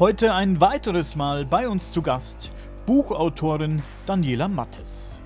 Heute 0.00 0.34
ein 0.34 0.60
weiteres 0.60 1.14
Mal 1.14 1.44
bei 1.44 1.68
uns 1.68 1.92
zu 1.92 2.02
Gast 2.02 2.50
Buchautorin 2.84 3.80
Daniela 4.06 4.48
Mattes. 4.48 5.22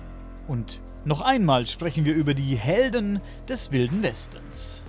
Und 0.47 0.79
noch 1.05 1.21
einmal 1.21 1.65
sprechen 1.65 2.05
wir 2.05 2.13
über 2.13 2.35
die 2.35 2.53
Helden 2.53 3.19
des 3.47 3.71
Wilden 3.71 4.03
Westens. 4.03 4.83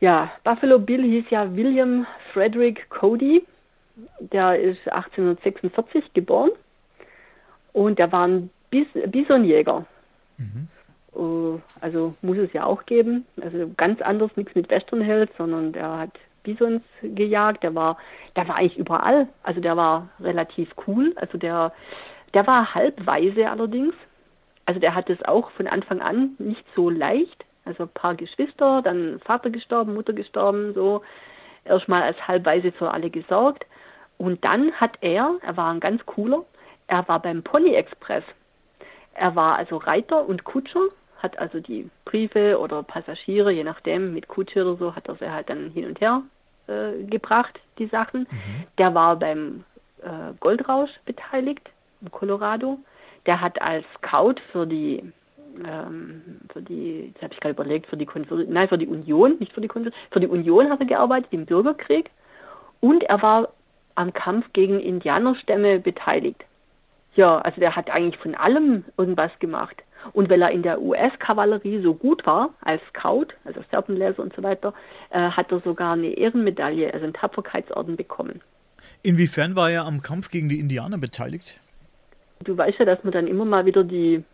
Ja, 0.00 0.32
Buffalo 0.42 0.80
Bill 0.80 1.04
hieß 1.04 1.26
ja 1.30 1.54
William 1.54 2.08
Frederick 2.32 2.90
Cody. 2.90 3.46
Der 4.18 4.58
ist 4.58 4.88
1846 4.88 6.12
geboren 6.12 6.50
und 7.72 8.00
der 8.00 8.10
war 8.10 8.26
ein 8.26 8.50
Bis 8.68 8.88
Bisonjäger. 9.12 9.86
Mhm. 10.38 10.66
Uh, 11.16 11.60
also 11.80 12.14
muss 12.20 12.36
es 12.36 12.52
ja 12.52 12.64
auch 12.64 12.84
geben. 12.84 13.24
Also 13.40 13.70
ganz 13.76 14.02
anders, 14.02 14.30
nichts 14.36 14.54
mit 14.54 14.68
Westernheld, 14.68 15.30
sondern 15.38 15.72
der 15.72 15.98
hat 15.98 16.10
Bisons 16.42 16.82
gejagt. 17.02 17.62
Der 17.62 17.74
war, 17.74 17.96
der 18.36 18.46
war 18.48 18.56
eigentlich 18.56 18.76
überall. 18.76 19.26
Also 19.42 19.60
der 19.60 19.76
war 19.76 20.10
relativ 20.20 20.70
cool. 20.86 21.14
Also 21.16 21.38
der, 21.38 21.72
der 22.34 22.46
war 22.46 22.74
halbweise 22.74 23.50
allerdings. 23.50 23.94
Also 24.66 24.78
der 24.78 24.94
hat 24.94 25.08
es 25.08 25.22
auch 25.24 25.50
von 25.52 25.66
Anfang 25.66 26.02
an 26.02 26.34
nicht 26.38 26.64
so 26.74 26.90
leicht. 26.90 27.44
Also 27.64 27.84
ein 27.84 27.88
paar 27.94 28.14
Geschwister, 28.14 28.82
dann 28.82 29.18
Vater 29.24 29.50
gestorben, 29.50 29.94
Mutter 29.94 30.12
gestorben, 30.12 30.74
so 30.74 31.02
erstmal 31.64 32.02
als 32.02 32.28
halbweise 32.28 32.72
für 32.72 32.90
alle 32.90 33.10
gesorgt. 33.10 33.64
Und 34.18 34.44
dann 34.44 34.72
hat 34.72 34.98
er, 35.00 35.36
er 35.42 35.56
war 35.56 35.72
ein 35.72 35.80
ganz 35.80 36.04
cooler, 36.06 36.44
er 36.86 37.06
war 37.08 37.20
beim 37.20 37.42
Pony 37.42 37.74
Express. 37.74 38.24
Er 39.14 39.34
war 39.34 39.56
also 39.56 39.78
Reiter 39.78 40.28
und 40.28 40.44
Kutscher, 40.44 40.88
hat 41.26 41.38
also 41.38 41.60
die 41.60 41.90
Briefe 42.04 42.58
oder 42.58 42.82
Passagiere, 42.82 43.50
je 43.50 43.64
nachdem, 43.64 44.14
mit 44.14 44.28
Kutsche 44.28 44.62
oder 44.62 44.76
so, 44.76 44.94
hat 44.94 45.08
er 45.08 45.16
sie 45.16 45.30
halt 45.30 45.50
dann 45.50 45.70
hin 45.70 45.86
und 45.86 46.00
her 46.00 46.22
äh, 46.68 47.04
gebracht, 47.04 47.60
die 47.78 47.86
Sachen. 47.86 48.20
Mhm. 48.30 48.64
Der 48.78 48.94
war 48.94 49.16
beim 49.16 49.62
äh, 50.02 50.32
Goldrausch 50.40 50.90
beteiligt, 51.04 51.68
in 52.00 52.10
Colorado. 52.10 52.78
Der 53.26 53.40
hat 53.40 53.60
als 53.60 53.84
Scout 53.98 54.40
für 54.52 54.66
die 54.66 55.12
ähm, 55.64 56.40
für 56.52 56.60
die, 56.60 57.06
jetzt 57.06 57.22
habe 57.22 57.32
ich 57.32 57.40
gerade 57.40 57.54
überlegt, 57.54 57.86
für 57.86 57.96
die 57.96 58.04
Konfer 58.04 58.36
nein, 58.46 58.68
für 58.68 58.76
die 58.76 58.86
Union, 58.86 59.36
nicht 59.38 59.52
für 59.52 59.62
die 59.62 59.68
Konfer 59.68 59.90
für 60.10 60.20
die 60.20 60.26
Union 60.26 60.70
hat 60.70 60.80
er 60.80 60.86
gearbeitet 60.86 61.28
im 61.32 61.46
Bürgerkrieg 61.46 62.10
und 62.80 63.02
er 63.04 63.22
war 63.22 63.48
am 63.94 64.12
Kampf 64.12 64.52
gegen 64.52 64.78
Indianerstämme 64.80 65.78
beteiligt. 65.78 66.44
Ja, 67.14 67.38
also 67.38 67.58
der 67.58 67.74
hat 67.74 67.88
eigentlich 67.88 68.20
von 68.20 68.34
allem 68.34 68.84
irgendwas 68.98 69.32
gemacht. 69.38 69.82
Und 70.12 70.30
weil 70.30 70.42
er 70.42 70.50
in 70.50 70.62
der 70.62 70.80
US-Kavallerie 70.80 71.80
so 71.82 71.94
gut 71.94 72.26
war, 72.26 72.50
als 72.60 72.82
Scout, 72.90 73.28
also 73.44 73.60
Serpenleser 73.70 74.22
und 74.22 74.34
so 74.34 74.42
weiter, 74.42 74.74
äh, 75.10 75.30
hat 75.30 75.52
er 75.52 75.60
sogar 75.60 75.94
eine 75.94 76.08
Ehrenmedaille, 76.08 76.92
also 76.92 77.04
einen 77.04 77.14
Tapferkeitsorden 77.14 77.96
bekommen. 77.96 78.40
Inwiefern 79.02 79.56
war 79.56 79.70
er 79.70 79.84
am 79.84 80.02
Kampf 80.02 80.30
gegen 80.30 80.48
die 80.48 80.58
Indianer 80.58 80.98
beteiligt? 80.98 81.60
Du 82.44 82.56
weißt 82.56 82.78
ja, 82.78 82.84
dass 82.84 83.02
man 83.04 83.12
dann 83.12 83.26
immer 83.26 83.44
mal 83.44 83.64
wieder 83.64 83.84
die, 83.84 84.24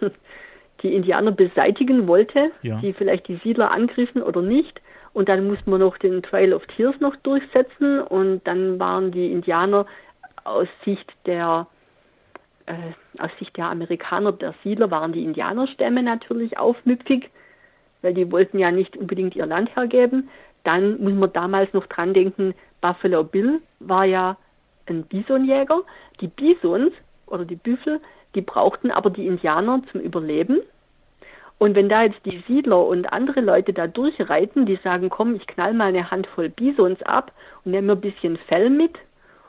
die 0.82 0.94
Indianer 0.94 1.32
beseitigen 1.32 2.06
wollte, 2.06 2.50
ja. 2.62 2.78
die 2.80 2.92
vielleicht 2.92 3.28
die 3.28 3.40
Siedler 3.42 3.70
angriffen 3.70 4.22
oder 4.22 4.42
nicht. 4.42 4.80
Und 5.12 5.28
dann 5.28 5.46
musste 5.46 5.70
man 5.70 5.80
noch 5.80 5.96
den 5.96 6.22
Trail 6.22 6.52
of 6.52 6.66
Tears 6.66 6.96
noch 7.00 7.14
durchsetzen. 7.16 8.00
Und 8.00 8.46
dann 8.46 8.78
waren 8.80 9.12
die 9.12 9.30
Indianer 9.30 9.86
aus 10.42 10.68
Sicht 10.84 11.10
der 11.24 11.66
äh, 12.66 12.72
aus 13.18 13.30
Sicht 13.38 13.56
der 13.56 13.66
Amerikaner, 13.66 14.32
der 14.32 14.54
Siedler, 14.62 14.90
waren 14.90 15.12
die 15.12 15.24
Indianerstämme 15.24 16.02
natürlich 16.02 16.58
aufmüpfig, 16.58 17.30
weil 18.02 18.14
die 18.14 18.30
wollten 18.30 18.58
ja 18.58 18.70
nicht 18.70 18.96
unbedingt 18.96 19.36
ihr 19.36 19.46
Land 19.46 19.74
hergeben. 19.76 20.28
Dann 20.64 21.00
muss 21.02 21.14
man 21.14 21.32
damals 21.32 21.72
noch 21.72 21.86
dran 21.86 22.14
denken, 22.14 22.54
Buffalo 22.80 23.24
Bill 23.24 23.60
war 23.80 24.04
ja 24.04 24.36
ein 24.86 25.04
Bisonjäger. 25.04 25.82
Die 26.20 26.28
Bisons 26.28 26.92
oder 27.26 27.44
die 27.44 27.56
Büffel, 27.56 28.00
die 28.34 28.40
brauchten 28.40 28.90
aber 28.90 29.10
die 29.10 29.26
Indianer 29.26 29.82
zum 29.90 30.00
Überleben. 30.00 30.60
Und 31.58 31.74
wenn 31.76 31.88
da 31.88 32.02
jetzt 32.02 32.24
die 32.24 32.42
Siedler 32.46 32.84
und 32.84 33.12
andere 33.12 33.40
Leute 33.40 33.72
da 33.72 33.86
durchreiten, 33.86 34.66
die 34.66 34.78
sagen, 34.82 35.08
komm, 35.08 35.34
ich 35.36 35.46
knall 35.46 35.72
mal 35.72 35.88
eine 35.88 36.10
Handvoll 36.10 36.48
Bisons 36.48 37.00
ab 37.02 37.32
und 37.64 37.72
nehme 37.72 37.88
mir 37.88 37.92
ein 37.92 38.00
bisschen 38.00 38.36
Fell 38.48 38.70
mit 38.70 38.98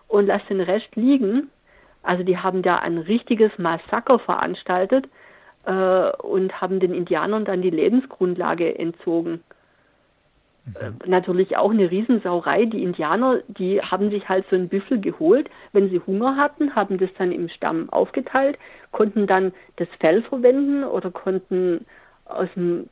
und 0.08 0.28
lass 0.28 0.46
den 0.48 0.62
Rest 0.62 0.96
liegen. 0.96 1.50
Also 2.06 2.24
die 2.24 2.38
haben 2.38 2.62
da 2.62 2.78
ein 2.78 2.98
richtiges 2.98 3.52
Massaker 3.58 4.20
veranstaltet 4.20 5.08
äh, 5.66 6.12
und 6.12 6.62
haben 6.62 6.80
den 6.80 6.94
Indianern 6.94 7.46
dann 7.46 7.62
die 7.62 7.70
Lebensgrundlage 7.70 8.78
entzogen. 8.78 9.44
Äh, 10.74 10.92
natürlich 11.08 11.58
auch 11.58 11.72
eine 11.72 11.92
Riesensauerei. 11.92 12.66
Die 12.66 12.84
Indianer, 12.84 13.40
die 13.48 13.82
haben 13.82 14.10
sich 14.10 14.28
halt 14.28 14.46
so 14.50 14.56
einen 14.56 14.70
Büffel 14.70 15.00
geholt. 15.00 15.50
Wenn 15.74 15.90
sie 15.90 16.02
Hunger 16.06 16.38
hatten, 16.38 16.76
haben 16.76 16.98
das 16.98 17.10
dann 17.18 17.32
im 17.32 17.50
Stamm 17.50 17.90
aufgeteilt, 17.90 18.58
konnten 18.92 19.28
dann 19.28 19.54
das 19.76 19.88
Fell 20.00 20.24
verwenden 20.24 20.84
oder 20.84 21.12
konnten 21.12 21.82
aus 22.26 22.50
dem, 22.56 22.88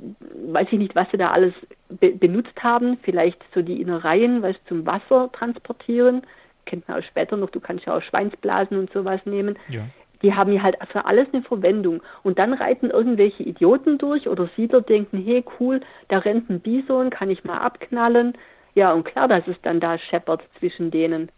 weiß 0.51 0.67
ich 0.71 0.77
nicht, 0.77 0.95
was 0.95 1.09
sie 1.09 1.17
da 1.17 1.31
alles 1.31 1.53
be 1.99 2.11
benutzt 2.11 2.61
haben, 2.61 2.99
vielleicht 3.01 3.41
so 3.53 3.63
die 3.63 3.81
Innereien, 3.81 4.43
was 4.43 4.55
zum 4.67 4.85
Wasser 4.85 5.31
transportieren. 5.31 6.21
Kennt 6.65 6.87
man 6.87 6.99
auch 6.99 7.03
später 7.03 7.37
noch, 7.37 7.49
du 7.49 7.59
kannst 7.59 7.85
ja 7.85 7.97
auch 7.97 8.01
Schweinsblasen 8.01 8.77
und 8.77 8.91
sowas 8.91 9.21
nehmen. 9.25 9.57
Ja 9.69 9.83
die 10.23 10.33
haben 10.33 10.53
ja 10.53 10.63
halt 10.63 10.77
für 10.91 11.05
alles 11.05 11.27
eine 11.33 11.43
Verwendung. 11.43 12.01
Und 12.23 12.39
dann 12.39 12.53
reiten 12.53 12.89
irgendwelche 12.89 13.43
Idioten 13.43 13.97
durch 13.97 14.27
oder 14.27 14.49
Siedler 14.55 14.81
denken, 14.81 15.21
hey 15.21 15.43
cool, 15.59 15.81
da 16.07 16.19
rennt 16.19 16.49
ein 16.49 16.61
Bison, 16.61 17.09
kann 17.09 17.29
ich 17.29 17.43
mal 17.43 17.57
abknallen. 17.57 18.33
Ja, 18.73 18.93
und 18.93 19.03
klar, 19.03 19.27
dass 19.27 19.47
es 19.47 19.57
dann 19.61 19.79
da 19.79 19.99
scheppert 19.99 20.41
zwischen 20.59 20.89
denen. 20.89 21.29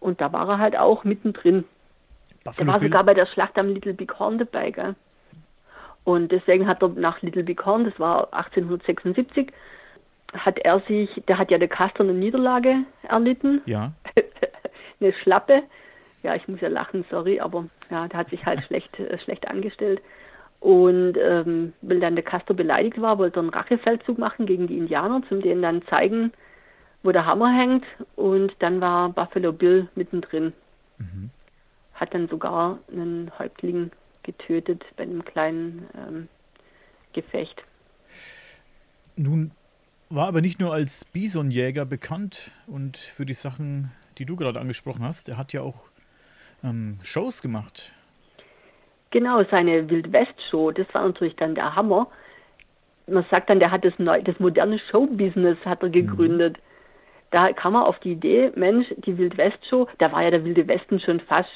Und 0.00 0.20
da 0.20 0.32
war 0.32 0.48
er 0.48 0.58
halt 0.58 0.76
auch 0.76 1.04
mittendrin. 1.04 1.64
Buffalo 2.42 2.68
er 2.68 2.72
war 2.72 2.82
sogar 2.82 3.04
bei 3.04 3.14
der 3.14 3.26
Schlacht 3.26 3.58
am 3.58 3.68
Little 3.68 3.94
Big 3.94 4.18
Horn 4.18 4.38
dabei, 4.38 4.70
gell? 4.70 4.94
Und 6.04 6.32
deswegen 6.32 6.66
hat 6.66 6.82
er 6.82 6.88
nach 6.88 7.20
Little 7.20 7.42
Big 7.42 7.64
Horn, 7.66 7.84
das 7.84 7.98
war 8.00 8.32
1876, 8.32 9.52
hat 10.32 10.58
er 10.58 10.80
sich, 10.80 11.10
der 11.28 11.38
hat 11.38 11.50
ja 11.50 11.58
der 11.58 11.68
Custer 11.68 12.00
eine 12.00 12.14
Niederlage 12.14 12.84
erlitten. 13.08 13.62
Ja. 13.66 13.92
eine 15.00 15.12
Schlappe 15.12 15.62
ja, 16.26 16.34
ich 16.34 16.48
muss 16.48 16.60
ja 16.60 16.68
lachen, 16.68 17.04
sorry, 17.08 17.38
aber 17.38 17.66
ja, 17.88 18.08
der 18.08 18.18
hat 18.18 18.30
sich 18.30 18.44
halt 18.44 18.62
schlecht, 18.66 18.98
äh, 18.98 19.16
schlecht 19.20 19.48
angestellt. 19.48 20.00
Und 20.58 21.16
ähm, 21.16 21.72
weil 21.82 22.00
dann 22.00 22.16
der 22.16 22.24
Castor 22.24 22.56
beleidigt 22.56 23.00
war, 23.00 23.18
wollte 23.18 23.38
er 23.38 23.42
einen 23.42 23.50
Rachefeldzug 23.50 24.18
machen 24.18 24.46
gegen 24.46 24.66
die 24.66 24.76
Indianer, 24.76 25.22
zum 25.28 25.40
denen 25.40 25.62
dann 25.62 25.86
zeigen, 25.86 26.32
wo 27.04 27.12
der 27.12 27.26
Hammer 27.26 27.52
hängt. 27.52 27.84
Und 28.16 28.52
dann 28.58 28.80
war 28.80 29.10
Buffalo 29.10 29.52
Bill 29.52 29.88
mittendrin. 29.94 30.52
Mhm. 30.98 31.30
Hat 31.94 32.12
dann 32.12 32.26
sogar 32.28 32.80
einen 32.90 33.30
Häuptling 33.38 33.92
getötet 34.24 34.84
bei 34.96 35.04
einem 35.04 35.24
kleinen 35.24 35.86
ähm, 35.96 36.28
Gefecht. 37.12 37.62
Nun 39.14 39.52
war 40.08 40.28
aber 40.28 40.40
nicht 40.40 40.60
nur 40.60 40.72
als 40.72 41.04
Bisonjäger 41.04 41.84
bekannt 41.84 42.50
und 42.66 42.96
für 42.96 43.26
die 43.26 43.32
Sachen, 43.32 43.92
die 44.18 44.24
du 44.24 44.36
gerade 44.36 44.60
angesprochen 44.60 45.04
hast. 45.04 45.28
Er 45.28 45.36
hat 45.36 45.52
ja 45.52 45.62
auch 45.62 45.84
ähm, 46.62 46.98
Shows 47.02 47.42
gemacht. 47.42 47.92
Genau, 49.10 49.42
seine 49.50 49.88
Wild-West-Show, 49.88 50.72
das 50.72 50.86
war 50.92 51.06
natürlich 51.06 51.36
dann 51.36 51.54
der 51.54 51.74
Hammer. 51.74 52.08
Man 53.06 53.24
sagt 53.30 53.50
dann, 53.50 53.60
der 53.60 53.70
hat 53.70 53.84
das, 53.84 53.94
neu, 53.98 54.20
das 54.22 54.38
moderne 54.40 54.78
Showbusiness 54.90 55.58
hat 55.64 55.82
er 55.82 55.90
gegründet. 55.90 56.56
Mhm. 56.56 56.62
Da 57.30 57.52
kam 57.52 57.74
er 57.74 57.86
auf 57.86 57.98
die 58.00 58.12
Idee, 58.12 58.52
Mensch, 58.54 58.86
die 58.98 59.18
Wild-West-Show, 59.18 59.88
da 59.98 60.12
war 60.12 60.22
ja 60.22 60.30
der 60.30 60.44
Wilde 60.44 60.66
Westen 60.68 61.00
schon 61.00 61.20
fast 61.20 61.50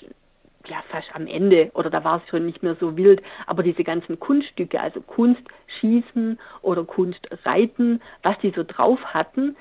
ja, 0.66 0.82
fast 0.90 1.08
am 1.14 1.26
Ende. 1.26 1.70
Oder 1.74 1.90
da 1.90 2.04
war 2.04 2.20
es 2.22 2.28
schon 2.28 2.46
nicht 2.46 2.62
mehr 2.62 2.76
so 2.76 2.96
wild, 2.96 3.22
aber 3.46 3.62
diese 3.62 3.84
ganzen 3.84 4.18
Kunststücke, 4.20 4.80
also 4.80 5.00
Kunst 5.00 5.42
schießen 5.80 6.38
oder 6.62 6.84
Kunst 6.84 7.26
reiten, 7.44 8.00
was 8.22 8.38
die 8.38 8.50
so 8.50 8.64
drauf 8.64 8.98
hatten, 9.04 9.56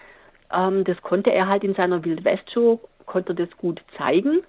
ähm, 0.52 0.84
das 0.84 1.02
konnte 1.02 1.32
er 1.32 1.48
halt 1.48 1.64
in 1.64 1.76
seiner 1.76 2.04
Wild-West-Show, 2.04 2.80
konnte 3.06 3.36
das 3.36 3.50
gut 3.58 3.82
zeigen. 3.98 4.42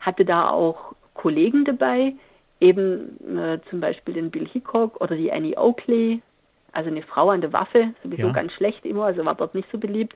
Hatte 0.00 0.24
da 0.24 0.50
auch 0.50 0.94
Kollegen 1.14 1.64
dabei, 1.64 2.14
eben 2.60 3.36
äh, 3.36 3.58
zum 3.68 3.80
Beispiel 3.80 4.14
den 4.14 4.30
Bill 4.30 4.46
Hickok 4.46 5.00
oder 5.00 5.16
die 5.16 5.32
Annie 5.32 5.56
Oakley, 5.56 6.22
also 6.72 6.90
eine 6.90 7.02
Frau 7.02 7.30
an 7.30 7.40
der 7.40 7.52
Waffe, 7.52 7.92
sowieso 8.02 8.28
ja. 8.28 8.32
ganz 8.32 8.52
schlecht 8.52 8.84
immer, 8.84 9.06
also 9.06 9.24
war 9.24 9.34
dort 9.34 9.54
nicht 9.54 9.68
so 9.72 9.78
beliebt, 9.78 10.14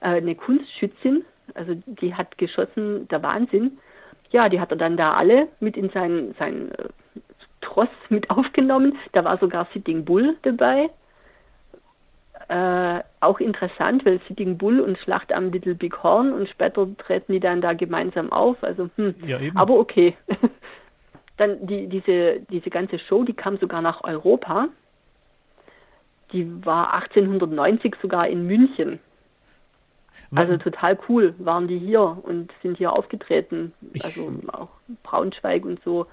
äh, 0.00 0.08
eine 0.08 0.34
Kunstschützin, 0.34 1.24
also 1.54 1.74
die 1.86 2.14
hat 2.14 2.38
geschossen, 2.38 3.08
der 3.08 3.22
Wahnsinn. 3.22 3.78
Ja, 4.34 4.48
die 4.48 4.58
hat 4.58 4.72
er 4.72 4.76
dann 4.76 4.96
da 4.96 5.12
alle 5.12 5.46
mit 5.60 5.76
in 5.76 5.90
seinen, 5.90 6.34
seinen 6.34 6.72
äh, 6.72 6.88
Tross 7.60 7.88
mit 8.08 8.30
aufgenommen. 8.30 8.98
Da 9.12 9.22
war 9.22 9.38
sogar 9.38 9.68
Sitting 9.72 10.04
Bull 10.04 10.36
dabei, 10.42 10.90
äh, 12.48 13.00
auch 13.20 13.38
interessant, 13.38 14.04
weil 14.04 14.20
Sitting 14.26 14.58
Bull 14.58 14.80
und 14.80 14.98
Schlacht 14.98 15.32
am 15.32 15.52
Little 15.52 15.76
Big 15.76 16.02
Horn 16.02 16.32
und 16.32 16.48
später 16.48 16.84
treten 16.98 17.32
die 17.32 17.38
dann 17.38 17.60
da 17.60 17.74
gemeinsam 17.74 18.32
auf. 18.32 18.64
Also, 18.64 18.90
hm, 18.96 19.14
ja, 19.24 19.38
aber 19.54 19.78
okay. 19.78 20.16
dann 21.36 21.64
die, 21.64 21.86
diese, 21.86 22.40
diese 22.50 22.70
ganze 22.70 22.98
Show, 22.98 23.22
die 23.22 23.34
kam 23.34 23.58
sogar 23.58 23.82
nach 23.82 24.02
Europa. 24.02 24.66
die 26.32 26.66
war 26.66 26.92
1890 26.94 27.94
sogar 28.02 28.26
in 28.26 28.48
München. 28.48 28.98
Also 30.34 30.56
total 30.56 30.98
cool 31.08 31.34
waren 31.38 31.66
die 31.66 31.78
hier 31.78 32.18
und 32.22 32.52
sind 32.62 32.78
hier 32.78 32.92
aufgetreten. 32.92 33.72
Also 34.00 34.32
auch 34.52 34.68
Braunschweig 35.02 35.64
und 35.64 35.80
so. 35.84 36.06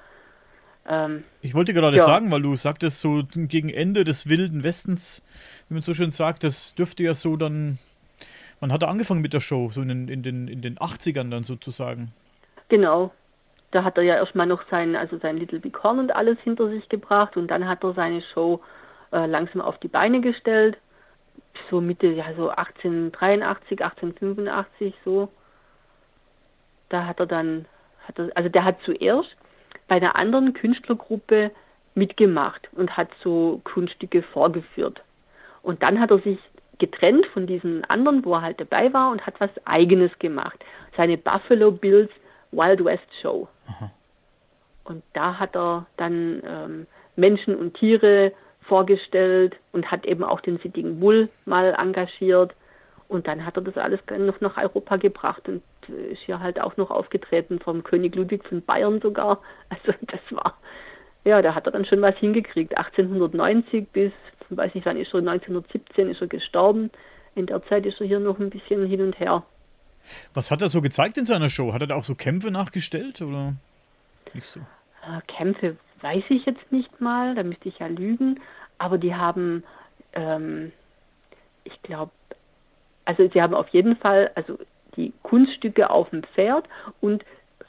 Ähm, 0.87 1.23
ich 1.41 1.53
wollte 1.53 1.73
gerade 1.73 1.97
ja. 1.97 2.05
sagen, 2.05 2.31
weil 2.31 2.41
du 2.41 2.55
sagtest, 2.55 3.01
so 3.01 3.23
gegen 3.33 3.69
Ende 3.69 4.03
des 4.03 4.27
Wilden 4.27 4.63
Westens, 4.63 5.21
wie 5.67 5.75
man 5.75 5.83
so 5.83 5.93
schön 5.93 6.11
sagt, 6.11 6.43
das 6.43 6.75
dürfte 6.75 7.03
ja 7.03 7.13
so 7.13 7.35
dann. 7.35 7.79
Man 8.59 8.71
hat 8.71 8.83
angefangen 8.83 9.21
mit 9.21 9.33
der 9.33 9.39
Show, 9.39 9.69
so 9.69 9.81
in 9.81 9.87
den, 9.87 10.07
in 10.07 10.21
den, 10.21 10.47
in 10.47 10.61
den 10.61 10.77
80ern 10.77 11.31
dann 11.31 11.43
sozusagen. 11.43 12.13
Genau. 12.69 13.11
Da 13.71 13.83
hat 13.83 13.97
er 13.97 14.03
ja 14.03 14.15
erstmal 14.15 14.45
noch 14.45 14.61
sein, 14.69 14.95
also 14.95 15.17
sein 15.17 15.37
Little 15.37 15.59
Big 15.59 15.81
Horn 15.81 15.97
und 15.97 16.15
alles 16.15 16.37
hinter 16.43 16.69
sich 16.69 16.87
gebracht 16.89 17.37
und 17.37 17.47
dann 17.47 17.67
hat 17.67 17.83
er 17.83 17.93
seine 17.93 18.21
Show 18.33 18.61
äh, 19.11 19.25
langsam 19.25 19.61
auf 19.61 19.79
die 19.79 19.87
Beine 19.87 20.21
gestellt. 20.21 20.77
So 21.69 21.81
Mitte, 21.81 22.07
ja, 22.07 22.25
so 22.35 22.49
1883, 22.49 23.83
1885, 23.83 24.95
so. 25.03 25.29
Da 26.89 27.05
hat 27.05 27.19
er 27.19 27.25
dann, 27.25 27.65
hat 28.07 28.19
er, 28.19 28.29
also 28.35 28.49
der 28.49 28.65
hat 28.65 28.79
zuerst 28.83 29.35
bei 29.87 29.95
einer 29.95 30.15
anderen 30.15 30.53
Künstlergruppe 30.53 31.51
mitgemacht 31.95 32.69
und 32.73 32.95
hat 32.97 33.09
so 33.23 33.61
Kunststücke 33.63 34.23
vorgeführt. 34.23 35.01
Und 35.61 35.83
dann 35.83 35.99
hat 35.99 36.11
er 36.11 36.19
sich 36.19 36.39
getrennt 36.79 37.25
von 37.27 37.45
diesen 37.45 37.85
anderen, 37.85 38.25
wo 38.25 38.33
er 38.33 38.41
halt 38.41 38.59
dabei 38.59 38.91
war 38.91 39.11
und 39.11 39.25
hat 39.25 39.39
was 39.39 39.51
Eigenes 39.65 40.11
gemacht. 40.19 40.63
Seine 40.97 41.17
Buffalo 41.17 41.71
Bills 41.71 42.09
Wild 42.51 42.83
West 42.83 43.07
Show. 43.21 43.47
Aha. 43.67 43.91
Und 44.83 45.03
da 45.13 45.37
hat 45.39 45.55
er 45.55 45.85
dann 45.97 46.41
ähm, 46.45 46.87
Menschen 47.15 47.55
und 47.55 47.75
Tiere 47.75 48.33
vorgestellt 48.71 49.57
und 49.73 49.91
hat 49.91 50.05
eben 50.05 50.23
auch 50.23 50.39
den 50.39 50.57
Sitting 50.59 51.01
Bull 51.01 51.27
mal 51.43 51.75
engagiert. 51.77 52.53
Und 53.09 53.27
dann 53.27 53.45
hat 53.45 53.57
er 53.57 53.63
das 53.63 53.75
alles 53.75 53.99
noch 54.17 54.39
nach 54.39 54.55
Europa 54.55 54.95
gebracht 54.95 55.49
und 55.49 55.61
ist 55.89 56.21
hier 56.25 56.39
halt 56.39 56.61
auch 56.61 56.77
noch 56.77 56.89
aufgetreten 56.89 57.59
vom 57.59 57.83
König 57.83 58.15
Ludwig 58.15 58.45
von 58.45 58.61
Bayern 58.61 59.01
sogar. 59.01 59.41
Also 59.69 59.91
das 60.07 60.21
war, 60.29 60.57
ja, 61.25 61.41
da 61.41 61.53
hat 61.53 61.65
er 61.65 61.73
dann 61.73 61.83
schon 61.85 62.01
was 62.01 62.15
hingekriegt. 62.15 62.77
1890 62.77 63.89
bis, 63.89 64.13
weiß 64.49 64.73
nicht 64.73 64.85
wann 64.85 64.95
ist 64.95 65.13
er, 65.13 65.19
1917 65.19 66.09
ist 66.09 66.21
er 66.21 66.27
gestorben. 66.27 66.91
In 67.35 67.47
der 67.47 67.61
Zeit 67.65 67.85
ist 67.85 67.99
er 67.99 68.07
hier 68.07 68.21
noch 68.21 68.39
ein 68.39 68.51
bisschen 68.51 68.85
hin 68.85 69.01
und 69.01 69.19
her. 69.19 69.43
Was 70.33 70.49
hat 70.49 70.61
er 70.61 70.69
so 70.69 70.81
gezeigt 70.81 71.17
in 71.17 71.25
seiner 71.25 71.49
Show? 71.49 71.73
Hat 71.73 71.81
er 71.81 71.87
da 71.87 71.95
auch 71.95 72.05
so 72.05 72.15
Kämpfe 72.15 72.51
nachgestellt 72.51 73.21
oder 73.21 73.55
nicht 74.33 74.47
so? 74.47 74.61
Äh, 74.61 75.19
Kämpfe 75.27 75.75
weiß 76.01 76.23
ich 76.29 76.45
jetzt 76.45 76.71
nicht 76.71 76.99
mal, 76.99 77.35
da 77.35 77.43
müsste 77.43 77.69
ich 77.69 77.79
ja 77.79 77.87
lügen, 77.87 78.39
aber 78.81 78.97
die 78.97 79.13
haben, 79.13 79.63
ähm, 80.13 80.71
ich 81.63 81.81
glaube, 81.83 82.11
also 83.05 83.29
sie 83.31 83.41
haben 83.41 83.53
auf 83.53 83.69
jeden 83.69 83.95
Fall, 83.95 84.31
also 84.33 84.57
die 84.95 85.13
Kunststücke 85.21 85.89
auf 85.89 86.09
dem 86.09 86.23
Pferd 86.23 86.65
und 86.99 87.23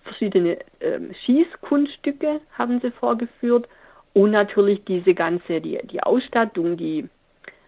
verschiedene 0.04 0.58
ähm, 0.80 1.12
Schießkunststücke 1.24 2.40
haben 2.56 2.80
sie 2.80 2.90
vorgeführt. 2.90 3.68
Und 4.14 4.30
natürlich 4.30 4.84
diese 4.84 5.14
ganze, 5.14 5.60
die, 5.60 5.78
die 5.84 6.02
Ausstattung, 6.02 6.76
die, 6.78 7.08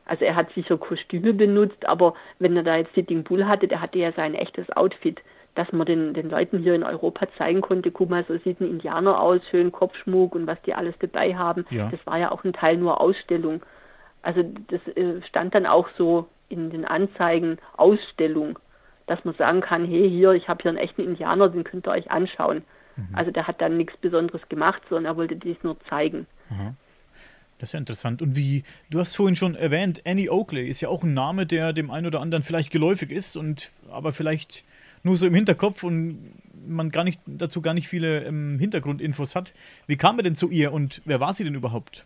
also 0.06 0.24
er 0.24 0.36
hat 0.36 0.52
sicher 0.54 0.78
Kostüme 0.78 1.34
benutzt, 1.34 1.86
aber 1.86 2.14
wenn 2.38 2.56
er 2.56 2.62
da 2.62 2.76
jetzt 2.76 2.94
Sitting 2.94 3.24
Bull 3.24 3.46
hatte, 3.46 3.68
der 3.68 3.80
hatte 3.80 3.98
ja 3.98 4.12
sein 4.12 4.34
echtes 4.34 4.70
Outfit, 4.70 5.20
dass 5.54 5.70
man 5.72 5.86
den, 5.86 6.14
den 6.14 6.30
Leuten 6.30 6.58
hier 6.58 6.74
in 6.74 6.82
Europa 6.82 7.26
zeigen 7.38 7.60
konnte, 7.60 7.90
guck 7.90 8.10
mal, 8.10 8.24
so 8.26 8.36
sieht 8.38 8.60
ein 8.60 8.68
Indianer 8.68 9.20
aus, 9.20 9.40
schön 9.50 9.70
Kopfschmuck 9.70 10.34
und 10.34 10.46
was 10.46 10.60
die 10.62 10.74
alles 10.74 10.94
dabei 10.98 11.36
haben. 11.36 11.64
Ja. 11.70 11.88
Das 11.90 12.04
war 12.06 12.18
ja 12.18 12.32
auch 12.32 12.44
ein 12.44 12.52
Teil 12.52 12.76
nur 12.76 13.00
Ausstellung. 13.00 13.62
Also 14.22 14.42
das 14.68 14.80
äh, 14.96 15.22
stand 15.22 15.54
dann 15.54 15.66
auch 15.66 15.88
so 15.96 16.26
in 16.48 16.70
den 16.70 16.84
Anzeigen 16.84 17.58
Ausstellung 17.76 18.58
dass 19.06 19.24
man 19.24 19.34
sagen 19.34 19.60
kann, 19.60 19.86
hey, 19.86 20.08
hier, 20.08 20.32
ich 20.32 20.48
habe 20.48 20.62
hier 20.62 20.70
einen 20.70 20.78
echten 20.78 21.02
Indianer, 21.02 21.48
den 21.48 21.64
könnt 21.64 21.86
ihr 21.86 21.92
euch 21.92 22.10
anschauen. 22.10 22.62
Mhm. 22.96 23.08
Also 23.12 23.30
der 23.30 23.46
hat 23.46 23.60
dann 23.60 23.76
nichts 23.76 23.96
Besonderes 23.98 24.48
gemacht, 24.48 24.82
sondern 24.88 25.12
er 25.12 25.16
wollte 25.16 25.36
dies 25.36 25.56
nur 25.62 25.76
zeigen. 25.88 26.26
Aha. 26.50 26.74
Das 27.58 27.68
ist 27.68 27.72
ja 27.74 27.78
interessant. 27.78 28.20
Und 28.20 28.36
wie, 28.36 28.64
du 28.90 28.98
hast 28.98 29.14
vorhin 29.14 29.36
schon 29.36 29.54
erwähnt, 29.54 30.02
Annie 30.06 30.30
Oakley 30.30 30.66
ist 30.66 30.80
ja 30.80 30.88
auch 30.88 31.02
ein 31.02 31.14
Name, 31.14 31.46
der 31.46 31.72
dem 31.72 31.90
einen 31.90 32.06
oder 32.06 32.20
anderen 32.20 32.42
vielleicht 32.42 32.70
geläufig 32.70 33.10
ist 33.10 33.36
und 33.36 33.70
aber 33.90 34.12
vielleicht 34.12 34.64
nur 35.04 35.16
so 35.16 35.26
im 35.26 35.34
Hinterkopf 35.34 35.84
und 35.84 36.34
man 36.66 36.90
gar 36.90 37.04
nicht 37.04 37.20
dazu 37.26 37.60
gar 37.60 37.74
nicht 37.74 37.88
viele 37.88 38.24
ähm, 38.24 38.58
Hintergrundinfos 38.58 39.36
hat. 39.36 39.54
Wie 39.86 39.96
kam 39.96 40.18
er 40.18 40.24
denn 40.24 40.34
zu 40.34 40.48
ihr 40.50 40.72
und 40.72 41.02
wer 41.04 41.20
war 41.20 41.32
sie 41.32 41.44
denn 41.44 41.54
überhaupt? 41.54 42.04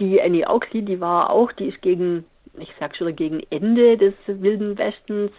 Die 0.00 0.20
Annie 0.20 0.48
Oakley, 0.48 0.84
die 0.84 1.00
war 1.00 1.30
auch, 1.30 1.52
die 1.52 1.66
ist 1.66 1.80
gegen, 1.82 2.24
ich 2.58 2.70
sag 2.80 2.96
schon, 2.96 3.14
gegen 3.14 3.40
Ende 3.50 3.96
des 3.96 4.14
Wilden 4.26 4.76
Westens 4.76 5.30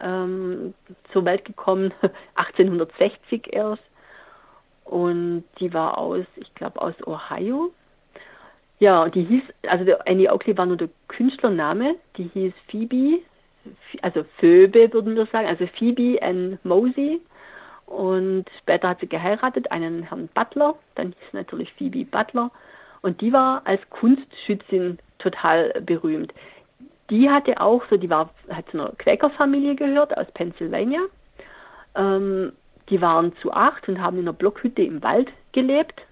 ähm, 0.00 0.74
zur 1.12 1.24
Welt 1.24 1.44
gekommen, 1.44 1.92
1860 2.34 3.52
erst. 3.52 3.82
Und 4.84 5.44
die 5.60 5.72
war 5.74 5.98
aus, 5.98 6.24
ich 6.36 6.54
glaube, 6.54 6.80
aus 6.80 7.06
Ohio. 7.06 7.72
Ja, 8.78 9.02
und 9.02 9.14
die 9.14 9.24
hieß, 9.24 9.42
also 9.68 9.84
Annie 10.06 10.32
Oakley 10.32 10.56
war 10.56 10.66
nur 10.66 10.76
der 10.76 10.88
Künstlername, 11.08 11.96
die 12.16 12.30
hieß 12.32 12.52
Phoebe, 12.70 13.20
also 14.02 14.24
Phoebe 14.38 14.92
würden 14.92 15.16
wir 15.16 15.26
sagen, 15.26 15.46
also 15.46 15.66
Phoebe 15.78 16.20
Ann 16.22 16.58
Mosey. 16.64 17.20
Und 17.86 18.44
später 18.60 18.90
hat 18.90 19.00
sie 19.00 19.08
geheiratet, 19.08 19.70
einen 19.70 20.02
Herrn 20.02 20.28
Butler, 20.34 20.74
dann 20.94 21.08
hieß 21.08 21.32
natürlich 21.32 21.72
Phoebe 21.72 22.04
Butler. 22.04 22.50
Und 23.00 23.20
die 23.20 23.32
war 23.32 23.62
als 23.64 23.80
Kunstschützin 23.90 24.98
total 25.18 25.72
berühmt 25.80 26.32
die 27.10 27.30
hatte 27.30 27.60
auch 27.60 27.82
so, 27.88 27.96
die 27.96 28.10
war, 28.10 28.30
hat 28.50 28.68
zu 28.70 28.78
einer 28.78 28.92
Quäkerfamilie 28.98 29.74
gehört 29.74 30.16
aus 30.16 30.26
Pennsylvania. 30.32 31.00
Ähm, 31.94 32.52
die 32.90 33.00
waren 33.00 33.34
zu 33.36 33.52
acht 33.52 33.88
und 33.88 34.00
haben 34.00 34.18
in 34.18 34.24
einer 34.24 34.32
Blockhütte 34.32 34.82
im 34.82 35.02
Wald 35.02 35.30
gelebt. 35.52 36.02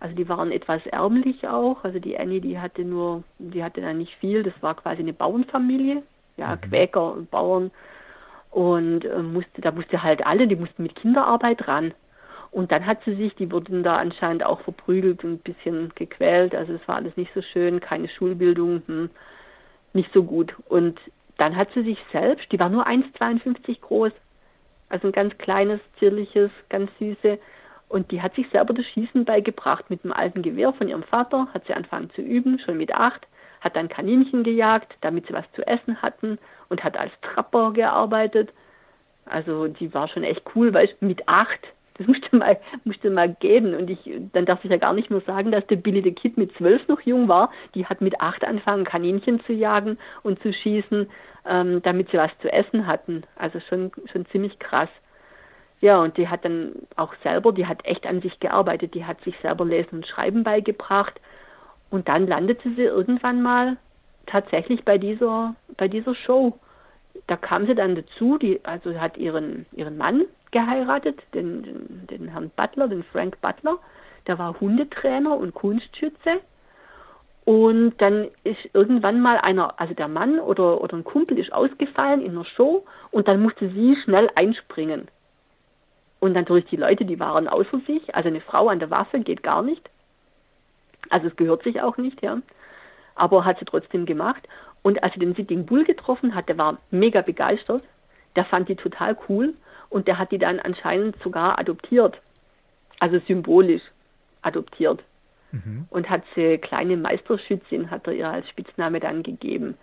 Also 0.00 0.14
die 0.14 0.28
waren 0.28 0.52
etwas 0.52 0.84
ärmlich 0.86 1.46
auch. 1.48 1.82
Also 1.82 1.98
die 1.98 2.18
Annie, 2.18 2.40
die 2.40 2.58
hatte 2.58 2.82
nur, 2.82 3.24
die 3.38 3.64
hatte 3.64 3.80
da 3.80 3.92
nicht 3.92 4.14
viel. 4.16 4.42
Das 4.42 4.54
war 4.60 4.74
quasi 4.74 5.00
eine 5.00 5.12
Bauernfamilie. 5.12 6.02
Ja, 6.38 6.56
mhm. 6.56 6.60
Quäker 6.62 7.12
und 7.12 7.30
Bauern. 7.30 7.70
Und 8.50 9.04
äh, 9.04 9.22
musste, 9.22 9.60
da 9.60 9.70
musste 9.70 10.02
halt 10.02 10.26
alle, 10.26 10.48
die 10.48 10.56
mussten 10.56 10.82
mit 10.82 10.96
Kinderarbeit 10.96 11.68
ran. 11.68 11.92
Und 12.50 12.72
dann 12.72 12.86
hat 12.86 13.04
sie 13.04 13.14
sich, 13.14 13.34
die 13.34 13.52
wurden 13.52 13.82
da 13.82 13.96
anscheinend 13.96 14.42
auch 14.42 14.62
verprügelt 14.62 15.22
und 15.22 15.32
ein 15.32 15.38
bisschen 15.38 15.92
gequält. 15.94 16.54
Also 16.54 16.72
es 16.72 16.88
war 16.88 16.96
alles 16.96 17.14
nicht 17.18 17.32
so 17.34 17.42
schön, 17.42 17.80
keine 17.80 18.08
Schulbildung. 18.08 18.82
Hm 18.86 19.10
nicht 19.92 20.12
so 20.12 20.22
gut. 20.22 20.54
Und 20.68 20.98
dann 21.36 21.56
hat 21.56 21.68
sie 21.74 21.82
sich 21.82 21.98
selbst, 22.12 22.50
die 22.50 22.58
war 22.58 22.68
nur 22.68 22.86
1,52 22.86 23.80
groß, 23.80 24.12
also 24.88 25.08
ein 25.08 25.12
ganz 25.12 25.36
kleines, 25.38 25.80
zierliches, 25.98 26.50
ganz 26.68 26.90
süße. 26.98 27.38
Und 27.88 28.10
die 28.10 28.20
hat 28.20 28.34
sich 28.34 28.48
selber 28.50 28.74
das 28.74 28.86
Schießen 28.86 29.24
beigebracht 29.24 29.88
mit 29.88 30.04
dem 30.04 30.12
alten 30.12 30.42
Gewehr 30.42 30.72
von 30.72 30.88
ihrem 30.88 31.02
Vater, 31.02 31.48
hat 31.54 31.66
sie 31.66 31.74
angefangen 31.74 32.10
zu 32.10 32.22
üben, 32.22 32.58
schon 32.58 32.76
mit 32.76 32.94
acht, 32.94 33.26
hat 33.60 33.76
dann 33.76 33.88
Kaninchen 33.88 34.44
gejagt, 34.44 34.94
damit 35.00 35.26
sie 35.26 35.34
was 35.34 35.50
zu 35.52 35.66
essen 35.66 36.00
hatten 36.02 36.38
und 36.68 36.84
hat 36.84 36.96
als 36.96 37.12
Trapper 37.22 37.72
gearbeitet. 37.72 38.52
Also 39.26 39.68
die 39.68 39.92
war 39.92 40.08
schon 40.08 40.24
echt 40.24 40.42
cool, 40.54 40.72
weil 40.72 40.88
mit 41.00 41.28
acht 41.28 41.60
das 41.98 42.06
musste 42.06 42.36
mal, 42.36 42.56
musste 42.84 43.10
mal 43.10 43.28
geben. 43.40 43.74
Und 43.74 43.90
ich, 43.90 43.98
dann 44.32 44.46
darf 44.46 44.64
ich 44.64 44.70
ja 44.70 44.76
gar 44.76 44.92
nicht 44.92 45.10
nur 45.10 45.20
sagen, 45.22 45.50
dass 45.50 45.66
der 45.66 45.76
Billy 45.76 46.00
the 46.00 46.12
Kid 46.12 46.38
mit 46.38 46.56
zwölf 46.56 46.86
noch 46.86 47.00
jung 47.00 47.26
war. 47.26 47.50
Die 47.74 47.86
hat 47.86 48.00
mit 48.00 48.20
acht 48.20 48.44
angefangen, 48.44 48.84
Kaninchen 48.84 49.42
zu 49.44 49.52
jagen 49.52 49.98
und 50.22 50.40
zu 50.40 50.52
schießen, 50.52 51.10
ähm, 51.44 51.82
damit 51.82 52.10
sie 52.10 52.18
was 52.18 52.30
zu 52.40 52.52
essen 52.52 52.86
hatten. 52.86 53.24
Also 53.34 53.58
schon, 53.68 53.90
schon 54.12 54.26
ziemlich 54.26 54.58
krass. 54.60 54.88
Ja, 55.80 56.00
und 56.00 56.16
die 56.16 56.28
hat 56.28 56.44
dann 56.44 56.72
auch 56.96 57.14
selber, 57.22 57.52
die 57.52 57.66
hat 57.66 57.84
echt 57.84 58.06
an 58.06 58.20
sich 58.20 58.38
gearbeitet. 58.38 58.94
Die 58.94 59.04
hat 59.04 59.20
sich 59.22 59.34
selber 59.42 59.64
Lesen 59.64 59.96
und 59.96 60.06
Schreiben 60.06 60.44
beigebracht. 60.44 61.20
Und 61.90 62.08
dann 62.08 62.26
landete 62.26 62.70
sie 62.74 62.82
irgendwann 62.82 63.42
mal 63.42 63.76
tatsächlich 64.26 64.84
bei 64.84 64.98
dieser, 64.98 65.54
bei 65.76 65.88
dieser 65.88 66.14
Show. 66.14 66.58
Da 67.26 67.36
kam 67.36 67.66
sie 67.66 67.74
dann 67.74 67.96
dazu, 67.96 68.38
die, 68.38 68.60
also 68.64 68.98
hat 69.00 69.16
ihren, 69.16 69.66
ihren 69.72 69.96
Mann 69.96 70.24
geheiratet, 70.50 71.20
den, 71.34 71.62
den, 71.62 72.06
den 72.10 72.28
Herrn 72.28 72.50
Butler, 72.56 72.88
den 72.88 73.04
Frank 73.04 73.40
Butler. 73.40 73.78
Der 74.26 74.38
war 74.38 74.60
Hundetrainer 74.60 75.36
und 75.36 75.54
Kunstschütze. 75.54 76.40
Und 77.44 77.94
dann 77.98 78.28
ist 78.44 78.58
irgendwann 78.74 79.22
mal 79.22 79.38
einer, 79.38 79.80
also 79.80 79.94
der 79.94 80.08
Mann 80.08 80.38
oder, 80.38 80.82
oder 80.82 80.98
ein 80.98 81.04
Kumpel 81.04 81.38
ist 81.38 81.50
ausgefallen 81.50 82.20
in 82.20 82.32
einer 82.32 82.44
Show 82.44 82.84
und 83.10 83.26
dann 83.26 83.40
musste 83.40 83.70
sie 83.70 83.96
schnell 84.04 84.28
einspringen. 84.34 85.08
Und 86.20 86.34
durch 86.48 86.66
die 86.66 86.76
Leute, 86.76 87.06
die 87.06 87.18
waren 87.18 87.48
außer 87.48 87.80
sich, 87.86 88.14
also 88.14 88.28
eine 88.28 88.42
Frau 88.42 88.68
an 88.68 88.80
der 88.80 88.90
Waffe 88.90 89.20
geht 89.20 89.42
gar 89.42 89.62
nicht. 89.62 89.88
Also 91.10 91.28
es 91.28 91.36
gehört 91.36 91.62
sich 91.64 91.80
auch 91.80 91.96
nicht, 91.96 92.22
ja. 92.22 92.38
Aber 93.14 93.44
hat 93.44 93.58
sie 93.58 93.64
trotzdem 93.64 94.06
gemacht. 94.06 94.48
Und 94.82 95.02
als 95.02 95.14
sie 95.14 95.20
den 95.20 95.34
Sitting 95.34 95.66
Bull 95.66 95.84
getroffen 95.84 96.34
hat, 96.34 96.48
der 96.48 96.58
war 96.58 96.78
mega 96.90 97.22
begeistert. 97.22 97.82
Der 98.36 98.44
fand 98.44 98.68
die 98.68 98.76
total 98.76 99.16
cool 99.28 99.54
und 99.90 100.06
der 100.06 100.18
hat 100.18 100.30
die 100.30 100.38
dann 100.38 100.60
anscheinend 100.60 101.20
sogar 101.22 101.58
adoptiert. 101.58 102.20
Also 103.00 103.18
symbolisch 103.26 103.82
adoptiert. 104.42 105.02
mhm. 105.52 105.86
und 105.90 106.10
hat 106.10 106.22
sie 106.34 106.58
kleine 106.58 106.96
Meisterschützin, 106.96 107.90
hat 107.90 108.06
er 108.06 108.12
ihr 108.12 108.28
als 108.28 108.48
Spitzname 108.48 109.00
dann 109.00 109.22
gegeben. 109.22 109.76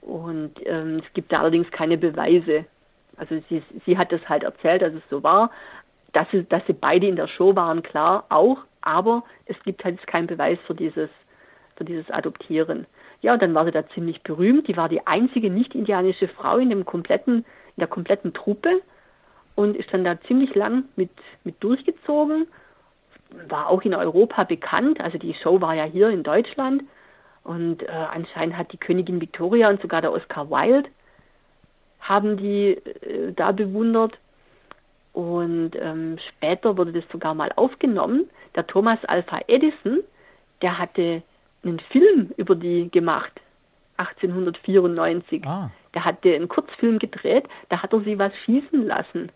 Und 0.00 0.54
ähm, 0.66 1.00
es 1.04 1.12
gibt 1.14 1.32
da 1.32 1.40
allerdings 1.40 1.70
keine 1.70 1.96
Beweise. 1.96 2.66
Also 3.16 3.40
sie, 3.48 3.62
sie 3.86 3.96
hat 3.96 4.12
das 4.12 4.28
halt 4.28 4.42
erzählt, 4.42 4.82
dass 4.82 4.92
es 4.92 5.02
so 5.08 5.22
war. 5.22 5.50
Dass 6.12 6.30
sie, 6.30 6.44
dass 6.44 6.64
sie 6.66 6.74
beide 6.74 7.06
in 7.06 7.16
der 7.16 7.28
Show 7.28 7.56
waren, 7.56 7.82
klar, 7.82 8.24
auch, 8.28 8.58
aber 8.84 9.24
es 9.46 9.56
gibt 9.64 9.84
halt 9.84 10.04
keinen 10.06 10.26
Beweis 10.26 10.58
für 10.66 10.74
dieses, 10.74 11.10
für 11.76 11.84
dieses 11.84 12.10
Adoptieren. 12.10 12.86
Ja, 13.22 13.32
und 13.32 13.42
dann 13.42 13.54
war 13.54 13.64
sie 13.64 13.70
da 13.70 13.88
ziemlich 13.88 14.22
berühmt. 14.22 14.68
Die 14.68 14.76
war 14.76 14.88
die 14.88 15.06
einzige 15.06 15.50
nicht-indianische 15.50 16.28
Frau 16.28 16.58
in, 16.58 16.70
dem 16.70 16.84
kompletten, 16.84 17.36
in 17.36 17.80
der 17.80 17.88
kompletten 17.88 18.34
Truppe 18.34 18.80
und 19.54 19.76
ist 19.76 19.92
dann 19.92 20.04
da 20.04 20.20
ziemlich 20.22 20.54
lang 20.54 20.84
mit, 20.96 21.10
mit 21.42 21.62
durchgezogen. 21.62 22.46
War 23.48 23.68
auch 23.68 23.82
in 23.82 23.94
Europa 23.94 24.44
bekannt. 24.44 25.00
Also 25.00 25.18
die 25.18 25.34
Show 25.34 25.60
war 25.60 25.74
ja 25.74 25.84
hier 25.84 26.10
in 26.10 26.22
Deutschland. 26.22 26.84
Und 27.44 27.82
äh, 27.82 27.86
anscheinend 27.90 28.56
hat 28.56 28.72
die 28.72 28.78
Königin 28.78 29.20
Victoria 29.20 29.68
und 29.68 29.80
sogar 29.80 30.00
der 30.00 30.12
Oscar 30.12 30.50
Wilde 30.50 30.88
haben 32.00 32.36
die 32.36 32.72
äh, 32.72 33.32
da 33.32 33.52
bewundert. 33.52 34.18
Und 35.12 35.72
ähm, 35.76 36.18
später 36.28 36.76
wurde 36.76 36.92
das 36.92 37.04
sogar 37.10 37.34
mal 37.34 37.52
aufgenommen. 37.54 38.28
Der 38.54 38.66
Thomas 38.66 38.98
Alpha 39.06 39.40
Edison, 39.46 40.00
der 40.62 40.78
hatte 40.78 41.22
einen 41.64 41.80
Film 41.80 42.30
über 42.36 42.54
die 42.54 42.90
gemacht, 42.90 43.40
1894. 43.96 45.46
Ah. 45.46 45.70
Der 45.94 46.04
hatte 46.04 46.34
einen 46.34 46.48
Kurzfilm 46.48 46.98
gedreht, 46.98 47.44
da 47.68 47.82
hat 47.82 47.92
er 47.92 48.00
sie 48.00 48.18
was 48.18 48.32
schießen 48.44 48.86
lassen. 48.86 49.30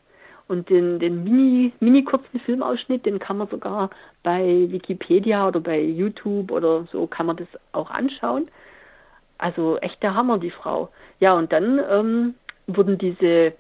Und 0.49 0.71
den, 0.71 0.99
den 0.99 1.25
mini, 1.25 1.73
mini 1.79 2.05
kurzen 2.05 2.41
Filmausschnitt, 2.41 3.05
den 3.05 3.19
kann 3.19 3.37
man 3.37 3.49
sogar 3.49 3.91
bei 4.23 4.67
Wikipedia 4.71 5.47
oder 5.47 5.61
bei 5.61 5.79
YouTube 5.79 6.51
oder 6.51 6.87
so 6.91 7.07
kann 7.07 7.27
man 7.27 7.37
das 7.37 7.49
auch 7.73 7.91
anschauen. 7.91 8.49
Also 9.37 9.77
echt 9.79 10.03
der 10.03 10.15
Hammer, 10.15 10.39
die 10.39 10.51
Frau. 10.51 10.89
Ja, 11.21 11.35
und 11.35 11.53
dann 11.53 11.81
ähm, 11.91 12.35
wurden 12.67 12.97
diese, 12.97 13.27
äh, 13.27 13.53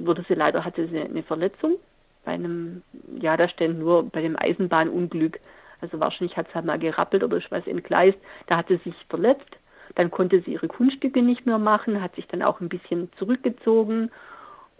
wurde 0.00 0.24
sie 0.28 0.34
leider, 0.34 0.64
hatte 0.64 0.86
sie 0.86 1.00
eine 1.00 1.22
Verletzung 1.22 1.76
bei 2.26 2.32
einem, 2.32 2.82
ja, 3.18 3.36
da 3.38 3.48
steht 3.48 3.78
nur 3.78 4.10
bei 4.10 4.20
dem 4.20 4.36
Eisenbahnunglück. 4.36 5.40
Also 5.80 6.00
wahrscheinlich 6.00 6.36
hat 6.36 6.48
es 6.48 6.54
halt 6.54 6.66
mal 6.66 6.78
gerappelt 6.78 7.22
oder 7.22 7.38
ist 7.38 7.50
was 7.50 7.66
entgleist. 7.66 8.18
Da 8.48 8.58
hat 8.58 8.68
sie 8.68 8.76
sich 8.78 8.94
verletzt. 9.08 9.56
Dann 9.94 10.10
konnte 10.10 10.42
sie 10.42 10.52
ihre 10.52 10.68
Kunststücke 10.68 11.22
nicht 11.22 11.46
mehr 11.46 11.58
machen, 11.58 12.02
hat 12.02 12.14
sich 12.16 12.26
dann 12.26 12.42
auch 12.42 12.60
ein 12.60 12.68
bisschen 12.68 13.10
zurückgezogen 13.18 14.10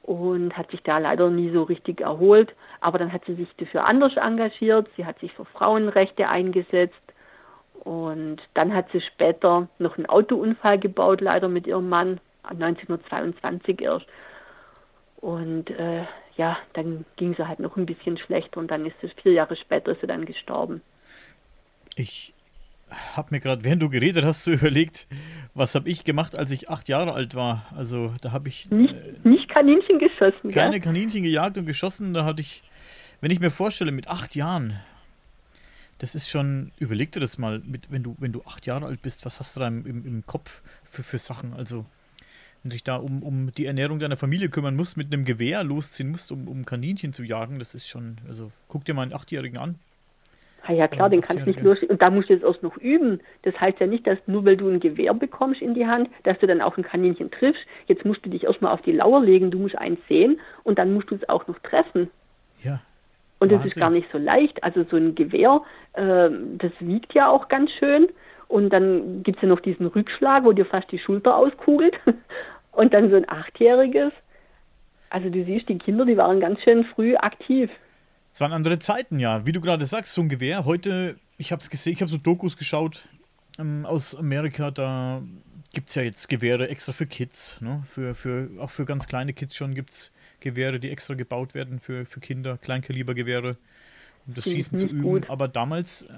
und 0.03 0.57
hat 0.57 0.71
sich 0.71 0.83
da 0.83 0.99
leider 0.99 1.31
nie 1.31 1.51
so 1.51 1.63
richtig 1.63 2.01
erholt. 2.01 2.55
Aber 2.81 2.99
dann 2.99 3.13
hat 3.13 3.25
sie 3.25 3.35
sich 3.35 3.49
dafür 3.57 3.85
anders 3.87 4.17
engagiert. 4.17 4.89
Sie 4.97 5.07
hat 5.07 5.19
sich 5.21 5.33
für 5.33 5.45
Frauenrechte 5.45 6.29
eingesetzt. 6.29 6.95
Und 7.85 8.39
dann 8.55 8.75
hat 8.75 8.87
sie 8.93 9.01
später 9.01 9.69
noch 9.79 9.97
einen 9.97 10.07
Autounfall 10.07 10.79
gebaut, 10.79 11.21
leider 11.21 11.49
mit 11.49 11.69
ihrem 11.69 11.89
Mann, 11.89 12.21
1922 12.43 13.81
erst. 13.81 14.07
Und 15.21 15.71
äh, 15.71 16.05
ja, 16.37 16.59
dann 16.75 17.05
ging 17.17 17.35
sie 17.35 17.47
halt 17.47 17.61
noch 17.61 17.77
ein 17.77 17.87
bisschen 17.87 18.19
schlechter 18.19 18.59
und 18.59 18.71
dann 18.71 18.87
ist 18.87 18.97
es 19.03 19.11
vier 19.23 19.33
Jahre 19.33 19.57
später 19.57 19.93
ist 19.93 20.01
sie 20.01 20.07
dann 20.07 20.27
gestorben. 20.27 20.83
Ich 21.97 22.35
habe 23.17 23.29
mir 23.31 23.41
gerade, 23.41 23.65
während 23.65 23.83
du 23.83 23.89
geredet 23.89 24.25
hast, 24.25 24.45
so 24.45 24.51
überlegt, 24.53 25.07
was 25.55 25.75
habe 25.75 25.89
ich 25.89 26.05
gemacht, 26.05 26.39
als 26.39 26.51
ich 26.51 26.69
acht 26.69 26.89
Jahre 26.89 27.13
alt 27.13 27.35
war. 27.35 27.67
Also 27.77 28.15
da 28.21 28.33
habe 28.33 28.49
ich 28.49 28.71
nicht, 28.71 28.95
äh, 28.95 29.15
nicht, 29.29 29.49
Kaninchen 29.49 29.99
geschossen. 29.99 30.51
Keine 30.51 30.73
gell? 30.73 30.81
Kaninchen 30.81 31.23
gejagt 31.23 31.57
und 31.59 31.67
geschossen. 31.67 32.15
Da 32.15 32.25
hatte 32.25 32.43
ich, 32.43 32.63
wenn 33.21 33.31
ich 33.31 33.41
mir 33.41 33.51
vorstelle, 33.51 33.93
mit 33.93 34.09
acht 34.09 34.35
Jahren, 34.35 34.79
das 35.99 36.15
ist 36.15 36.29
schon, 36.29 36.73
überleg 36.79 37.13
dir 37.13 37.21
das 37.21 37.39
mal, 37.39 37.61
mit, 37.65 37.91
wenn 37.91 38.03
du 38.03 38.17
wenn 38.19 38.33
du 38.33 38.43
acht 38.45 38.67
Jahre 38.67 38.87
alt 38.87 39.01
bist, 39.01 39.25
was 39.25 39.41
hast 39.41 39.57
du 39.57 39.61
da 39.61 39.69
im, 39.69 39.87
im, 39.87 40.07
im 40.07 40.27
Kopf 40.27 40.63
für, 40.85 41.03
für 41.03 41.19
Sachen? 41.19 41.55
Also 41.55 41.87
wenn 42.63 42.71
du 42.71 42.75
dich 42.75 42.85
da 42.85 42.97
um, 42.97 43.23
um 43.23 43.53
die 43.53 43.67
Ernährung 43.67 43.99
deiner 43.99 44.17
Familie 44.17 44.49
kümmern 44.49 44.77
musst, 44.77 44.97
mit 44.97 45.13
einem 45.13 45.25
Gewehr 45.25 45.63
losziehen 45.65 46.11
musst, 46.11 46.33
um, 46.33 46.49
um 46.49 46.65
Kaninchen 46.65 47.13
zu 47.13 47.23
jagen, 47.23 47.59
das 47.59 47.75
ist 47.75 47.89
schon, 47.89 48.17
also 48.29 48.51
guck 48.69 48.85
dir 48.85 48.95
mal 48.95 49.03
einen 49.03 49.15
Achtjährigen 49.15 49.59
an. 49.59 49.77
Ah 50.69 50.73
ja 50.73 50.89
klar, 50.89 51.09
den 51.09 51.21
kannst 51.21 51.45
du 51.45 51.51
nicht 51.51 51.63
nur, 51.63 51.77
und 51.89 52.03
da 52.03 52.11
musst 52.11 52.29
du 52.29 52.33
jetzt 52.33 52.43
erst 52.43 52.63
noch 52.63 52.77
üben. 52.79 53.21
Das 53.43 53.59
heißt 53.61 53.79
ja 53.79 53.87
nicht, 53.87 54.05
dass 54.07 54.19
nur 54.27 54.45
weil 54.45 54.57
du 54.57 54.69
ein 54.69 54.81
Gewehr 54.81 55.15
bekommst 55.15 55.63
in 55.63 55.75
die 55.75 55.87
Hand, 55.87 56.11
dass 56.25 56.39
du 56.41 56.49
dann 56.49 56.61
auch 56.61 56.77
ein 56.77 56.83
Kaninchen 56.83 57.31
triffst. 57.31 57.63
Jetzt 57.87 58.05
musst 58.05 58.25
du 58.27 58.31
dich 58.31 58.45
erstmal 58.45 58.73
auf 58.73 58.83
die 58.83 58.93
Lauer 58.93 59.23
legen, 59.23 59.53
du 59.53 59.59
musst 59.59 59.79
eins 59.79 60.01
sehen 60.09 60.41
und 60.65 60.79
dann 60.79 60.93
musst 60.93 61.11
du 61.11 61.15
es 61.15 61.29
auch 61.29 61.47
noch 61.47 61.59
treffen. 61.61 62.11
Ja. 62.65 62.81
Und 63.39 63.53
das 63.53 63.65
ist 63.65 63.77
gar 63.77 63.91
nicht 63.91 64.09
so 64.11 64.19
leicht. 64.19 64.65
Also 64.65 64.85
so 64.91 64.97
ein 64.97 65.15
Gewehr, 65.15 65.61
äh, 65.93 66.31
das 66.59 66.73
wiegt 66.81 67.15
ja 67.15 67.29
auch 67.29 67.49
ganz 67.49 67.71
schön. 67.73 68.09
Und 68.49 68.71
dann 68.71 69.23
gibt 69.23 69.39
es 69.39 69.43
ja 69.43 69.49
noch 69.49 69.61
diesen 69.61 69.87
Rückschlag, 69.87 70.45
wo 70.45 70.53
dir 70.53 70.67
fast 70.67 70.91
die 70.93 70.99
Schulter 70.99 71.37
auskugelt. 71.37 71.95
Und 72.73 72.93
dann 72.93 73.11
so 73.11 73.17
ein 73.17 73.29
Achtjähriges. 73.29 74.13
Also 75.11 75.31
du 75.31 75.45
siehst, 75.45 75.69
die 75.69 75.79
Kinder, 75.79 76.05
die 76.05 76.17
waren 76.17 76.41
ganz 76.41 76.61
schön 76.61 76.85
früh 76.85 77.17
aktiv. 77.17 77.71
Es 78.33 78.41
waren 78.41 78.53
andere 78.53 78.79
Zeiten, 78.79 79.19
ja. 79.19 79.47
Wie 79.47 79.53
du 79.53 79.61
gerade 79.61 79.87
sagst, 79.87 80.13
so 80.13 80.21
ein 80.21 80.29
Gewehr. 80.29 80.67
Heute, 80.67 81.17
ich 81.39 81.53
habe 81.53 81.61
es 81.61 81.71
gesehen, 81.71 81.95
ich 81.95 82.03
habe 82.03 82.11
so 82.11 82.19
Dokus 82.19 82.59
geschaut 82.59 83.09
ähm, 83.59 83.87
aus 83.87 84.15
Amerika. 84.15 84.71
Da 84.71 85.23
gibt 85.73 85.89
es 85.89 85.95
ja 85.95 86.03
jetzt 86.03 86.29
Gewehre 86.29 86.69
extra 86.69 86.93
für 86.93 87.07
Kids. 87.07 87.61
Ne? 87.61 87.83
Für, 87.87 88.15
für, 88.15 88.51
auch 88.61 88.71
für 88.71 88.85
ganz 88.85 89.07
kleine 89.07 89.33
Kids 89.33 89.57
schon 89.57 89.75
gibt 89.75 89.91
es 89.91 90.13
Gewehre, 90.41 90.79
die 90.79 90.91
extra 90.91 91.15
gebaut 91.15 91.55
werden 91.55 91.81
für, 91.81 92.05
für 92.05 92.21
Kinder, 92.21 92.59
Kleinkalibergewehre, 92.59 93.57
um 94.27 94.35
das 94.35 94.45
Schießen 94.45 94.79
zu 94.79 94.87
üben. 94.87 95.03
Gut. 95.03 95.31
Aber 95.31 95.49
damals 95.49 96.03
äh, 96.03 96.15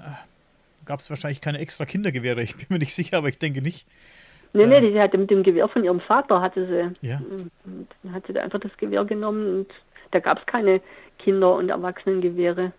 gab 0.85 0.99
es 0.99 1.09
wahrscheinlich 1.09 1.41
keine 1.41 1.59
extra 1.59 1.85
Kindergewehre. 1.85 2.41
Ich 2.41 2.55
bin 2.55 2.65
mir 2.69 2.79
nicht 2.79 2.93
sicher, 2.93 3.17
aber 3.17 3.29
ich 3.29 3.39
denke 3.39 3.61
nicht. 3.61 3.87
Nee, 4.53 4.65
nee, 4.65 4.81
die 4.81 4.99
hatte 4.99 5.17
mit 5.17 5.29
dem 5.29 5.43
Gewehr 5.43 5.67
von 5.67 5.83
ihrem 5.83 5.99
Vater, 5.99 6.41
hatte 6.41 6.65
sie, 6.65 7.07
ja. 7.07 7.21
hat 8.11 8.23
sie 8.27 8.39
einfach 8.39 8.59
das 8.59 8.75
Gewehr 8.77 9.05
genommen 9.05 9.59
und 9.59 9.67
da 10.11 10.19
gab 10.19 10.39
es 10.39 10.45
keine 10.47 10.81
Kinder- 11.19 11.55
und 11.55 11.69
Erwachsenengewehre. 11.69 12.73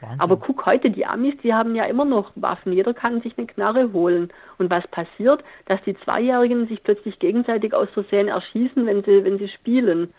Wahnsinn. 0.00 0.20
Aber 0.20 0.36
guck 0.36 0.66
heute, 0.66 0.90
die 0.90 1.06
Amis, 1.06 1.34
die 1.42 1.54
haben 1.54 1.74
ja 1.74 1.84
immer 1.84 2.04
noch 2.04 2.30
Waffen. 2.34 2.72
Jeder 2.72 2.94
kann 2.94 3.22
sich 3.22 3.38
eine 3.38 3.46
Knarre 3.46 3.92
holen. 3.92 4.30
Und 4.58 4.70
was 4.70 4.86
passiert? 4.88 5.42
Dass 5.66 5.82
die 5.84 5.96
Zweijährigen 5.96 6.68
sich 6.68 6.82
plötzlich 6.82 7.18
gegenseitig 7.18 7.72
aus 7.74 7.88
Versehen 7.90 8.28
erschießen, 8.28 8.84
wenn 8.86 9.02
sie, 9.02 9.24
wenn 9.24 9.38
sie 9.38 9.48
spielen. 9.48 10.12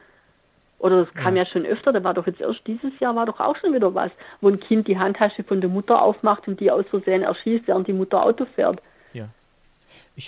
Oder 0.79 1.01
das 1.01 1.13
kam 1.13 1.35
ja. 1.35 1.43
ja 1.43 1.49
schon 1.49 1.65
öfter, 1.65 1.93
da 1.93 2.03
war 2.03 2.13
doch 2.13 2.27
jetzt 2.27 2.41
erst 2.41 2.65
dieses 2.67 2.99
Jahr 2.99 3.15
war 3.15 3.25
doch 3.25 3.39
auch 3.39 3.55
schon 3.55 3.73
wieder 3.73 3.95
was, 3.95 4.11
wo 4.41 4.49
ein 4.49 4.59
Kind 4.59 4.87
die 4.87 4.99
Handtasche 4.99 5.43
von 5.43 5.61
der 5.61 5.69
Mutter 5.69 6.01
aufmacht 6.01 6.47
und 6.47 6.59
die 6.59 6.69
aus 6.69 6.85
Versehen 6.89 7.23
erschießt, 7.23 7.67
während 7.67 7.87
die 7.87 7.93
Mutter 7.93 8.21
Auto 8.21 8.45
fährt. 8.45 8.81
Ja. 9.13 9.29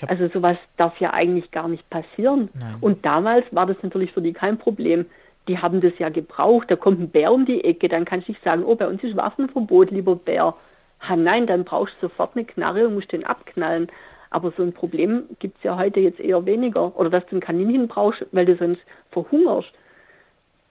also 0.08 0.30
sowas 0.30 0.58
darf 0.78 0.98
ja 1.00 1.14
eigentlich 1.14 1.52
gar 1.52 1.68
nicht 1.68 1.90
passieren. 1.90 2.50
Nein. 2.54 2.78
Und 2.80 3.06
damals 3.06 3.46
war 3.52 3.66
das 3.66 3.78
natürlich 3.84 4.14
für 4.14 4.22
die 4.22 4.34
kein 4.34 4.58
Problem 4.58 5.06
die 5.48 5.58
haben 5.58 5.82
das 5.82 5.98
ja 5.98 6.10
gebraucht. 6.10 6.70
Da 6.70 6.76
kommt 6.76 7.00
ein 7.00 7.10
Bär 7.10 7.32
um 7.32 7.46
die 7.46 7.64
Ecke, 7.64 7.88
dann 7.88 8.06
kannst 8.06 8.28
du 8.28 8.32
nicht 8.34 8.44
sagen, 8.44 8.64
oh, 8.64 8.76
bei 8.76 8.88
uns 8.88 9.04
ist 9.04 9.16
Waffenverbot, 9.16 9.92
lieber 9.92 10.16
Bär. 10.16 10.56
Ha, 11.02 11.16
nein, 11.16 11.48
dann 11.48 11.64
brauchst 11.64 11.96
du 11.96 12.08
sofort 12.08 12.36
eine 12.36 12.46
Knarre 12.46 12.88
und 12.88 12.96
musst 12.96 13.12
den 13.12 13.26
abknallen. 13.26 13.88
Aber 14.30 14.52
so 14.58 14.64
ein 14.64 14.74
Problem 14.74 15.24
gibt 15.40 15.58
es 15.58 15.64
ja 15.64 15.78
heute 15.78 16.00
jetzt 16.00 16.20
eher 16.20 16.46
weniger. 16.46 16.98
Oder 16.98 17.10
dass 17.10 17.26
du 17.28 17.38
ein 17.38 17.42
Kaninchen 17.42 17.88
brauchst, 17.88 18.26
weil 18.32 18.46
du 18.46 18.58
sonst 18.58 18.82
verhungerst. 19.12 19.72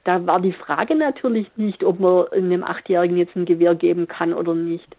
Da 0.07 0.25
war 0.27 0.41
die 0.41 0.53
Frage 0.53 0.95
natürlich 0.95 1.49
nicht, 1.57 1.85
ob 1.85 2.01
man 2.01 2.29
einem 2.29 2.63
Achtjährigen 2.65 3.17
jetzt 3.17 3.37
ein 3.37 3.45
Gewehr 3.45 3.75
geben 3.75 4.09
kann 4.09 4.33
oder 4.33 4.55
nicht. 4.55 4.97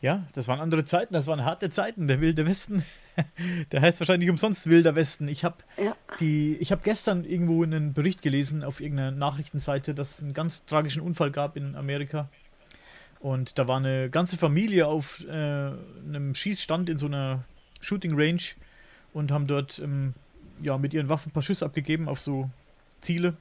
Ja, 0.00 0.24
das 0.34 0.48
waren 0.48 0.60
andere 0.60 0.84
Zeiten, 0.84 1.14
das 1.14 1.26
waren 1.26 1.44
harte 1.44 1.70
Zeiten. 1.70 2.08
Der 2.08 2.20
Wilde 2.20 2.44
Westen 2.46 2.82
Der 3.72 3.80
heißt 3.80 4.00
wahrscheinlich 4.00 4.30
umsonst 4.30 4.68
Wilder 4.68 4.94
Westen. 4.94 5.28
Ich 5.28 5.44
habe 5.44 5.56
ja. 5.76 5.94
hab 6.70 6.84
gestern 6.84 7.24
irgendwo 7.24 7.62
einen 7.62 7.92
Bericht 7.92 8.22
gelesen 8.22 8.64
auf 8.64 8.80
irgendeiner 8.80 9.10
Nachrichtenseite, 9.12 9.94
dass 9.94 10.16
es 10.16 10.22
einen 10.22 10.32
ganz 10.32 10.64
tragischen 10.64 11.02
Unfall 11.02 11.30
gab 11.30 11.56
in 11.56 11.76
Amerika. 11.76 12.28
Und 13.20 13.58
da 13.58 13.68
war 13.68 13.78
eine 13.78 14.10
ganze 14.10 14.36
Familie 14.36 14.86
auf 14.86 15.24
äh, 15.26 15.30
einem 15.30 16.34
Schießstand 16.34 16.90
in 16.90 16.98
so 16.98 17.06
einer 17.06 17.44
Shooting 17.80 18.18
Range 18.18 18.42
und 19.12 19.32
haben 19.32 19.46
dort 19.46 19.78
ähm, 19.78 20.14
ja, 20.60 20.76
mit 20.76 20.92
ihren 20.92 21.08
Waffen 21.08 21.30
ein 21.30 21.32
paar 21.32 21.42
Schüsse 21.42 21.64
abgegeben 21.64 22.08
auf 22.08 22.20
so 22.20 22.50
Ziele. 23.00 23.36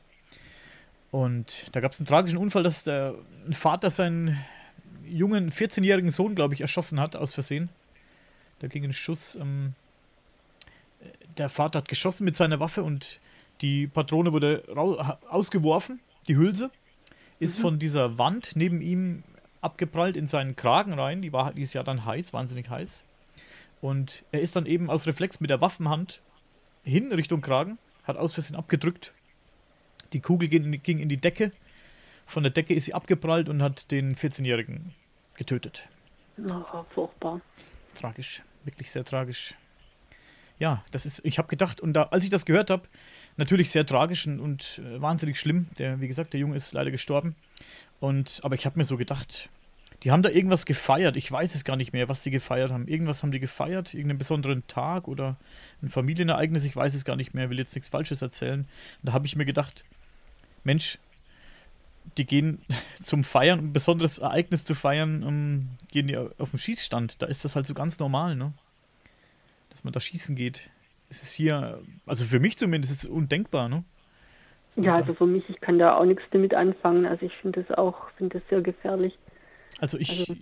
Und 1.13 1.67
da 1.74 1.79
gab 1.79 1.91
es 1.91 2.00
einen 2.00 2.08
tragischen 2.08 2.39
Unfall, 2.39 2.63
dass 2.63 2.86
der, 2.86 3.13
ein 3.46 3.53
Vater 3.53 3.91
seinen 3.91 4.43
jungen 5.05 5.51
14-jährigen 5.51 6.10
Sohn, 6.10 6.34
glaube 6.34 6.55
ich, 6.55 6.62
erschossen 6.62 7.00
hat 7.00 7.15
aus 7.15 7.36
Versehen. 7.36 7.70
Da 8.58 8.67
ging 8.67 8.84
ein 8.84 8.93
Schuss. 8.93 9.36
Ähm, 9.36 9.75
der 11.38 11.50
Vater 11.50 11.77
hat 11.77 11.88
geschossen 11.88 12.25
mit 12.25 12.36
seiner 12.36 12.60
Waffe 12.60 12.82
und 12.82 13.20
die 13.62 13.86
Patrone 13.86 14.34
wurde 14.34 14.63
ausgeworfen. 15.29 16.00
Die 16.27 16.36
Hülse 16.36 16.72
ist 17.38 17.60
mhm. 17.60 17.62
von 17.62 17.79
dieser 17.79 18.17
Wand 18.17 18.53
neben 18.55 18.82
ihm 18.82 19.22
abgeprallt 19.62 20.17
in 20.17 20.25
seinen 20.25 20.55
Kragen 20.55 20.93
rein. 20.93 21.22
Die 21.22 21.32
war 21.32 21.53
dieses 21.53 21.74
Jahr 21.74 21.84
dann 21.84 22.05
heiß, 22.05 22.34
wahnsinnig 22.34 22.72
heiß. 22.72 23.05
Und 23.82 24.24
er 24.32 24.41
ist 24.41 24.55
dann 24.55 24.65
eben 24.65 24.89
aus 24.89 25.05
Reflex 25.05 25.39
mit 25.39 25.51
der 25.51 25.62
Waffenhand 25.62 26.24
hin 26.84 27.12
Richtung 27.12 27.41
Kragen, 27.41 27.77
hat 28.03 28.17
aus 28.17 28.34
Versehen 28.34 28.55
abgedrückt. 28.55 29.13
Die 30.13 30.20
Kugel 30.20 30.48
ging, 30.48 30.82
ging 30.84 31.00
in 31.00 31.10
die 31.10 31.17
Decke. 31.17 31.51
Von 32.25 32.43
der 32.43 32.51
Decke 32.51 32.74
ist 32.74 32.86
sie 32.86 32.93
abgeprallt 32.93 33.50
und 33.50 33.62
hat 33.62 33.91
den 33.91 34.15
14-Jährigen 34.15 34.93
getötet. 35.36 35.88
Oh, 36.38 36.84
furchtbar. 36.84 37.41
Tragisch, 37.96 38.43
wirklich 38.63 38.91
sehr 38.91 39.03
tragisch. 39.03 39.55
Ja, 40.60 40.84
das 40.91 41.05
ist, 41.05 41.22
ich 41.25 41.38
habe 41.38 41.48
gedacht, 41.48 41.82
und 41.82 41.93
da, 41.93 42.03
als 42.03 42.24
ich 42.24 42.29
das 42.29 42.46
gehört 42.46 42.70
habe, 42.70 42.88
natürlich 43.38 43.72
sehr 43.72 43.86
tragisch 43.86 44.25
und, 44.27 44.39
und 44.39 44.79
äh, 44.84 45.01
wahnsinnig 45.01 45.39
schlimm. 45.39 45.67
Der, 45.77 46.00
wie 46.00 46.08
gesagt, 46.08 46.34
der 46.34 46.39
Junge 46.39 46.55
ist 46.55 46.74
leider 46.74 46.91
gestorben. 46.91 47.36
Und, 48.00 48.39
aber 48.43 48.55
ich 48.55 48.65
habe 48.65 48.77
mir 48.77 48.86
so 48.86 48.98
gedacht, 48.98 49.50
die 50.03 50.12
haben 50.12 50.22
da 50.22 50.29
irgendwas 50.29 50.65
gefeiert. 50.65 51.15
Ich 51.15 51.32
weiß 51.32 51.55
es 51.55 51.63
gar 51.63 51.77
nicht 51.77 51.93
mehr, 51.93 52.10
was 52.10 52.24
sie 52.24 52.32
gefeiert 52.32 52.72
haben. 52.72 52.88
Irgendwas 52.88 53.24
haben 53.24 53.32
die 53.32 53.39
gefeiert, 53.39 53.93
irgendeinen 53.93 54.17
besonderen 54.17 54.67
Tag 54.67 55.08
oder 55.08 55.38
ein 55.82 55.89
Familienereignis. 55.89 56.65
Ich 56.65 56.75
weiß 56.75 56.93
es 56.93 57.05
gar 57.05 57.15
nicht 57.15 57.34
mehr, 57.34 57.50
will 57.50 57.58
jetzt 57.58 57.74
nichts 57.74 57.89
Falsches 57.89 58.22
erzählen. 58.22 58.62
Und 58.62 58.67
da 59.03 59.13
habe 59.13 59.25
ich 59.25 59.36
mir 59.36 59.46
gedacht, 59.46 59.86
Mensch, 60.63 61.00
die 62.17 62.25
gehen 62.25 62.62
zum 63.01 63.24
Feiern, 63.24 63.60
um 63.60 63.65
ein 63.67 63.74
besonderes 63.74 64.20
Ereignis 64.20 64.65
zu 64.65 64.75
feiern, 64.75 65.24
um, 65.24 65.70
gehen 65.91 66.08
die 66.08 66.17
auf 66.17 66.51
den 66.51 66.60
Schießstand. 66.60 67.22
Da 67.22 67.27
ist 67.27 67.46
das 67.46 67.55
halt 67.55 67.65
so 67.65 67.74
ganz 67.74 68.00
normal, 68.00 68.36
ne? 68.36 68.53
Dass 69.70 69.84
man 69.84 69.93
da 69.93 70.00
schießen 70.00 70.36
geht. 70.36 70.70
Es 71.10 71.24
ist 71.24 71.34
hier, 71.34 71.82
also 72.05 72.25
für 72.25 72.39
mich 72.39 72.58
zumindest, 72.58 72.93
ist 72.93 73.03
es 73.03 73.10
undenkbar, 73.10 73.70
ne? 73.70 73.84
Ja, 74.75 74.96
also 74.96 75.13
für 75.13 75.27
mich, 75.27 75.48
ich 75.50 75.62
kann 75.62 75.77
da 75.77 75.96
auch 75.96 76.05
nichts 76.05 76.24
damit 76.32 76.53
anfangen. 76.53 77.05
Also 77.05 77.25
ich 77.25 77.34
finde 77.41 77.63
das 77.63 77.77
auch, 77.77 78.10
finde 78.17 78.39
das 78.39 78.50
sehr 78.50 78.62
gefährlich. 78.62 79.17
Also 79.79 79.98
ich, 79.98 80.22
also 80.22 80.36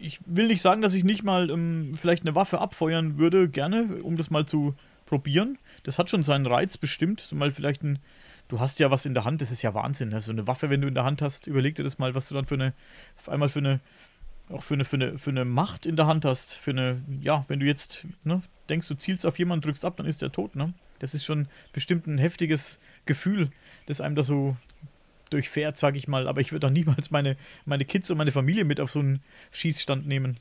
ich 0.00 0.20
will 0.26 0.46
nicht 0.48 0.62
sagen, 0.62 0.82
dass 0.82 0.94
ich 0.94 1.04
nicht 1.04 1.22
mal 1.22 1.50
ähm, 1.50 1.92
vielleicht 1.94 2.24
eine 2.24 2.34
Waffe 2.34 2.60
abfeuern 2.60 3.18
würde, 3.18 3.48
gerne, 3.48 4.02
um 4.02 4.16
das 4.16 4.30
mal 4.30 4.46
zu 4.46 4.74
probieren. 5.06 5.58
Das 5.84 5.98
hat 5.98 6.10
schon 6.10 6.22
seinen 6.22 6.46
Reiz 6.46 6.76
bestimmt. 6.76 7.20
So 7.20 7.36
mal 7.36 7.52
vielleicht 7.52 7.82
ein, 7.82 7.98
du 8.48 8.60
hast 8.60 8.78
ja 8.78 8.90
was 8.90 9.06
in 9.06 9.14
der 9.14 9.24
Hand, 9.24 9.40
das 9.40 9.50
ist 9.50 9.62
ja 9.62 9.74
Wahnsinn. 9.74 10.10
Ne? 10.10 10.20
So 10.20 10.32
eine 10.32 10.46
Waffe, 10.46 10.70
wenn 10.70 10.80
du 10.80 10.88
in 10.88 10.94
der 10.94 11.04
Hand 11.04 11.22
hast, 11.22 11.46
überleg 11.46 11.74
dir 11.74 11.82
das 11.82 11.98
mal, 11.98 12.14
was 12.14 12.28
du 12.28 12.34
dann 12.34 12.46
für 12.46 12.54
eine, 12.54 12.72
auf 13.18 13.28
einmal 13.28 13.48
für 13.48 13.58
eine, 13.58 13.80
auch 14.50 14.62
für 14.62 14.74
eine, 14.74 14.84
für 14.84 14.96
eine, 14.96 15.18
für 15.18 15.30
eine 15.30 15.44
Macht 15.44 15.86
in 15.86 15.96
der 15.96 16.06
Hand 16.06 16.24
hast. 16.24 16.54
Für 16.54 16.70
eine, 16.70 17.02
ja, 17.20 17.44
wenn 17.48 17.60
du 17.60 17.66
jetzt 17.66 18.06
ne, 18.24 18.42
denkst, 18.68 18.88
du 18.88 18.94
zielst 18.94 19.26
auf 19.26 19.38
jemanden, 19.38 19.62
drückst 19.62 19.84
ab, 19.84 19.96
dann 19.96 20.06
ist 20.06 20.22
der 20.22 20.32
tot, 20.32 20.56
ne? 20.56 20.72
Das 20.98 21.12
ist 21.12 21.26
schon 21.26 21.48
bestimmt 21.74 22.06
ein 22.06 22.16
heftiges 22.16 22.80
Gefühl, 23.04 23.50
das 23.84 24.00
einem 24.00 24.14
da 24.14 24.22
so 24.22 24.56
durchfährt, 25.28 25.76
sag 25.76 25.94
ich 25.94 26.08
mal. 26.08 26.26
Aber 26.26 26.40
ich 26.40 26.52
würde 26.52 26.66
doch 26.66 26.72
niemals 26.72 27.10
meine, 27.10 27.36
meine 27.66 27.84
Kids 27.84 28.10
und 28.10 28.16
meine 28.16 28.32
Familie 28.32 28.64
mit 28.64 28.80
auf 28.80 28.90
so 28.90 29.00
einen 29.00 29.22
Schießstand 29.50 30.06
nehmen. 30.06 30.38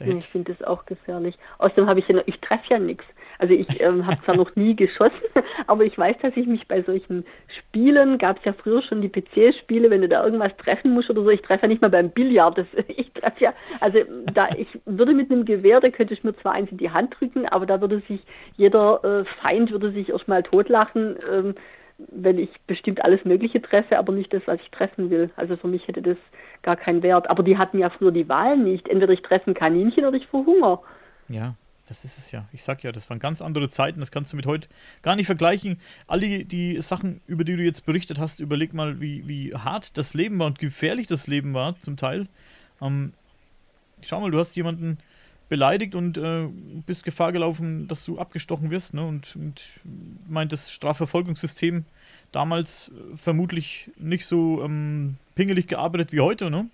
ich 0.00 0.24
finde 0.24 0.54
das 0.54 0.66
auch 0.66 0.86
gefährlich. 0.86 1.36
Außerdem 1.58 1.86
habe 1.86 2.00
ich 2.00 2.08
ja 2.08 2.14
noch, 2.14 2.26
ich 2.26 2.40
treffe 2.40 2.64
ja 2.70 2.78
nichts. 2.78 3.04
Also 3.42 3.54
ich 3.54 3.80
ähm, 3.80 4.06
habe 4.06 4.22
zwar 4.24 4.36
noch 4.36 4.54
nie 4.54 4.76
geschossen, 4.76 5.16
aber 5.66 5.82
ich 5.82 5.98
weiß, 5.98 6.14
dass 6.22 6.36
ich 6.36 6.46
mich 6.46 6.68
bei 6.68 6.80
solchen 6.82 7.24
Spielen, 7.58 8.16
gab 8.16 8.38
es 8.38 8.44
ja 8.44 8.52
früher 8.52 8.82
schon 8.82 9.02
die 9.02 9.08
PC-Spiele, 9.08 9.90
wenn 9.90 10.02
du 10.02 10.08
da 10.08 10.24
irgendwas 10.24 10.56
treffen 10.58 10.94
musst 10.94 11.10
oder 11.10 11.24
so, 11.24 11.28
ich 11.28 11.42
treffe 11.42 11.62
ja 11.62 11.68
nicht 11.68 11.82
mal 11.82 11.90
beim 11.90 12.10
Billard. 12.10 12.56
Das, 12.56 12.66
ich 12.86 13.12
treffe 13.12 13.42
ja, 13.42 13.52
also 13.80 13.98
da 14.32 14.48
ich 14.56 14.68
würde 14.84 15.12
mit 15.12 15.32
einem 15.32 15.44
Gewehr, 15.44 15.80
da 15.80 15.90
könnte 15.90 16.14
ich 16.14 16.22
mir 16.22 16.36
zwar 16.36 16.52
eins 16.52 16.70
in 16.70 16.78
die 16.78 16.92
Hand 16.92 17.16
drücken, 17.18 17.48
aber 17.48 17.66
da 17.66 17.80
würde 17.80 17.98
sich 17.98 18.20
jeder 18.56 19.02
äh, 19.02 19.24
Feind 19.42 19.72
würde 19.72 19.90
sich 19.90 20.10
erstmal 20.10 20.44
totlachen. 20.44 21.16
Ähm, 21.28 21.54
wenn 22.12 22.38
ich 22.38 22.50
bestimmt 22.68 23.04
alles 23.04 23.24
Mögliche 23.24 23.60
treffe, 23.60 23.98
aber 23.98 24.12
nicht 24.12 24.32
das, 24.32 24.42
was 24.46 24.60
ich 24.60 24.70
treffen 24.70 25.10
will. 25.10 25.30
Also 25.34 25.56
für 25.56 25.68
mich 25.68 25.86
hätte 25.88 26.02
das 26.02 26.16
gar 26.62 26.76
keinen 26.76 27.02
Wert. 27.02 27.28
Aber 27.28 27.42
die 27.42 27.58
hatten 27.58 27.78
ja 27.78 27.90
früher 27.90 28.12
die 28.12 28.28
Wahl 28.28 28.56
nicht. 28.56 28.88
Entweder 28.88 29.12
ich 29.12 29.22
treffe 29.22 29.50
ein 29.50 29.54
Kaninchen 29.54 30.04
oder 30.04 30.16
ich 30.16 30.26
verhungere. 30.26 30.80
Ja, 31.28 31.54
das 31.86 32.04
ist 32.04 32.18
es 32.18 32.30
ja. 32.30 32.48
Ich 32.52 32.62
sag 32.62 32.82
ja, 32.82 32.92
das 32.92 33.10
waren 33.10 33.18
ganz 33.18 33.42
andere 33.42 33.70
Zeiten. 33.70 34.00
Das 34.00 34.10
kannst 34.10 34.32
du 34.32 34.36
mit 34.36 34.46
heute 34.46 34.68
gar 35.02 35.16
nicht 35.16 35.26
vergleichen. 35.26 35.80
Alle 36.06 36.44
die 36.44 36.80
Sachen, 36.80 37.20
über 37.26 37.44
die 37.44 37.56
du 37.56 37.62
jetzt 37.62 37.84
berichtet 37.84 38.18
hast, 38.18 38.40
überleg 38.40 38.72
mal, 38.72 39.00
wie, 39.00 39.26
wie 39.26 39.54
hart 39.54 39.96
das 39.96 40.14
Leben 40.14 40.38
war 40.38 40.46
und 40.46 40.58
gefährlich 40.58 41.06
das 41.06 41.26
Leben 41.26 41.54
war, 41.54 41.78
zum 41.80 41.96
Teil. 41.96 42.28
Ähm, 42.80 43.12
schau 44.02 44.20
mal, 44.20 44.30
du 44.30 44.38
hast 44.38 44.54
jemanden 44.56 44.98
beleidigt 45.48 45.94
und 45.94 46.16
äh, 46.16 46.48
bist 46.86 47.04
Gefahr 47.04 47.32
gelaufen, 47.32 47.88
dass 47.88 48.04
du 48.04 48.18
abgestochen 48.18 48.70
wirst. 48.70 48.94
Ne? 48.94 49.04
Und, 49.04 49.36
und 49.36 49.62
meint 50.28 50.52
das 50.52 50.70
Strafverfolgungssystem 50.70 51.84
damals 52.30 52.88
äh, 52.88 53.16
vermutlich 53.16 53.90
nicht 53.98 54.24
so 54.24 54.62
ähm, 54.62 55.16
pingelig 55.34 55.66
gearbeitet 55.66 56.12
wie 56.12 56.20
heute, 56.20 56.50
ne? 56.50 56.68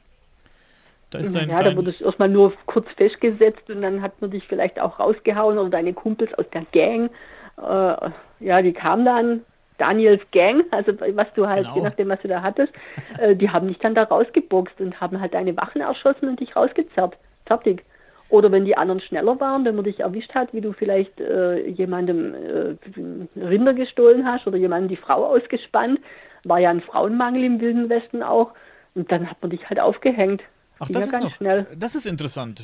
Da 1.11 1.18
ist 1.18 1.35
dein, 1.35 1.49
ja, 1.49 1.62
da 1.62 1.75
wurde 1.75 1.90
es 1.90 2.01
erstmal 2.01 2.29
nur 2.29 2.53
kurz 2.66 2.87
festgesetzt 2.97 3.71
und 3.71 3.81
dann 3.81 4.03
hat 4.03 4.21
man 4.21 4.31
dich 4.31 4.47
vielleicht 4.47 4.79
auch 4.79 4.99
rausgehauen 4.99 5.59
oder 5.59 5.71
deine 5.71 5.94
Kumpels 5.94 6.35
aus 6.35 6.44
der 6.53 6.66
Gang. 6.73 7.11
Äh, 7.57 8.11
ja, 8.40 8.62
die 8.62 8.73
kamen 8.75 9.05
dann, 9.05 9.40
Daniels 9.79 10.23
Gang, 10.33 10.64
also 10.73 10.92
was 11.14 11.33
du 11.35 11.47
halt, 11.47 11.64
genau. 11.64 11.77
je 11.77 11.83
nachdem, 11.83 12.09
was 12.09 12.21
du 12.21 12.29
da 12.29 12.42
hattest, 12.42 12.73
äh, 13.18 13.35
die 13.35 13.49
haben 13.49 13.68
dich 13.68 13.79
dann 13.79 13.94
da 13.94 14.03
rausgeboxt 14.03 14.81
und 14.81 15.01
haben 15.01 15.21
halt 15.21 15.35
deine 15.35 15.57
Wachen 15.57 15.81
erschossen 15.81 16.29
und 16.29 16.40
dich 16.40 16.55
rausgezerrt. 16.55 17.16
Fertig. 17.47 17.85
Oder 18.31 18.53
wenn 18.53 18.66
die 18.66 18.77
anderen 18.77 19.01
schneller 19.01 19.40
waren, 19.40 19.64
wenn 19.64 19.77
man 19.77 19.85
dich 19.85 20.01
erwischt 20.01 20.35
hat, 20.35 20.53
wie 20.53 20.61
du 20.61 20.73
vielleicht 20.73 21.18
äh, 21.18 21.66
jemandem 21.66 22.35
äh, 22.35 23.40
Rinder 23.40 23.73
gestohlen 23.73 24.27
hast 24.27 24.47
oder 24.47 24.59
jemandem 24.59 24.88
die 24.88 24.97
Frau 24.97 25.25
ausgespannt, 25.25 26.01
war 26.44 26.59
ja 26.59 26.68
ein 26.68 26.83
Frauenmangel 26.83 27.44
im 27.44 27.61
Wilden 27.61 27.88
Westen 27.88 28.23
auch. 28.23 28.51
Und 28.94 29.11
dann 29.11 29.31
hat 29.31 29.38
man 29.40 29.51
dich 29.51 29.71
halt 29.71 29.81
aufgehängt. 29.81 30.42
Ach, 30.81 30.88
das 30.88 31.12
ist, 31.12 31.21
noch, 31.21 31.35
schnell. 31.35 31.67
das 31.77 31.95
ist 31.95 32.07
interessant. 32.07 32.62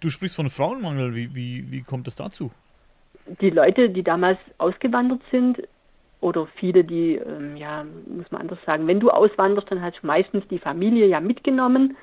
Du 0.00 0.10
sprichst 0.10 0.36
von 0.36 0.50
Frauenmangel. 0.50 1.14
Wie, 1.14 1.34
wie, 1.34 1.70
wie 1.70 1.82
kommt 1.82 2.06
es 2.06 2.16
dazu? 2.16 2.50
Die 3.40 3.50
Leute, 3.50 3.90
die 3.90 4.02
damals 4.02 4.38
ausgewandert 4.58 5.20
sind, 5.30 5.62
oder 6.20 6.46
viele, 6.56 6.84
die, 6.84 7.14
ähm, 7.14 7.56
ja, 7.56 7.84
muss 8.06 8.30
man 8.30 8.42
anders 8.42 8.58
sagen, 8.66 8.86
wenn 8.86 9.00
du 9.00 9.10
auswanderst, 9.10 9.70
dann 9.70 9.82
hast 9.82 9.98
du 10.02 10.06
meistens 10.06 10.46
die 10.48 10.58
Familie 10.58 11.06
ja 11.06 11.20
mitgenommen 11.20 11.96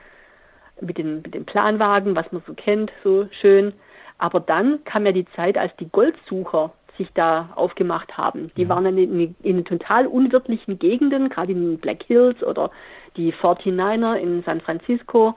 mit 0.82 0.98
den, 0.98 1.22
mit 1.22 1.34
den 1.34 1.46
Planwagen, 1.46 2.16
was 2.16 2.32
man 2.32 2.42
so 2.46 2.54
kennt, 2.54 2.92
so 3.04 3.28
schön. 3.42 3.74
Aber 4.18 4.40
dann 4.40 4.84
kam 4.86 5.06
ja 5.06 5.12
die 5.12 5.28
Zeit, 5.36 5.58
als 5.58 5.76
die 5.78 5.90
Goldsucher 5.90 6.74
sich 6.98 7.10
da 7.14 7.50
aufgemacht 7.56 8.18
haben. 8.18 8.52
Die 8.58 8.64
ja. 8.64 8.70
waren 8.70 8.86
in, 8.86 8.98
in, 8.98 9.36
in, 9.44 9.66
total 9.66 10.08
unwirtlichen 10.08 10.80
Gegenden, 10.80 11.30
gerade 11.30 11.52
in 11.52 11.62
den 11.62 11.78
Black 11.78 12.04
Hills 12.04 12.42
oder 12.44 12.72
die 13.18 13.34
49er 13.34 14.16
in 14.16 14.44
San 14.44 14.62
Francisco. 14.62 15.36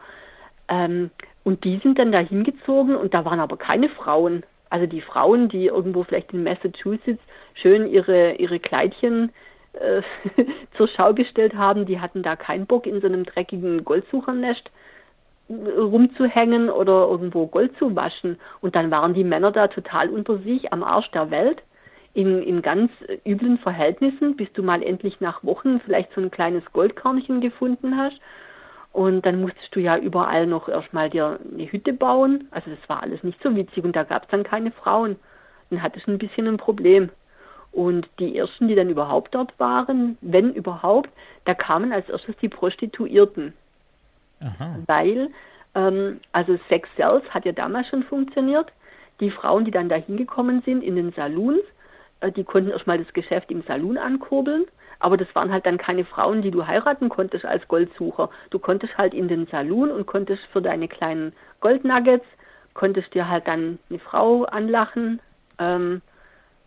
Ähm, 0.68 1.10
und 1.42 1.64
die 1.64 1.78
sind 1.78 1.98
dann 1.98 2.12
da 2.12 2.18
hingezogen 2.18 2.94
und 2.94 3.14
da 3.14 3.24
waren 3.24 3.40
aber 3.40 3.56
keine 3.56 3.88
Frauen. 3.88 4.44
Also 4.68 4.86
die 4.86 5.00
Frauen, 5.00 5.48
die 5.48 5.66
irgendwo 5.66 6.04
vielleicht 6.04 6.32
in 6.32 6.44
Massachusetts 6.44 7.22
schön 7.54 7.88
ihre, 7.88 8.34
ihre 8.34 8.60
Kleidchen 8.60 9.32
äh, 9.72 10.02
zur 10.76 10.88
Schau 10.88 11.14
gestellt 11.14 11.54
haben, 11.54 11.86
die 11.86 12.00
hatten 12.00 12.22
da 12.22 12.36
keinen 12.36 12.66
Bock 12.66 12.86
in 12.86 13.00
so 13.00 13.06
einem 13.06 13.24
dreckigen 13.24 13.84
Goldsuchernest 13.84 14.70
rumzuhängen 15.48 16.70
oder 16.70 17.08
irgendwo 17.08 17.46
Gold 17.46 17.76
zu 17.78 17.96
waschen. 17.96 18.38
Und 18.60 18.76
dann 18.76 18.90
waren 18.90 19.14
die 19.14 19.24
Männer 19.24 19.50
da 19.50 19.66
total 19.66 20.08
unter 20.08 20.38
sich 20.38 20.72
am 20.72 20.84
Arsch 20.84 21.10
der 21.10 21.30
Welt 21.30 21.62
in, 22.14 22.42
in 22.42 22.62
ganz 22.62 22.90
üblen 23.24 23.58
Verhältnissen, 23.58 24.36
bis 24.36 24.52
du 24.52 24.62
mal 24.62 24.82
endlich 24.82 25.20
nach 25.20 25.44
Wochen 25.44 25.80
vielleicht 25.80 26.12
so 26.14 26.20
ein 26.20 26.30
kleines 26.30 26.64
Goldkörnchen 26.72 27.40
gefunden 27.40 27.96
hast. 27.96 28.20
Und 28.92 29.24
dann 29.24 29.40
musstest 29.40 29.74
du 29.74 29.80
ja 29.80 29.96
überall 29.96 30.46
noch 30.46 30.68
erstmal 30.68 31.10
dir 31.10 31.38
eine 31.52 31.70
Hütte 31.70 31.92
bauen. 31.92 32.48
Also 32.50 32.70
das 32.70 32.88
war 32.88 33.02
alles 33.02 33.22
nicht 33.22 33.40
so 33.42 33.54
witzig 33.54 33.84
und 33.84 33.94
da 33.94 34.02
gab 34.02 34.24
es 34.24 34.28
dann 34.30 34.42
keine 34.42 34.72
Frauen. 34.72 35.16
Dann 35.70 35.82
hattest 35.82 36.08
du 36.08 36.12
ein 36.12 36.18
bisschen 36.18 36.48
ein 36.48 36.56
Problem. 36.56 37.10
Und 37.70 38.08
die 38.18 38.36
ersten, 38.36 38.66
die 38.66 38.74
dann 38.74 38.90
überhaupt 38.90 39.32
dort 39.32 39.56
waren, 39.60 40.18
wenn 40.20 40.52
überhaupt, 40.54 41.10
da 41.44 41.54
kamen 41.54 41.92
als 41.92 42.08
erstes 42.08 42.36
die 42.38 42.48
Prostituierten. 42.48 43.52
Aha. 44.42 44.76
Weil, 44.86 45.30
ähm, 45.76 46.18
also 46.32 46.58
Sex 46.68 46.88
Sales 46.96 47.22
hat 47.30 47.44
ja 47.44 47.52
damals 47.52 47.86
schon 47.86 48.02
funktioniert. 48.02 48.72
Die 49.20 49.30
Frauen, 49.30 49.64
die 49.64 49.70
dann 49.70 49.88
da 49.88 49.96
hingekommen 49.96 50.62
sind 50.62 50.82
in 50.82 50.96
den 50.96 51.12
Saloons, 51.12 51.62
die 52.28 52.44
konnten 52.44 52.70
erstmal 52.70 52.98
das 52.98 53.12
Geschäft 53.12 53.50
im 53.50 53.62
Saloon 53.62 53.98
ankurbeln. 53.98 54.66
Aber 54.98 55.16
das 55.16 55.34
waren 55.34 55.50
halt 55.50 55.64
dann 55.64 55.78
keine 55.78 56.04
Frauen, 56.04 56.42
die 56.42 56.50
du 56.50 56.66
heiraten 56.66 57.08
konntest 57.08 57.46
als 57.46 57.66
Goldsucher. 57.68 58.28
Du 58.50 58.58
konntest 58.58 58.96
halt 58.98 59.14
in 59.14 59.28
den 59.28 59.46
Saloon 59.46 59.90
und 59.90 60.06
konntest 60.06 60.42
für 60.52 60.60
deine 60.60 60.88
kleinen 60.88 61.32
Goldnuggets, 61.60 62.26
konntest 62.74 63.14
dir 63.14 63.28
halt 63.28 63.48
dann 63.48 63.78
eine 63.88 63.98
Frau 63.98 64.44
anlachen. 64.44 65.20
Ähm, 65.58 66.02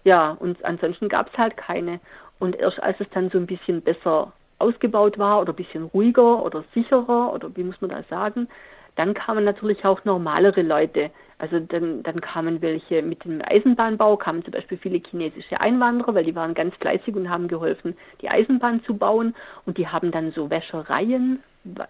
ja, 0.03 0.31
und 0.31 0.65
ansonsten 0.65 1.09
gab 1.09 1.31
es 1.31 1.37
halt 1.37 1.57
keine. 1.57 1.99
Und 2.39 2.55
erst 2.55 2.81
als 2.81 2.99
es 2.99 3.09
dann 3.11 3.29
so 3.29 3.37
ein 3.37 3.45
bisschen 3.45 3.81
besser 3.81 4.33
ausgebaut 4.57 5.19
war 5.19 5.41
oder 5.41 5.53
ein 5.53 5.57
bisschen 5.57 5.83
ruhiger 5.93 6.43
oder 6.43 6.63
sicherer 6.73 7.33
oder 7.33 7.55
wie 7.55 7.63
muss 7.63 7.79
man 7.81 7.91
das 7.91 8.07
sagen, 8.09 8.47
dann 8.95 9.13
kamen 9.13 9.43
natürlich 9.43 9.85
auch 9.85 10.03
normalere 10.05 10.61
Leute. 10.61 11.11
Also 11.43 11.60
dann, 11.60 12.03
dann 12.03 12.21
kamen 12.21 12.62
welche 12.62 13.01
mit 13.01 13.25
dem 13.25 13.41
Eisenbahnbau, 13.43 14.15
kamen 14.15 14.45
zum 14.45 14.53
Beispiel 14.53 14.77
viele 14.77 15.01
chinesische 15.06 15.60
Einwanderer, 15.60 16.15
weil 16.15 16.23
die 16.23 16.36
waren 16.36 16.53
ganz 16.53 16.73
fleißig 16.75 17.17
und 17.17 17.29
haben 17.29 17.49
geholfen, 17.49 17.97
die 18.21 18.29
Eisenbahn 18.29 18.82
zu 18.86 18.95
bauen. 18.95 19.36
Und 19.65 19.77
die 19.77 19.86
haben 19.86 20.12
dann 20.12 20.32
so 20.32 20.49
Wäschereien, 20.49 21.39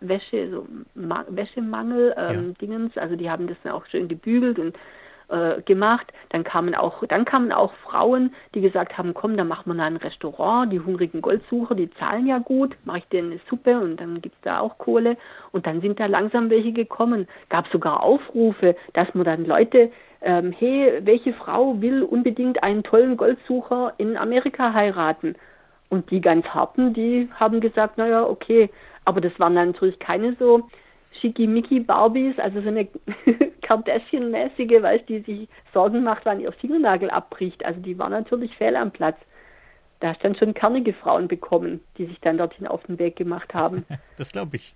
Wäsche, 0.02 0.50
so 0.50 0.68
Ma 0.96 1.24
Wäschemangel, 1.30 2.16
ähm, 2.18 2.48
ja. 2.48 2.54
Dingens, 2.62 2.98
also 2.98 3.16
die 3.16 3.30
haben 3.30 3.46
das 3.46 3.58
dann 3.62 3.74
auch 3.74 3.86
schön 3.86 4.08
gebügelt 4.08 4.58
und 4.58 4.76
äh, 5.34 5.62
gemacht. 5.63 6.13
Dann 6.30 6.43
kamen 6.43 6.76
auch, 6.76 7.04
dann 7.08 7.26
kamen 7.26 7.52
auch 7.52 7.74
Frauen, 7.84 8.34
die 8.54 8.62
gesagt 8.62 8.98
haben, 8.98 9.13
komm, 9.13 9.36
dann 9.36 9.48
machen 9.48 9.72
wir 9.72 9.76
da 9.76 9.86
ein 9.86 9.98
Restaurant, 9.98 10.72
die 10.72 10.80
hungrigen 10.80 11.22
Goldsucher, 11.22 11.76
die 11.76 11.89
zahlen 11.96 12.28
ja 12.28 12.38
gut, 12.38 12.76
mache 12.86 13.00
ich 13.00 13.08
denen 13.08 13.32
eine 13.32 13.41
Suppe 13.50 13.80
und 13.80 14.00
dann 14.00 14.22
gibt 14.22 14.36
es 14.36 14.41
da 14.41 14.60
auch 14.60 14.78
Kohle. 14.78 15.17
Und 15.52 15.65
dann 15.65 15.82
sind 15.82 16.00
da 16.00 16.06
langsam 16.06 16.50
welche 16.50 16.72
gekommen. 16.72 17.28
Gab 17.50 17.67
sogar 17.69 18.04
Aufrufe, 18.04 18.76
dass 18.93 19.13
man 19.15 19.26
dann 19.26 19.46
Leute, 19.46 19.91
ähm, 20.22 20.54
hey, 20.58 21.02
welche 21.02 21.34
Frau 21.34 21.82
will 21.82 22.04
unbedingt 22.04 22.62
einen 22.62 22.84
tollen 22.84 23.17
Goldsucher 23.17 23.93
in 23.98 24.17
Amerika 24.17 24.74
heiraten? 24.74 25.36
Und 25.89 26.10
die 26.12 26.22
ganz 26.22 26.46
harten, 26.48 26.93
die 26.93 27.30
haben 27.39 27.60
gesagt, 27.60 27.98
naja, 27.98 28.26
okay, 28.26 28.69
aber 29.06 29.22
das 29.22 29.38
waren 29.39 29.56
dann 29.56 29.67
natürlich 29.72 30.00
keine 30.00 30.36
so 30.39 30.69
schickimicki 31.19 31.80
Barbies, 31.80 32.38
also 32.39 32.62
so 32.62 32.69
eine 32.69 32.88
Kardashian-mäßige, 33.63 34.82
weißt 34.82 35.08
die 35.08 35.19
sich 35.21 35.49
Sorgen 35.73 36.04
macht, 36.04 36.26
wann 36.26 36.39
ihr 36.39 36.52
Fingernagel 36.52 37.10
abbricht. 37.10 37.63
Also 37.65 37.80
die 37.80 37.97
war 37.97 38.10
natürlich 38.10 38.56
fehl 38.58 38.76
am 38.76 38.91
Platz. 38.91 39.17
Da 39.99 40.10
hast 40.10 40.19
du 40.23 40.28
dann 40.28 40.36
schon 40.36 40.54
kernige 40.54 40.93
Frauen 40.93 41.28
bekommen, 41.28 41.80
die 41.97 42.06
sich 42.06 42.19
dann 42.19 42.38
dorthin 42.38 42.67
auf 42.67 42.84
den 42.84 42.99
Weg 42.99 43.15
gemacht 43.15 43.54
haben. 43.54 43.86
Das 44.17 44.32
glaube 44.32 44.58
ich. 44.58 44.76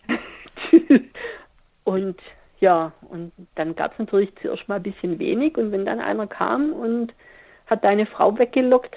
und 1.84 2.20
ja, 2.60 2.92
und 3.10 3.32
dann 3.56 3.76
gab 3.76 3.94
es 3.94 4.00
natürlich 4.00 4.34
zuerst 4.42 4.68
mal 4.68 4.76
ein 4.76 4.84
bisschen 4.84 5.20
wenig 5.20 5.58
und 5.58 5.72
wenn 5.72 5.86
dann 5.86 6.00
einer 6.00 6.26
kam 6.26 6.74
und 6.74 7.14
hat 7.68 7.84
deine 7.84 8.08
Frau 8.08 8.38
weggelockt, 8.38 8.96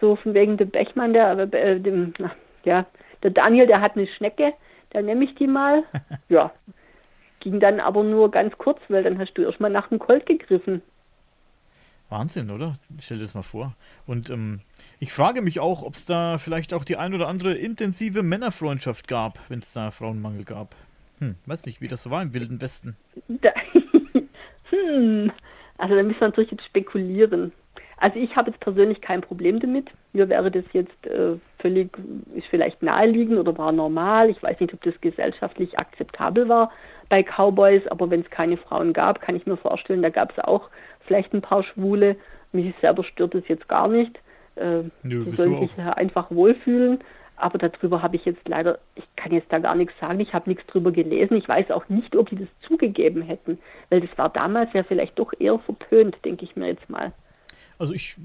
so 0.00 0.16
von 0.16 0.34
wegen 0.34 0.56
dem 0.56 0.70
Bechmann, 0.70 1.12
der, 1.12 1.38
äh, 1.38 1.80
dem, 1.80 2.12
ja, 2.64 2.84
der 3.22 3.30
Daniel, 3.30 3.66
der 3.66 3.80
hat 3.80 3.96
eine 3.96 4.06
Schnecke, 4.06 4.52
dann 4.90 5.06
nehme 5.06 5.24
ich 5.24 5.34
die 5.34 5.46
mal. 5.46 5.84
Ja, 6.28 6.52
ging 7.40 7.60
dann 7.60 7.80
aber 7.80 8.04
nur 8.04 8.30
ganz 8.30 8.56
kurz, 8.58 8.78
weil 8.88 9.02
dann 9.02 9.18
hast 9.18 9.32
du 9.34 9.42
erstmal 9.42 9.70
nach 9.70 9.88
dem 9.88 9.98
Colt 9.98 10.26
gegriffen. 10.26 10.82
Wahnsinn, 12.10 12.50
oder? 12.50 12.74
Stell 13.00 13.18
dir 13.18 13.24
das 13.24 13.34
mal 13.34 13.42
vor. 13.42 13.74
Und 14.06 14.30
ähm, 14.30 14.60
ich 14.98 15.12
frage 15.12 15.42
mich 15.42 15.60
auch, 15.60 15.82
ob 15.82 15.94
es 15.94 16.06
da 16.06 16.38
vielleicht 16.38 16.72
auch 16.72 16.84
die 16.84 16.96
ein 16.96 17.14
oder 17.14 17.28
andere 17.28 17.54
intensive 17.54 18.22
Männerfreundschaft 18.22 19.08
gab, 19.08 19.38
wenn 19.48 19.58
es 19.58 19.72
da 19.72 19.90
Frauenmangel 19.90 20.44
gab. 20.44 20.74
Hm, 21.18 21.36
weiß 21.46 21.66
nicht, 21.66 21.80
wie 21.80 21.88
das 21.88 22.02
so 22.02 22.10
war 22.10 22.22
im 22.22 22.32
Wilden 22.32 22.60
Westen. 22.60 22.96
Da, 23.28 23.50
hm, 24.70 25.32
also 25.76 25.94
da 25.94 26.02
müssen 26.02 26.20
wir 26.20 26.28
natürlich 26.28 26.50
jetzt 26.50 26.64
spekulieren. 26.64 27.52
Also 28.00 28.18
ich 28.18 28.36
habe 28.36 28.50
jetzt 28.50 28.60
persönlich 28.60 29.00
kein 29.00 29.20
Problem 29.20 29.58
damit. 29.58 29.88
Mir 30.12 30.28
wäre 30.28 30.50
das 30.50 30.64
jetzt 30.72 31.06
äh, 31.06 31.36
völlig, 31.58 31.90
ist 32.34 32.46
vielleicht 32.48 32.82
naheliegend 32.82 33.38
oder 33.38 33.56
war 33.58 33.72
normal. 33.72 34.30
Ich 34.30 34.42
weiß 34.42 34.60
nicht, 34.60 34.72
ob 34.72 34.82
das 34.82 35.00
gesellschaftlich 35.00 35.78
akzeptabel 35.78 36.48
war 36.48 36.70
bei 37.08 37.22
Cowboys, 37.22 37.86
aber 37.88 38.10
wenn 38.10 38.20
es 38.20 38.30
keine 38.30 38.56
Frauen 38.56 38.92
gab, 38.92 39.20
kann 39.20 39.34
ich 39.34 39.46
mir 39.46 39.56
vorstellen, 39.56 40.02
da 40.02 40.10
gab 40.10 40.30
es 40.30 40.44
auch 40.44 40.68
vielleicht 41.00 41.32
ein 41.34 41.42
paar 41.42 41.64
Schwule. 41.64 42.16
Mich 42.52 42.72
selber 42.80 43.02
stört 43.02 43.34
es 43.34 43.48
jetzt 43.48 43.68
gar 43.68 43.88
nicht. 43.88 44.20
Äh, 44.54 44.84
Nö, 45.02 45.24
die 45.24 45.34
sollen 45.34 45.58
sich 45.60 45.76
einfach 45.78 46.30
wohlfühlen. 46.30 47.00
Aber 47.36 47.58
darüber 47.58 48.02
habe 48.02 48.16
ich 48.16 48.24
jetzt 48.24 48.48
leider, 48.48 48.78
ich 48.96 49.04
kann 49.16 49.32
jetzt 49.32 49.52
da 49.52 49.58
gar 49.60 49.76
nichts 49.76 49.94
sagen, 50.00 50.18
ich 50.18 50.34
habe 50.34 50.50
nichts 50.50 50.66
drüber 50.66 50.90
gelesen. 50.90 51.36
Ich 51.36 51.48
weiß 51.48 51.70
auch 51.70 51.88
nicht, 51.88 52.16
ob 52.16 52.28
die 52.28 52.36
das 52.36 52.48
zugegeben 52.62 53.22
hätten, 53.22 53.58
weil 53.90 54.00
das 54.00 54.10
war 54.18 54.28
damals 54.28 54.72
ja 54.72 54.82
vielleicht 54.82 55.18
doch 55.18 55.32
eher 55.38 55.58
verpönt, 55.60 56.16
denke 56.24 56.44
ich 56.44 56.56
mir 56.56 56.66
jetzt 56.66 56.90
mal. 56.90 57.12
Also 57.78 57.92
ich, 57.92 58.16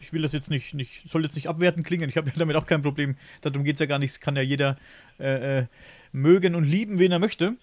ich 0.00 0.12
will 0.12 0.22
das 0.22 0.32
jetzt 0.32 0.50
nicht, 0.50 0.74
nicht, 0.74 1.08
soll 1.08 1.24
jetzt 1.24 1.34
nicht 1.34 1.48
abwertend 1.48 1.86
klingen, 1.86 2.08
ich 2.08 2.16
habe 2.16 2.28
ja 2.28 2.34
damit 2.36 2.56
auch 2.56 2.66
kein 2.66 2.82
Problem. 2.82 3.16
Darum 3.40 3.64
geht 3.64 3.74
es 3.74 3.80
ja 3.80 3.86
gar 3.86 3.98
nicht, 3.98 4.20
kann 4.20 4.36
ja 4.36 4.42
jeder 4.42 4.76
äh, 5.18 5.58
äh, 5.58 5.66
mögen 6.12 6.54
und 6.54 6.64
lieben, 6.64 6.98
wen 6.98 7.12
er 7.12 7.18
möchte. 7.18 7.56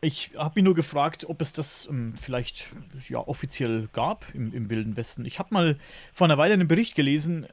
Ich 0.00 0.32
habe 0.36 0.52
mich 0.56 0.64
nur 0.64 0.74
gefragt, 0.74 1.24
ob 1.28 1.40
es 1.40 1.52
das 1.52 1.88
ähm, 1.90 2.14
vielleicht 2.18 2.68
ja, 3.08 3.18
offiziell 3.18 3.88
gab 3.92 4.26
im, 4.34 4.52
im 4.52 4.68
Wilden 4.68 4.96
Westen. 4.96 5.24
Ich 5.24 5.38
habe 5.38 5.54
mal 5.54 5.76
vor 6.12 6.26
einer 6.26 6.36
Weile 6.38 6.54
einen 6.54 6.68
Bericht 6.68 6.94
gelesen, 6.94 7.46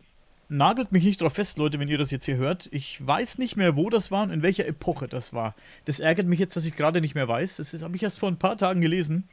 nagelt 0.49 0.91
mich 0.91 1.05
nicht 1.05 1.21
drauf 1.21 1.33
fest, 1.33 1.57
Leute, 1.57 1.79
wenn 1.79 1.87
ihr 1.87 1.97
das 1.97 2.11
jetzt 2.11 2.25
hier 2.25 2.35
hört. 2.35 2.67
Ich 2.71 3.05
weiß 3.05 3.37
nicht 3.37 3.55
mehr, 3.55 3.77
wo 3.77 3.89
das 3.89 4.11
war 4.11 4.23
und 4.23 4.31
in 4.31 4.41
welcher 4.41 4.67
Epoche 4.67 5.07
das 5.07 5.31
war. 5.31 5.55
Das 5.85 6.01
ärgert 6.01 6.27
mich 6.27 6.39
jetzt, 6.39 6.57
dass 6.57 6.65
ich 6.65 6.75
gerade 6.75 6.99
nicht 6.99 7.15
mehr 7.15 7.27
weiß. 7.27 7.57
Das 7.57 7.81
habe 7.81 7.95
ich 7.95 8.03
erst 8.03 8.19
vor 8.19 8.29
ein 8.29 8.37
paar 8.37 8.57
Tagen 8.57 8.81
gelesen 8.81 9.29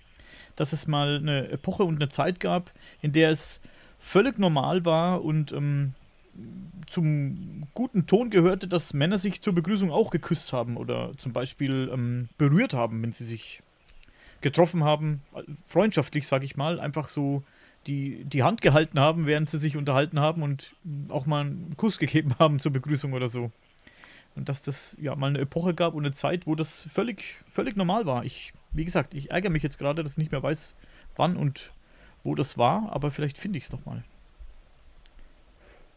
dass 0.59 0.73
es 0.73 0.89
mal 0.89 1.19
eine 1.19 1.49
Epoche 1.51 1.85
und 1.85 1.97
eine 1.97 2.09
Zeit 2.09 2.41
gab, 2.41 2.73
in 3.01 3.13
der 3.13 3.31
es 3.31 3.61
völlig 4.01 4.39
normal 4.39 4.85
war 4.85 5.25
und 5.25 5.53
ähm, 5.53 5.95
zum 6.89 7.67
guten 7.75 8.07
Ton 8.07 8.31
gehörte, 8.31 8.67
dass 8.67 8.93
Männer 8.93 9.21
sich 9.21 9.41
zur 9.41 9.55
Begrüßung 9.55 9.93
auch 9.93 10.11
geküsst 10.11 10.53
haben 10.53 10.77
oder 10.77 11.13
zum 11.17 11.33
Beispiel 11.33 11.89
ähm, 11.93 12.29
berührt 12.39 12.75
haben, 12.75 13.03
wenn 13.03 13.13
sie 13.13 13.25
sich 13.25 13.63
getroffen 14.41 14.83
haben, 14.83 15.23
freundschaftlich, 15.67 16.27
sag 16.27 16.43
ich 16.43 16.57
mal, 16.57 16.81
einfach 16.81 17.09
so 17.09 17.45
die, 17.87 18.25
die 18.25 18.43
Hand 18.43 18.61
gehalten 18.61 18.99
haben, 18.99 19.27
während 19.27 19.49
sie 19.49 19.59
sich 19.59 19.77
unterhalten 19.77 20.19
haben 20.19 20.43
und 20.43 20.75
auch 21.09 21.27
mal 21.27 21.43
einen 21.43 21.77
Kuss 21.77 21.99
gegeben 21.99 22.35
haben 22.41 22.59
zur 22.59 22.73
Begrüßung 22.73 23.13
oder 23.13 23.29
so. 23.29 23.53
Und 24.35 24.49
dass 24.49 24.63
das 24.63 24.97
ja 25.01 25.15
mal 25.15 25.29
eine 25.29 25.41
Epoche 25.41 25.75
gab 25.75 25.95
und 25.95 26.05
eine 26.05 26.15
Zeit, 26.15 26.47
wo 26.47 26.55
das 26.57 26.89
völlig, 26.93 27.37
völlig 27.51 27.77
normal 27.77 28.07
war. 28.07 28.25
Ich 28.25 28.53
wie 28.73 28.85
gesagt, 28.85 29.15
ich 29.15 29.31
ärgere 29.31 29.51
mich 29.51 29.63
jetzt 29.63 29.79
gerade, 29.79 30.03
dass 30.03 30.13
ich 30.13 30.19
nicht 30.19 30.33
mehr 30.33 30.43
weiß, 30.43 30.75
wann 31.17 31.37
und 31.37 31.73
wo 32.25 32.35
das 32.35 32.59
war, 32.59 32.91
aber 32.93 33.11
vielleicht 33.11 33.39
finde 33.39 33.59
ich 33.59 33.65
es 33.65 33.73
nochmal. 33.73 34.03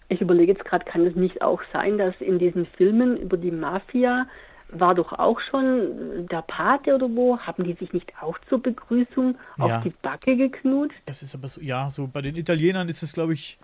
Ich 0.10 0.22
überlege 0.22 0.52
jetzt 0.52 0.66
gerade, 0.66 0.86
kann 0.86 1.06
es 1.06 1.16
nicht 1.16 1.42
auch 1.42 1.62
sein, 1.72 1.98
dass 1.98 2.14
in 2.20 2.38
diesen 2.38 2.66
Filmen 2.66 3.18
über 3.18 3.38
die 3.38 3.52
Mafia 3.52 4.28
war 4.72 4.96
doch 4.96 5.14
auch 5.14 5.40
schon 5.50 6.28
der 6.28 6.42
Pate 6.42 6.96
oder 6.96 7.10
wo, 7.10 7.38
haben 7.40 7.64
die 7.64 7.74
sich 7.74 7.92
nicht 7.94 8.12
auch 8.22 8.38
zur 8.50 8.62
Begrüßung 8.62 9.38
ja. 9.58 9.66
auf 9.66 9.84
die 9.84 9.94
Backe 10.02 10.38
geknutscht? 10.38 11.02
Das 11.06 11.24
ist 11.24 11.36
aber 11.36 11.48
so, 11.48 11.62
ja, 11.62 11.90
so 11.90 12.08
bei 12.08 12.22
den 12.22 12.36
Italienern 12.36 12.88
ist 12.88 13.04
es, 13.04 13.14
glaube 13.14 13.34
ich, 13.34 13.58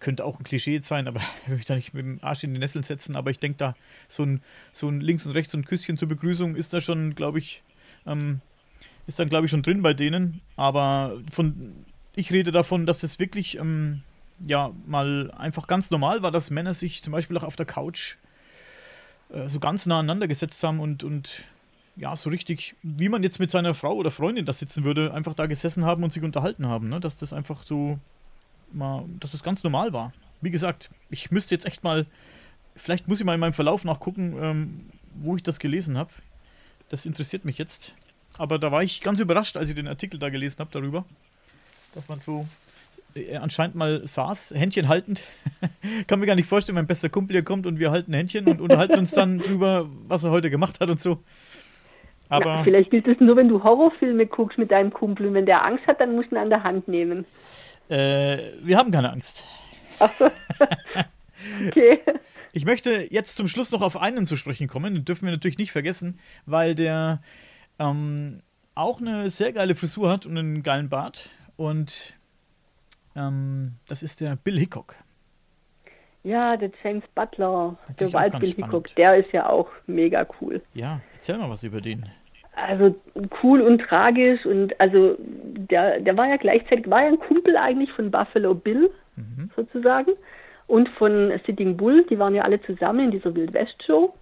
könnte 0.00 0.24
auch 0.24 0.38
ein 0.38 0.44
Klischee 0.44 0.78
sein, 0.78 1.08
aber 1.08 1.20
ich 1.42 1.48
möchte 1.48 1.68
da 1.68 1.74
nicht 1.74 1.94
mit 1.94 2.04
dem 2.04 2.18
Arsch 2.22 2.44
in 2.44 2.54
die 2.54 2.60
Nesseln 2.60 2.82
setzen, 2.82 3.16
aber 3.16 3.30
ich 3.30 3.38
denke 3.38 3.58
da, 3.58 3.74
so 4.08 4.24
ein, 4.24 4.42
so 4.70 4.88
ein 4.88 5.00
links 5.00 5.26
und 5.26 5.32
rechts 5.32 5.52
so 5.52 5.58
ein 5.58 5.64
Küsschen 5.64 5.96
zur 5.96 6.08
Begrüßung 6.08 6.54
ist 6.54 6.72
da 6.72 6.80
schon, 6.80 7.14
glaube 7.14 7.38
ich, 7.38 7.62
ähm, 8.06 8.40
ist 9.06 9.18
dann, 9.18 9.28
glaube 9.28 9.46
ich, 9.46 9.50
schon 9.50 9.62
drin 9.62 9.82
bei 9.82 9.94
denen. 9.94 10.40
Aber 10.56 11.18
von, 11.30 11.72
ich 12.14 12.32
rede 12.32 12.52
davon, 12.52 12.86
dass 12.86 13.02
es 13.02 13.18
wirklich 13.18 13.58
ähm, 13.58 14.02
ja 14.46 14.70
mal 14.86 15.30
einfach 15.32 15.66
ganz 15.66 15.90
normal 15.90 16.22
war, 16.22 16.30
dass 16.30 16.50
Männer 16.50 16.74
sich 16.74 17.02
zum 17.02 17.12
Beispiel 17.12 17.36
auch 17.36 17.42
auf 17.42 17.56
der 17.56 17.66
Couch 17.66 18.16
äh, 19.30 19.48
so 19.48 19.60
ganz 19.60 19.86
nah 19.86 19.98
aneinander 19.98 20.28
gesetzt 20.28 20.62
haben 20.62 20.80
und, 20.80 21.04
und 21.04 21.44
ja, 21.96 22.16
so 22.16 22.30
richtig, 22.30 22.74
wie 22.82 23.08
man 23.08 23.22
jetzt 23.22 23.38
mit 23.38 23.50
seiner 23.50 23.74
Frau 23.74 23.94
oder 23.94 24.10
Freundin 24.10 24.46
da 24.46 24.52
sitzen 24.52 24.84
würde, 24.84 25.12
einfach 25.12 25.34
da 25.34 25.46
gesessen 25.46 25.84
haben 25.84 26.02
und 26.02 26.12
sich 26.12 26.22
unterhalten 26.22 26.66
haben. 26.66 26.88
Ne? 26.88 27.00
Dass 27.00 27.16
das 27.16 27.32
einfach 27.32 27.62
so 27.64 27.98
mal, 28.72 29.04
dass 29.20 29.32
das 29.32 29.42
ganz 29.42 29.62
normal 29.62 29.92
war. 29.92 30.12
Wie 30.40 30.50
gesagt, 30.50 30.90
ich 31.10 31.30
müsste 31.30 31.54
jetzt 31.54 31.66
echt 31.66 31.84
mal, 31.84 32.06
vielleicht 32.74 33.08
muss 33.08 33.20
ich 33.20 33.26
mal 33.26 33.34
in 33.34 33.40
meinem 33.40 33.52
Verlauf 33.52 33.84
nachgucken, 33.84 34.36
ähm, 34.40 34.90
wo 35.14 35.36
ich 35.36 35.42
das 35.42 35.58
gelesen 35.58 35.98
habe. 35.98 36.10
Das 36.92 37.06
interessiert 37.06 37.46
mich 37.46 37.56
jetzt. 37.56 37.94
Aber 38.36 38.58
da 38.58 38.70
war 38.70 38.82
ich 38.82 39.00
ganz 39.00 39.18
überrascht, 39.18 39.56
als 39.56 39.70
ich 39.70 39.74
den 39.74 39.88
Artikel 39.88 40.20
da 40.20 40.28
gelesen 40.28 40.58
habe 40.58 40.68
darüber, 40.70 41.06
dass 41.94 42.06
man 42.06 42.20
so 42.20 42.46
äh, 43.14 43.36
anscheinend 43.36 43.76
mal 43.76 44.06
saß, 44.06 44.52
Händchen 44.54 44.88
haltend. 44.88 45.26
Kann 46.06 46.20
mir 46.20 46.26
gar 46.26 46.34
nicht 46.34 46.50
vorstellen, 46.50 46.74
mein 46.74 46.86
bester 46.86 47.08
Kumpel 47.08 47.32
hier 47.32 47.44
kommt 47.44 47.66
und 47.66 47.78
wir 47.78 47.90
halten 47.92 48.12
Händchen 48.12 48.46
und 48.46 48.60
unterhalten 48.60 48.98
uns 48.98 49.12
dann 49.12 49.38
drüber, 49.42 49.88
was 50.06 50.24
er 50.24 50.32
heute 50.32 50.50
gemacht 50.50 50.80
hat 50.80 50.90
und 50.90 51.00
so. 51.00 51.16
Aber 52.28 52.56
Na, 52.56 52.64
vielleicht 52.64 52.90
gilt 52.90 53.08
es 53.08 53.18
nur, 53.20 53.36
wenn 53.36 53.48
du 53.48 53.64
Horrorfilme 53.64 54.26
guckst 54.26 54.58
mit 54.58 54.70
deinem 54.70 54.92
Kumpel 54.92 55.28
und 55.28 55.32
wenn 55.32 55.46
der 55.46 55.64
Angst 55.64 55.86
hat, 55.86 55.98
dann 55.98 56.14
musst 56.14 56.30
du 56.30 56.36
ihn 56.36 56.42
an 56.42 56.50
der 56.50 56.62
Hand 56.62 56.88
nehmen. 56.88 57.24
Äh, 57.88 58.36
wir 58.62 58.76
haben 58.76 58.90
keine 58.90 59.10
Angst. 59.10 59.46
Ach 59.98 60.12
so. 60.12 60.26
okay. 61.68 62.00
Ich 62.52 62.66
möchte 62.66 63.06
jetzt 63.10 63.36
zum 63.36 63.48
Schluss 63.48 63.72
noch 63.72 63.80
auf 63.80 63.96
einen 63.96 64.26
zu 64.26 64.36
sprechen 64.36 64.68
kommen, 64.68 64.92
den 64.92 65.04
dürfen 65.06 65.24
wir 65.24 65.32
natürlich 65.32 65.56
nicht 65.56 65.72
vergessen, 65.72 66.18
weil 66.44 66.74
der 66.74 67.22
ähm, 67.78 68.42
auch 68.74 69.00
eine 69.00 69.30
sehr 69.30 69.52
geile 69.52 69.74
Frisur 69.74 70.10
hat 70.10 70.26
und 70.26 70.36
einen 70.36 70.62
geilen 70.62 70.90
Bart. 70.90 71.30
Und 71.56 72.16
ähm, 73.16 73.72
das 73.88 74.02
ist 74.02 74.20
der 74.20 74.36
Bill 74.36 74.58
Hickok. 74.58 74.96
Ja, 76.24 76.56
der 76.56 76.70
James 76.84 77.04
Butler, 77.14 77.76
der 77.98 78.12
Wald 78.12 78.38
Bill 78.38 78.52
Hickok, 78.52 78.94
der 78.96 79.16
ist 79.16 79.32
ja 79.32 79.48
auch 79.48 79.68
mega 79.86 80.26
cool. 80.40 80.60
Ja, 80.74 81.00
erzähl 81.14 81.38
mal 81.38 81.50
was 81.50 81.64
über 81.64 81.80
den. 81.80 82.06
Also 82.54 82.94
cool 83.42 83.62
und 83.62 83.78
tragisch 83.80 84.44
und 84.44 84.78
also 84.78 85.16
der, 85.18 86.00
der 86.00 86.16
war 86.18 86.28
ja 86.28 86.36
gleichzeitig, 86.36 86.88
war 86.88 87.02
ja 87.02 87.08
ein 87.08 87.18
Kumpel 87.18 87.56
eigentlich 87.56 87.90
von 87.92 88.10
Buffalo 88.10 88.54
Bill, 88.54 88.90
mhm. 89.16 89.50
sozusagen 89.56 90.12
und 90.72 90.88
von 90.88 91.30
Sitting 91.44 91.76
Bull, 91.76 92.06
die 92.08 92.18
waren 92.18 92.34
ja 92.34 92.44
alle 92.44 92.58
zusammen 92.62 93.00
in 93.00 93.10
dieser 93.10 93.34
Wild 93.34 93.52
West 93.52 93.74
Show. 93.84 94.14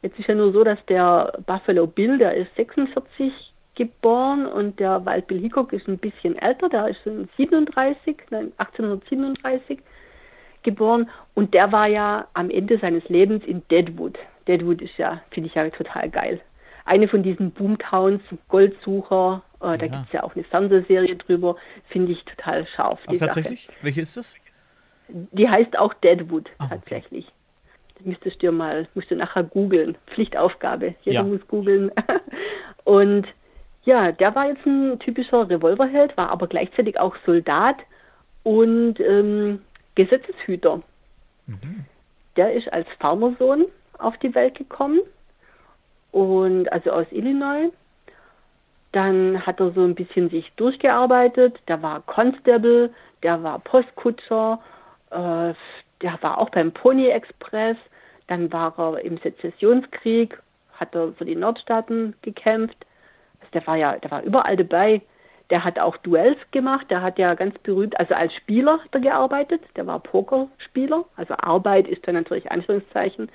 Jetzt 0.00 0.18
ist 0.18 0.26
ja 0.26 0.34
nur 0.34 0.50
so, 0.50 0.64
dass 0.64 0.78
der 0.86 1.38
Buffalo 1.44 1.86
Bill, 1.86 2.16
der 2.16 2.34
ist 2.34 2.48
46 2.56 3.30
geboren 3.74 4.46
und 4.46 4.80
der 4.80 5.04
Wild 5.04 5.26
Bill 5.26 5.40
Hickok 5.40 5.74
ist 5.74 5.86
ein 5.88 5.98
bisschen 5.98 6.38
älter, 6.38 6.70
der 6.70 6.88
ist 6.88 7.04
37, 7.36 8.16
nein, 8.30 8.52
1837 8.56 9.80
geboren 10.62 11.10
und 11.34 11.52
der 11.52 11.70
war 11.72 11.88
ja 11.88 12.26
am 12.32 12.48
Ende 12.48 12.78
seines 12.78 13.06
Lebens 13.10 13.44
in 13.44 13.60
Deadwood. 13.70 14.18
Deadwood 14.48 14.80
ist 14.80 14.96
ja, 14.96 15.20
finde 15.30 15.50
ich 15.50 15.54
ja 15.56 15.68
total 15.68 16.08
geil. 16.08 16.40
Eine 16.86 17.06
von 17.06 17.22
diesen 17.22 17.50
Boomtowns, 17.50 18.22
Goldsucher, 18.48 19.42
Äh, 19.62 19.78
da 19.78 19.86
ja. 19.86 19.92
gibt 19.92 20.06
es 20.06 20.12
ja 20.12 20.22
auch 20.24 20.34
eine 20.34 20.44
Fernsehserie 20.44 21.16
drüber. 21.16 21.56
Finde 21.90 22.12
ich 22.12 22.24
total 22.24 22.66
scharf. 22.66 22.98
Ach, 23.06 23.14
tatsächlich? 23.16 23.66
Sache. 23.66 23.76
Welche 23.82 24.00
ist 24.00 24.16
das? 24.16 24.36
Die 25.12 25.48
heißt 25.48 25.78
auch 25.78 25.94
Deadwood, 25.94 26.50
ah, 26.58 26.68
tatsächlich. 26.68 27.26
Okay. 27.26 28.08
Müsstest 28.08 28.42
du 28.42 28.50
mal, 28.50 28.88
musst 28.94 29.10
du 29.10 29.16
nachher 29.16 29.44
googeln. 29.44 29.96
Pflichtaufgabe. 30.08 30.94
Jeder 31.02 31.20
ja. 31.20 31.22
muss 31.22 31.46
googeln. 31.46 31.92
Und 32.84 33.26
ja, 33.84 34.12
der 34.12 34.34
war 34.34 34.48
jetzt 34.48 34.64
ein 34.66 34.98
typischer 35.00 35.48
Revolverheld, 35.48 36.16
war 36.16 36.30
aber 36.30 36.46
gleichzeitig 36.46 36.98
auch 37.00 37.16
Soldat 37.26 37.76
und 38.44 39.00
ähm, 39.00 39.60
Gesetzeshüter. 39.94 40.82
Mhm. 41.46 41.84
Der 42.36 42.52
ist 42.54 42.72
als 42.72 42.86
Farmersohn 43.00 43.66
auf 43.98 44.16
die 44.18 44.34
Welt 44.34 44.56
gekommen 44.56 45.00
und 46.12 46.70
also 46.72 46.90
aus 46.90 47.06
Illinois. 47.10 47.70
Dann 48.92 49.44
hat 49.46 49.58
er 49.60 49.72
so 49.72 49.82
ein 49.82 49.94
bisschen 49.94 50.28
sich 50.28 50.52
durchgearbeitet. 50.56 51.58
Der 51.66 51.82
war 51.82 52.02
Constable, 52.02 52.90
der 53.22 53.42
war 53.42 53.58
Postkutscher, 53.60 54.60
äh, 55.12 55.54
der 56.02 56.18
war 56.22 56.38
auch 56.38 56.50
beim 56.50 56.72
Pony 56.72 57.08
Express. 57.08 57.76
Dann 58.26 58.52
war 58.52 58.74
er 58.78 59.04
im 59.04 59.18
Sezessionskrieg, 59.18 60.38
hat 60.74 60.94
er 60.94 61.12
für 61.12 61.24
die 61.24 61.36
Nordstaaten 61.36 62.14
gekämpft. 62.22 62.76
Also 63.40 63.50
der 63.52 63.66
war 63.66 63.76
ja, 63.76 63.96
der 63.98 64.10
war 64.10 64.22
überall 64.22 64.56
dabei. 64.56 65.02
Der 65.50 65.64
hat 65.64 65.78
auch 65.78 65.96
Duells 65.98 66.38
gemacht. 66.50 66.86
Der 66.90 67.02
hat 67.02 67.18
ja 67.18 67.34
ganz 67.34 67.58
berühmt, 67.58 67.98
also 67.98 68.14
als 68.14 68.34
Spieler 68.34 68.78
hat 68.78 68.94
er 68.94 69.00
gearbeitet. 69.00 69.60
Der 69.76 69.86
war 69.86 70.00
Pokerspieler. 70.00 71.04
Also 71.16 71.34
Arbeit 71.36 71.88
ist 71.88 72.06
dann 72.06 72.14
natürlich 72.14 72.50
Anführungszeichen. 72.50 73.28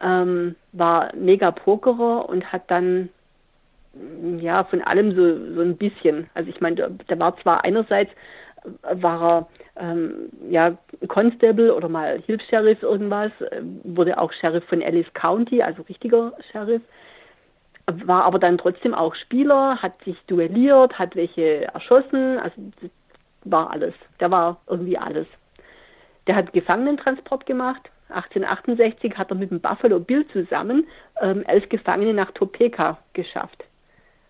Ähm, 0.00 0.56
war 0.72 1.14
mega 1.14 1.50
Pokerer 1.50 2.28
und 2.28 2.52
hat 2.52 2.70
dann 2.70 3.10
ja 4.38 4.64
von 4.64 4.82
allem 4.82 5.14
so, 5.14 5.54
so 5.54 5.60
ein 5.60 5.76
bisschen. 5.76 6.30
Also 6.34 6.48
ich 6.50 6.60
meine, 6.60 6.76
der, 6.76 6.88
der 6.88 7.18
war 7.18 7.36
zwar 7.38 7.64
einerseits 7.64 8.10
war 8.82 9.22
er 9.22 9.48
ähm, 9.76 10.30
ja 10.48 10.76
Constable 11.08 11.74
oder 11.74 11.88
mal 11.88 12.20
Hilfs-Sheriff 12.20 12.82
irgendwas, 12.82 13.32
äh, 13.40 13.60
wurde 13.84 14.18
auch 14.18 14.32
Sheriff 14.32 14.64
von 14.64 14.80
Ellis 14.80 15.06
County, 15.14 15.62
also 15.62 15.82
richtiger 15.82 16.32
Sheriff 16.50 16.82
war 17.86 18.24
aber 18.24 18.38
dann 18.38 18.58
trotzdem 18.58 18.94
auch 18.94 19.14
Spieler, 19.14 19.82
hat 19.82 20.02
sich 20.04 20.16
duelliert, 20.26 20.98
hat 20.98 21.16
welche 21.16 21.64
erschossen, 21.64 22.38
also 22.38 22.54
war 23.44 23.70
alles. 23.70 23.94
Der 24.20 24.30
war 24.30 24.60
irgendwie 24.68 24.98
alles. 24.98 25.26
Der 26.26 26.36
hat 26.36 26.52
Gefangenentransport 26.52 27.46
gemacht. 27.46 27.90
1868 28.10 29.16
hat 29.16 29.30
er 29.30 29.36
mit 29.36 29.50
dem 29.50 29.60
Buffalo 29.60 29.98
Bill 29.98 30.26
zusammen 30.28 30.86
ähm, 31.20 31.42
elf 31.46 31.68
Gefangene 31.68 32.14
nach 32.14 32.30
Topeka 32.32 32.98
geschafft. 33.14 33.64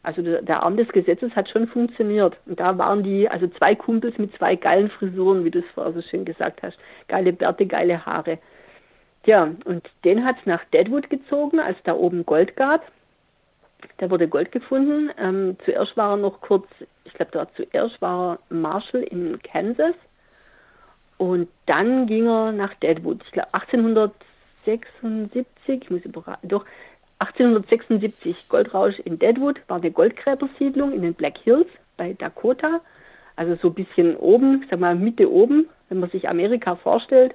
Also 0.05 0.21
der, 0.23 0.63
Arm 0.63 0.77
des 0.77 0.89
Gesetzes 0.89 1.35
hat 1.37 1.49
schon 1.49 1.69
funktioniert. 1.69 2.37
Und 2.47 2.59
da 2.59 2.77
waren 2.77 3.05
die, 3.05 3.29
also 3.29 3.47
zwei 3.47 3.77
Kumpels 3.77 4.19
mit 4.19 4.37
zwei 4.37 4.57
geilen 4.57 4.91
Frisuren, 4.91 5.45
wie 5.45 5.51
du 5.51 5.61
es 5.61 5.65
vorher 5.75 5.93
so 5.93 6.03
schön 6.03 6.25
gesagt 6.25 6.61
hast. 6.63 6.77
Geile 7.07 7.33
Bärte, 7.33 7.67
geile 7.67 8.05
Haare. 8.05 8.39
Ja, 9.27 9.53
und 9.65 9.89
den 10.05 10.25
hat 10.25 10.37
es 10.41 10.47
nach 10.47 10.65
Deadwood 10.73 11.09
gezogen, 11.09 11.61
als 11.61 11.79
da 11.85 11.95
oben 11.95 12.27
Gold 12.27 12.57
gab. 12.57 12.83
Da 13.99 14.11
wurde 14.11 14.27
Gold 14.27 14.51
gefunden. 14.51 15.11
Ähm, 15.19 15.57
zuerst 15.65 15.97
war 15.97 16.15
er 16.15 16.17
noch 16.17 16.41
kurz, 16.41 16.67
ich 17.05 17.15
glaube, 17.15 17.31
da 17.31 17.47
zuerst 17.55 18.03
war 18.03 18.33
er 18.33 18.41
Marshall 18.55 19.05
in 19.05 19.41
Kansas. 19.43 19.95
Und 21.19 21.49
dann 21.67 22.09
ging 22.09 22.27
er 22.27 22.51
nach 22.51 22.75
Deadwood. 22.75 23.23
Ich 23.25 23.31
glaube 23.31 23.55
1876, 23.55 25.83
ich 25.83 25.91
muss 25.91 26.05
überraten, 26.05 26.49
doch 26.49 26.65
1876 27.23 28.49
Goldrausch 28.49 28.99
in 29.01 29.19
Deadwood 29.19 29.61
war 29.69 29.79
eine 29.79 29.91
Goldgräbersiedlung 29.91 30.93
in 30.93 31.03
den 31.03 31.15
Black 31.15 31.39
Hills 31.39 31.69
bei 31.97 32.15
Dakota. 32.15 32.81
Also 33.37 33.57
so 33.57 33.69
ein 33.69 33.75
bisschen 33.75 34.17
oben, 34.17 34.63
ich 34.63 34.71
sag 34.71 34.81
mal 34.81 34.95
Mitte 34.95 35.31
oben, 35.31 35.69
wenn 35.89 36.01
man 36.01 36.11
sich 36.11 36.29
Amerika 36.29 36.77
vorstellt 36.77 37.35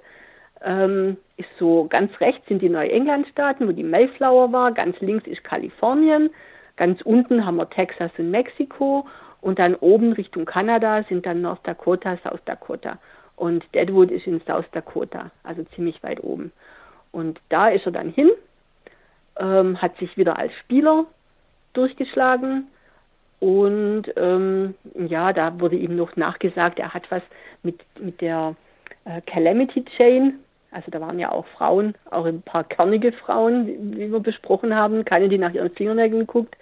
ähm, 0.64 1.18
ist 1.38 1.50
so 1.60 1.86
ganz 1.90 2.12
rechts 2.20 2.48
sind 2.48 2.62
die 2.62 2.70
Neuenglandstaaten, 2.70 3.68
wo 3.68 3.72
die 3.72 3.84
Mayflower 3.84 4.52
war, 4.52 4.72
ganz 4.72 5.00
links 5.02 5.28
ist 5.28 5.44
Kalifornien, 5.44 6.30
ganz 6.76 7.02
unten 7.02 7.46
haben 7.46 7.58
wir 7.58 7.70
Texas 7.70 8.12
und 8.18 8.32
Mexiko 8.32 9.08
und 9.42 9.60
dann 9.60 9.76
oben 9.76 10.14
Richtung 10.14 10.46
Kanada 10.46 11.04
sind 11.04 11.26
dann 11.26 11.42
North 11.42 11.66
Dakota, 11.66 12.18
South 12.24 12.42
Dakota. 12.46 12.98
Und 13.36 13.64
Deadwood 13.76 14.10
ist 14.10 14.26
in 14.26 14.42
South 14.48 14.66
Dakota, 14.72 15.30
also 15.44 15.64
ziemlich 15.76 16.02
weit 16.02 16.24
oben. 16.24 16.52
Und 17.12 17.40
da 17.50 17.70
ist 17.70 17.86
er 17.86 17.92
dann 17.92 18.10
hin, 18.10 18.32
ähm, 19.48 19.82
hat 19.82 19.98
sich 19.98 20.18
wieder 20.18 20.38
als 20.38 20.54
Spieler 20.64 21.06
durchgeschlagen 21.74 22.68
und 23.40 24.04
ähm, 24.16 24.74
ja, 24.96 25.32
da 25.32 25.60
wurde 25.60 25.76
ihm 25.76 25.96
noch 25.96 26.16
nachgesagt, 26.16 26.80
er 26.80 26.94
hat 26.94 27.10
was 27.12 27.22
mit, 27.64 27.80
mit 28.00 28.20
der 28.22 28.56
äh, 29.06 29.22
Calamity 29.22 29.86
Chain, 29.96 30.40
also 30.72 30.90
da 30.90 31.00
waren 31.00 31.20
ja 31.20 31.32
auch 31.32 31.46
Frauen, 31.58 31.94
auch 32.10 32.26
ein 32.26 32.42
paar 32.42 32.64
kernige 32.64 33.12
Frauen, 33.12 33.68
wie, 33.68 34.12
wir 34.12 34.20
besprochen 34.20 34.76
haben, 34.76 35.06
keine, 35.06 35.30
die 35.30 35.38
nach 35.38 35.54
ihren 35.54 35.72
Fingernägeln 35.72 36.26
guckt 36.26 36.56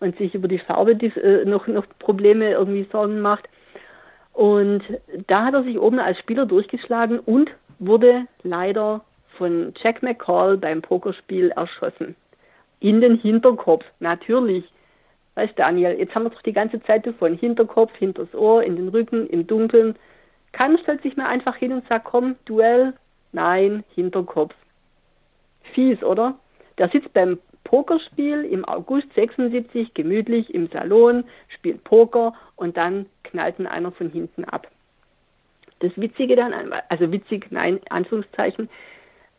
und 0.00 0.16
sich 0.18 0.34
über 0.34 0.48
die 0.48 0.58
Farbe 0.58 0.96
die, 0.96 1.06
äh, 1.06 1.44
noch, 1.46 1.66
noch 1.66 1.86
Probleme 1.98 2.50
irgendwie 2.50 2.86
Sorgen 2.92 3.20
macht. 3.20 3.48
Und 4.34 4.82
da 5.26 5.46
hat 5.46 5.54
er 5.54 5.64
sich 5.64 5.78
oben 5.78 5.98
als 5.98 6.18
Spieler 6.18 6.46
durchgeschlagen 6.46 7.18
und 7.18 7.50
wurde 7.78 8.26
leider 8.42 9.02
von 9.36 9.72
Jack 9.82 10.02
McCall 10.02 10.56
beim 10.58 10.82
Pokerspiel 10.82 11.50
erschossen. 11.50 12.14
In 12.80 13.00
den 13.00 13.16
Hinterkopf, 13.18 13.84
natürlich. 14.00 14.64
Weißt 15.34 15.58
Daniel, 15.58 15.98
jetzt 15.98 16.14
haben 16.14 16.24
wir 16.24 16.30
doch 16.30 16.42
die 16.42 16.52
ganze 16.52 16.82
Zeit 16.82 17.06
davon. 17.06 17.34
Hinterkopf, 17.34 17.94
hinters 17.96 18.34
Ohr, 18.34 18.62
in 18.62 18.76
den 18.76 18.88
Rücken, 18.88 19.28
im 19.28 19.46
Dunkeln. 19.46 19.96
Keiner 20.52 20.78
stellt 20.78 21.02
sich 21.02 21.16
mal 21.16 21.26
einfach 21.26 21.56
hin 21.56 21.72
und 21.72 21.86
sagt, 21.88 22.06
komm, 22.06 22.36
Duell, 22.44 22.94
Nein, 23.32 23.84
Hinterkopf. 23.94 24.54
Fies, 25.74 26.02
oder? 26.02 26.38
Der 26.78 26.88
sitzt 26.88 27.12
beim 27.12 27.38
Pokerspiel 27.64 28.44
im 28.44 28.64
August 28.64 29.12
76 29.14 29.92
gemütlich 29.92 30.52
im 30.54 30.68
Salon, 30.68 31.24
spielt 31.48 31.84
Poker 31.84 32.34
und 32.56 32.76
dann 32.76 33.06
knallt 33.24 33.58
ihn 33.58 33.66
einer 33.66 33.92
von 33.92 34.10
hinten 34.10 34.44
ab. 34.44 34.68
Das 35.80 35.92
Witzige 35.96 36.34
dann, 36.34 36.52
also 36.88 37.12
witzig, 37.12 37.46
nein, 37.50 37.80
Anführungszeichen, 37.90 38.68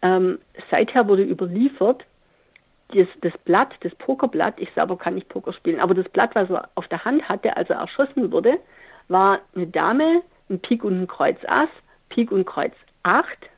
ähm, 0.02 0.39
seither 0.69 1.08
wurde 1.08 1.23
überliefert, 1.23 2.06
das, 2.89 3.08
das 3.21 3.38
Blatt, 3.45 3.73
das 3.82 3.93
Pokerblatt, 3.95 4.56
ich 4.60 4.71
selber 4.73 4.97
kann 4.97 5.15
nicht 5.15 5.30
Poker 5.30 5.54
spielen, 5.54 5.80
aber 5.80 5.93
das 5.93 6.10
Blatt, 6.10 6.36
was 6.36 6.49
er 6.49 6.69
auf 6.75 6.88
der 6.88 7.06
Hand 7.06 7.28
hatte, 7.28 7.56
als 7.56 7.69
er 7.69 7.78
erschossen 7.78 8.32
wurde, 8.32 8.60
war 9.08 9.39
eine 9.56 9.67
Dame, 9.67 10.21
ein 10.49 10.60
Pik 10.60 10.84
und 10.84 11.02
ein 11.02 11.08
Kreuz 11.08 11.38
Ass, 11.47 11.69
Pik 12.10 12.32
und 12.32 12.45
Kreuz 12.45 12.73
8, 13.04 13.49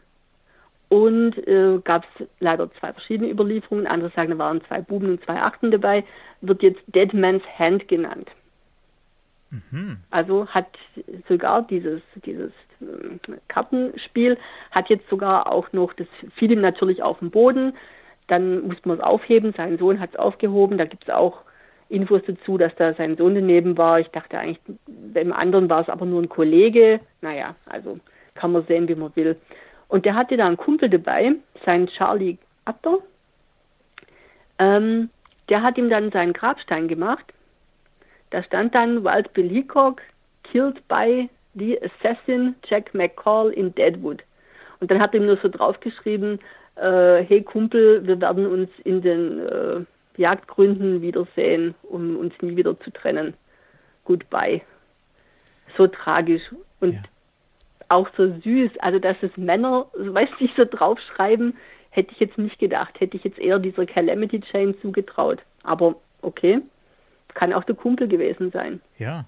und 0.91 1.38
äh, 1.48 1.80
gab 1.86 2.04
es 2.04 2.28
leider 2.41 2.70
zwei 2.74 2.91
verschiedene 2.91 3.32
Überlieferungen. 3.32 3.88
Andere 3.88 4.12
sagen, 4.13 4.32
da 4.32 4.38
waren 4.38 4.62
zwei 4.65 4.82
Buben 4.82 5.12
und 5.12 5.24
zwei 5.24 5.41
Achten 5.41 5.72
dabei. 5.72 6.04
Wird 6.41 6.62
jetzt 6.63 6.82
Dead 6.88 7.13
Man's 7.13 7.44
Hand 7.58 7.88
genannt. 7.88 8.30
Mhm. 9.52 10.00
Also 10.10 10.48
hat 10.48 10.67
sogar 11.30 11.62
dieses, 11.62 12.02
dieses 12.26 12.52
äh, 12.82 13.38
Kartenspiel, 13.48 14.38
hat 14.72 14.89
jetzt 14.89 15.10
sogar 15.10 15.50
auch 15.50 15.72
noch, 15.72 15.94
das 15.94 16.08
fiel 16.36 16.52
ihm 16.52 16.60
natürlich 16.60 17.02
auf 17.02 17.20
den 17.20 17.32
Boden. 17.32 17.72
Dann 18.27 18.67
musste 18.67 18.88
man 18.88 18.97
es 18.97 19.03
aufheben. 19.03 19.53
Sein 19.55 19.77
Sohn 19.77 19.99
hat 19.99 20.12
es 20.12 20.19
aufgehoben. 20.19 20.77
Da 20.77 20.86
gibt 20.86 21.03
es 21.03 21.10
auch 21.10 21.41
Infos 21.89 22.21
dazu, 22.25 22.57
dass 22.57 22.73
da 22.75 22.93
sein 22.93 23.17
Sohn 23.17 23.36
daneben 23.36 23.77
war. 23.77 23.99
Ich 23.99 24.07
dachte 24.10 24.39
eigentlich, 24.39 24.60
beim 24.88 25.34
anderen 25.34 25.69
war 25.69 25.81
es 25.81 25.89
aber 25.89 26.05
nur 26.05 26.21
ein 26.21 26.29
Kollege. 26.29 26.99
Naja, 27.21 27.55
also 27.65 27.99
kann 28.36 28.53
man 28.53 28.65
sehen, 28.65 28.88
wie 28.88 28.95
man 28.95 29.15
will. 29.15 29.36
Und 29.88 30.05
der 30.05 30.15
hatte 30.15 30.38
da 30.38 30.47
einen 30.47 30.57
Kumpel 30.57 30.89
dabei, 30.89 31.34
sein 31.65 31.88
Charlie 31.88 32.38
Atter. 32.63 32.99
Ähm, 34.57 35.10
der 35.49 35.63
hat 35.63 35.77
ihm 35.77 35.89
dann 35.89 36.12
seinen 36.12 36.31
Grabstein 36.31 36.88
gemacht. 36.88 37.25
Da 38.29 38.41
stand 38.43 38.73
dann 38.73 39.03
Wild 39.03 39.34
Bill 39.34 39.49
Hickok, 39.49 40.01
killed 40.43 40.88
by 40.88 41.29
the 41.55 41.77
assassin 41.81 42.55
Jack 42.65 42.93
McCall 42.93 43.49
in 43.51 43.75
Deadwood. 43.75 44.23
Und 44.79 44.89
dann 44.89 45.01
hat 45.01 45.13
er 45.13 45.19
ihm 45.19 45.25
nur 45.25 45.38
so 45.38 45.49
draufgeschrieben, 45.49 46.39
äh, 46.82 47.24
hey 47.24 47.41
Kumpel, 47.44 48.06
wir 48.06 48.20
werden 48.20 48.48
uns 48.48 48.70
in 48.84 49.02
den 49.02 49.39
äh, 49.39 49.86
Jagdgründen 50.17 51.02
wiedersehen, 51.02 51.76
um 51.84 52.17
uns 52.17 52.34
nie 52.41 52.56
wieder 52.56 52.80
zu 52.80 52.91
trennen. 52.91 53.34
Goodbye. 54.06 54.62
So 55.78 55.88
tragisch. 55.88 56.44
Und 56.80 56.94
ja 56.94 57.02
auch 57.91 58.10
so 58.15 58.28
süß. 58.39 58.72
Also, 58.80 59.00
dass 59.00 59.17
es 59.22 59.36
Männer, 59.38 59.86
weißt 59.94 60.34
du, 60.39 60.48
so 60.56 60.65
draufschreiben, 60.65 61.58
hätte 61.89 62.12
ich 62.13 62.20
jetzt 62.20 62.38
nicht 62.38 62.58
gedacht. 62.58 63.00
Hätte 63.00 63.17
ich 63.17 63.24
jetzt 63.24 63.38
eher 63.38 63.60
dieser 63.60 63.86
Calamity 63.86 64.39
Chain 64.39 64.76
zugetraut. 64.82 65.39
Aber 65.63 65.96
okay, 66.22 66.62
kann 67.34 67.54
auch 67.54 67.65
der 67.65 67.76
Kumpel 67.76 68.08
gewesen 68.08 68.52
sein. 68.52 68.82
Ja. 68.98 69.26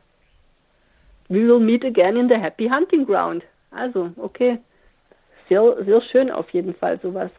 We 1.28 1.48
will 1.48 1.60
meet 1.60 1.84
again 1.84 2.16
in 2.16 2.30
the 2.30 2.36
happy 2.36 2.70
hunting 2.70 3.06
ground. 3.06 3.44
Also, 3.72 4.12
okay. 4.18 4.60
Sehr, 5.50 5.84
sehr 5.84 6.02
schön 6.02 6.32
auf 6.32 6.50
jeden 6.52 6.74
Fall 6.74 7.00
sowas. 7.02 7.30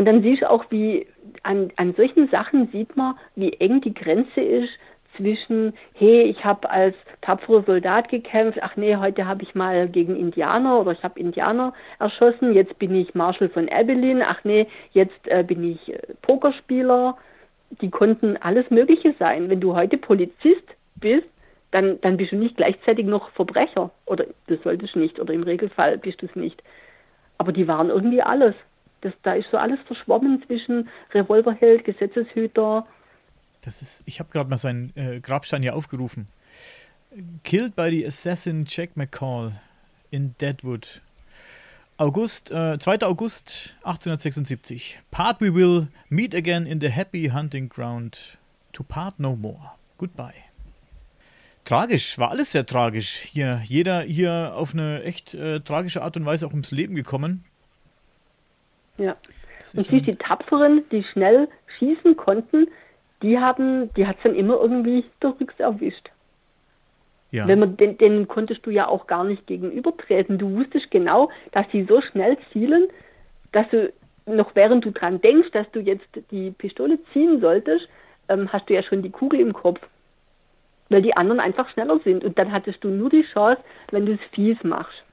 Und 0.00 0.06
dann 0.06 0.22
siehst 0.22 0.40
du 0.40 0.48
auch, 0.48 0.64
wie 0.70 1.06
an, 1.42 1.72
an 1.76 1.92
solchen 1.92 2.26
Sachen 2.30 2.68
sieht 2.72 2.96
man, 2.96 3.16
wie 3.36 3.52
eng 3.60 3.82
die 3.82 3.92
Grenze 3.92 4.40
ist 4.40 4.70
zwischen, 5.14 5.74
hey, 5.94 6.22
ich 6.22 6.42
habe 6.42 6.70
als 6.70 6.96
tapferer 7.20 7.64
Soldat 7.64 8.08
gekämpft, 8.08 8.60
ach 8.62 8.76
nee, 8.76 8.96
heute 8.96 9.26
habe 9.26 9.42
ich 9.42 9.54
mal 9.54 9.90
gegen 9.90 10.16
Indianer 10.16 10.80
oder 10.80 10.92
ich 10.92 11.02
habe 11.02 11.20
Indianer 11.20 11.74
erschossen, 11.98 12.54
jetzt 12.54 12.78
bin 12.78 12.94
ich 12.94 13.14
Marshal 13.14 13.50
von 13.50 13.68
Abilene, 13.68 14.26
ach 14.26 14.42
nee, 14.42 14.68
jetzt 14.92 15.28
äh, 15.28 15.42
bin 15.42 15.62
ich 15.70 15.92
äh, 15.92 15.98
Pokerspieler. 16.22 17.18
Die 17.82 17.90
konnten 17.90 18.38
alles 18.38 18.70
Mögliche 18.70 19.14
sein. 19.18 19.50
Wenn 19.50 19.60
du 19.60 19.76
heute 19.76 19.98
Polizist 19.98 20.64
bist, 20.94 21.28
dann, 21.72 22.00
dann 22.00 22.16
bist 22.16 22.32
du 22.32 22.36
nicht 22.36 22.56
gleichzeitig 22.56 23.04
noch 23.04 23.28
Verbrecher. 23.32 23.90
Oder 24.06 24.24
du 24.46 24.56
solltest 24.64 24.96
nicht, 24.96 25.20
oder 25.20 25.34
im 25.34 25.42
Regelfall 25.42 25.98
bist 25.98 26.22
du 26.22 26.26
es 26.26 26.34
nicht. 26.36 26.62
Aber 27.36 27.52
die 27.52 27.68
waren 27.68 27.90
irgendwie 27.90 28.22
alles. 28.22 28.54
Das, 29.02 29.12
da 29.22 29.34
ist 29.34 29.50
so 29.50 29.56
alles 29.56 29.78
verschwommen 29.86 30.42
zwischen 30.46 30.88
Revolverheld, 31.12 31.84
Gesetzeshüter, 31.84 32.86
das 33.62 33.82
ist, 33.82 34.02
ich 34.06 34.20
habe 34.20 34.30
gerade 34.30 34.48
mal 34.48 34.56
seinen 34.56 34.96
äh, 34.96 35.20
Grabstein 35.20 35.62
hier 35.62 35.74
aufgerufen. 35.74 36.28
Killed 37.42 37.76
by 37.76 37.90
the 37.90 38.06
assassin 38.06 38.64
Jack 38.66 38.96
McCall 38.96 39.52
in 40.10 40.34
Deadwood. 40.40 41.02
August, 41.96 42.50
äh, 42.50 42.78
2. 42.78 43.02
August 43.02 43.76
1876. 43.82 45.00
Part 45.10 45.40
we 45.40 45.54
will 45.54 45.88
meet 46.08 46.34
again 46.34 46.64
in 46.64 46.80
the 46.80 46.88
happy 46.88 47.28
hunting 47.28 47.68
ground. 47.68 48.38
To 48.72 48.82
part 48.82 49.18
no 49.18 49.36
more. 49.36 49.72
Goodbye. 49.98 50.34
Tragisch, 51.64 52.16
war 52.16 52.30
alles 52.30 52.52
sehr 52.52 52.64
tragisch. 52.64 53.16
Hier, 53.16 53.60
jeder 53.64 54.00
hier 54.00 54.54
auf 54.54 54.72
eine 54.72 55.02
echt 55.02 55.34
äh, 55.34 55.60
tragische 55.60 56.00
Art 56.00 56.16
und 56.16 56.24
Weise 56.24 56.46
auch 56.46 56.52
ums 56.52 56.70
Leben 56.70 56.94
gekommen. 56.94 57.44
Ja. 59.00 59.16
Und 59.76 59.86
siehst 59.86 60.06
die 60.06 60.16
Tapferen, 60.16 60.84
die 60.90 61.02
schnell 61.04 61.48
schießen 61.78 62.16
konnten, 62.16 62.68
die 63.22 63.38
haben, 63.38 63.92
die 63.94 64.06
hat 64.06 64.16
es 64.18 64.22
dann 64.22 64.34
immer 64.34 64.60
irgendwie 64.60 65.02
hinterrücks 65.02 65.58
erwischt. 65.58 66.10
Ja. 67.30 67.46
Wenn 67.46 67.60
man, 67.60 67.76
den, 67.76 67.96
denen 67.98 68.28
konntest 68.28 68.66
du 68.66 68.70
ja 68.70 68.88
auch 68.88 69.06
gar 69.06 69.24
nicht 69.24 69.46
gegenübertreten. 69.46 70.38
Du 70.38 70.56
wusstest 70.56 70.90
genau, 70.90 71.30
dass 71.52 71.66
die 71.68 71.84
so 71.84 72.00
schnell 72.00 72.36
zielen, 72.52 72.88
dass 73.52 73.68
du 73.70 73.92
noch 74.26 74.54
während 74.54 74.84
du 74.84 74.90
dran 74.90 75.20
denkst, 75.20 75.50
dass 75.52 75.70
du 75.72 75.80
jetzt 75.80 76.06
die 76.30 76.50
Pistole 76.50 76.98
ziehen 77.12 77.40
solltest, 77.40 77.88
ähm, 78.28 78.52
hast 78.52 78.68
du 78.68 78.74
ja 78.74 78.82
schon 78.82 79.02
die 79.02 79.10
Kugel 79.10 79.40
im 79.40 79.52
Kopf. 79.52 79.80
Weil 80.88 81.02
die 81.02 81.16
anderen 81.16 81.40
einfach 81.40 81.68
schneller 81.70 82.00
sind. 82.02 82.24
Und 82.24 82.38
dann 82.38 82.50
hattest 82.50 82.82
du 82.82 82.88
nur 82.88 83.10
die 83.10 83.24
Chance, 83.32 83.62
wenn 83.92 84.06
du 84.06 84.14
es 84.14 84.20
fies 84.32 84.56
machst. 84.64 85.04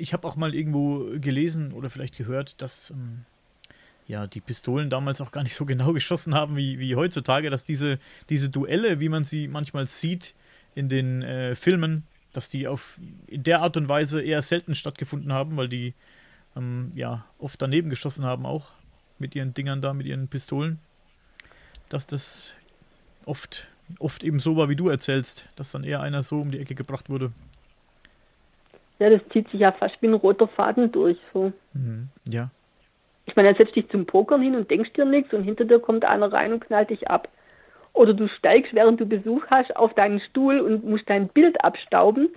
Ich 0.00 0.12
habe 0.12 0.26
auch 0.26 0.36
mal 0.36 0.54
irgendwo 0.54 1.18
gelesen 1.20 1.72
oder 1.72 1.90
vielleicht 1.90 2.16
gehört, 2.16 2.60
dass 2.62 2.90
ähm, 2.90 3.24
ja, 4.08 4.26
die 4.26 4.40
Pistolen 4.40 4.90
damals 4.90 5.20
auch 5.20 5.30
gar 5.30 5.42
nicht 5.42 5.54
so 5.54 5.64
genau 5.64 5.92
geschossen 5.94 6.34
haben 6.34 6.56
wie, 6.56 6.78
wie 6.78 6.96
heutzutage, 6.96 7.50
dass 7.50 7.64
diese, 7.64 7.98
diese 8.28 8.48
Duelle, 8.48 9.00
wie 9.00 9.08
man 9.08 9.24
sie 9.24 9.46
manchmal 9.46 9.86
sieht 9.86 10.34
in 10.74 10.88
den 10.88 11.22
äh, 11.22 11.54
Filmen, 11.54 12.04
dass 12.32 12.48
die 12.48 12.66
auf 12.66 13.00
in 13.26 13.42
der 13.42 13.60
Art 13.60 13.76
und 13.76 13.88
Weise 13.88 14.22
eher 14.22 14.42
selten 14.42 14.74
stattgefunden 14.74 15.32
haben, 15.32 15.56
weil 15.56 15.68
die 15.68 15.94
ähm, 16.56 16.92
ja 16.94 17.24
oft 17.38 17.60
daneben 17.60 17.90
geschossen 17.90 18.24
haben 18.24 18.46
auch 18.46 18.72
mit 19.18 19.34
ihren 19.34 19.54
Dingern 19.54 19.82
da, 19.82 19.92
mit 19.92 20.06
ihren 20.06 20.28
Pistolen. 20.28 20.78
Dass 21.88 22.06
das 22.06 22.54
oft, 23.26 23.68
oft 23.98 24.24
eben 24.24 24.38
so 24.38 24.56
war, 24.56 24.68
wie 24.68 24.76
du 24.76 24.88
erzählst, 24.88 25.48
dass 25.56 25.72
dann 25.72 25.84
eher 25.84 26.00
einer 26.00 26.22
so 26.22 26.40
um 26.40 26.50
die 26.50 26.58
Ecke 26.58 26.74
gebracht 26.74 27.10
wurde. 27.10 27.32
Ja, 29.00 29.08
das 29.08 29.22
zieht 29.32 29.48
sich 29.50 29.60
ja 29.60 29.72
fast 29.72 30.00
wie 30.02 30.08
ein 30.08 30.14
roter 30.14 30.46
Faden 30.46 30.92
durch. 30.92 31.16
So. 31.32 31.52
Mhm, 31.72 32.08
ja. 32.28 32.50
Ich 33.24 33.34
meine, 33.34 33.48
dann 33.48 33.56
setzt 33.56 33.74
dich 33.74 33.88
zum 33.88 34.04
Pokern 34.04 34.42
hin 34.42 34.54
und 34.54 34.70
denkst 34.70 34.92
dir 34.92 35.06
nichts 35.06 35.32
und 35.32 35.42
hinter 35.42 35.64
dir 35.64 35.80
kommt 35.80 36.04
einer 36.04 36.30
rein 36.30 36.52
und 36.52 36.60
knallt 36.60 36.90
dich 36.90 37.08
ab. 37.10 37.28
Oder 37.94 38.12
du 38.12 38.28
steigst, 38.28 38.74
während 38.74 39.00
du 39.00 39.06
Besuch 39.06 39.46
hast, 39.48 39.74
auf 39.74 39.94
deinen 39.94 40.20
Stuhl 40.20 40.60
und 40.60 40.84
musst 40.84 41.08
dein 41.08 41.28
Bild 41.28 41.64
abstauben. 41.64 42.28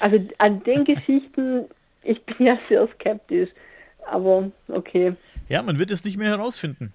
Also 0.00 0.18
an 0.38 0.62
den 0.62 0.84
Geschichten, 0.84 1.64
ich 2.04 2.22
bin 2.24 2.46
ja 2.46 2.58
sehr 2.68 2.86
skeptisch. 2.94 3.50
Aber 4.06 4.50
okay. 4.68 5.14
Ja, 5.48 5.62
man 5.62 5.80
wird 5.80 5.90
es 5.90 6.04
nicht 6.04 6.16
mehr 6.16 6.28
herausfinden. 6.28 6.94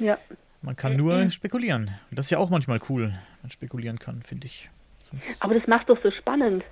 Ja. 0.00 0.18
Man 0.62 0.74
kann 0.74 0.96
nur 0.96 1.30
spekulieren. 1.30 1.92
Und 2.10 2.18
das 2.18 2.26
ist 2.26 2.30
ja 2.30 2.38
auch 2.38 2.50
manchmal 2.50 2.80
cool, 2.88 3.04
wenn 3.04 3.42
man 3.42 3.50
spekulieren 3.50 4.00
kann, 4.00 4.22
finde 4.22 4.46
ich. 4.46 4.68
Sonst 5.04 5.24
Aber 5.40 5.54
das 5.54 5.66
macht 5.68 5.88
doch 5.88 6.02
so 6.02 6.10
spannend. 6.10 6.64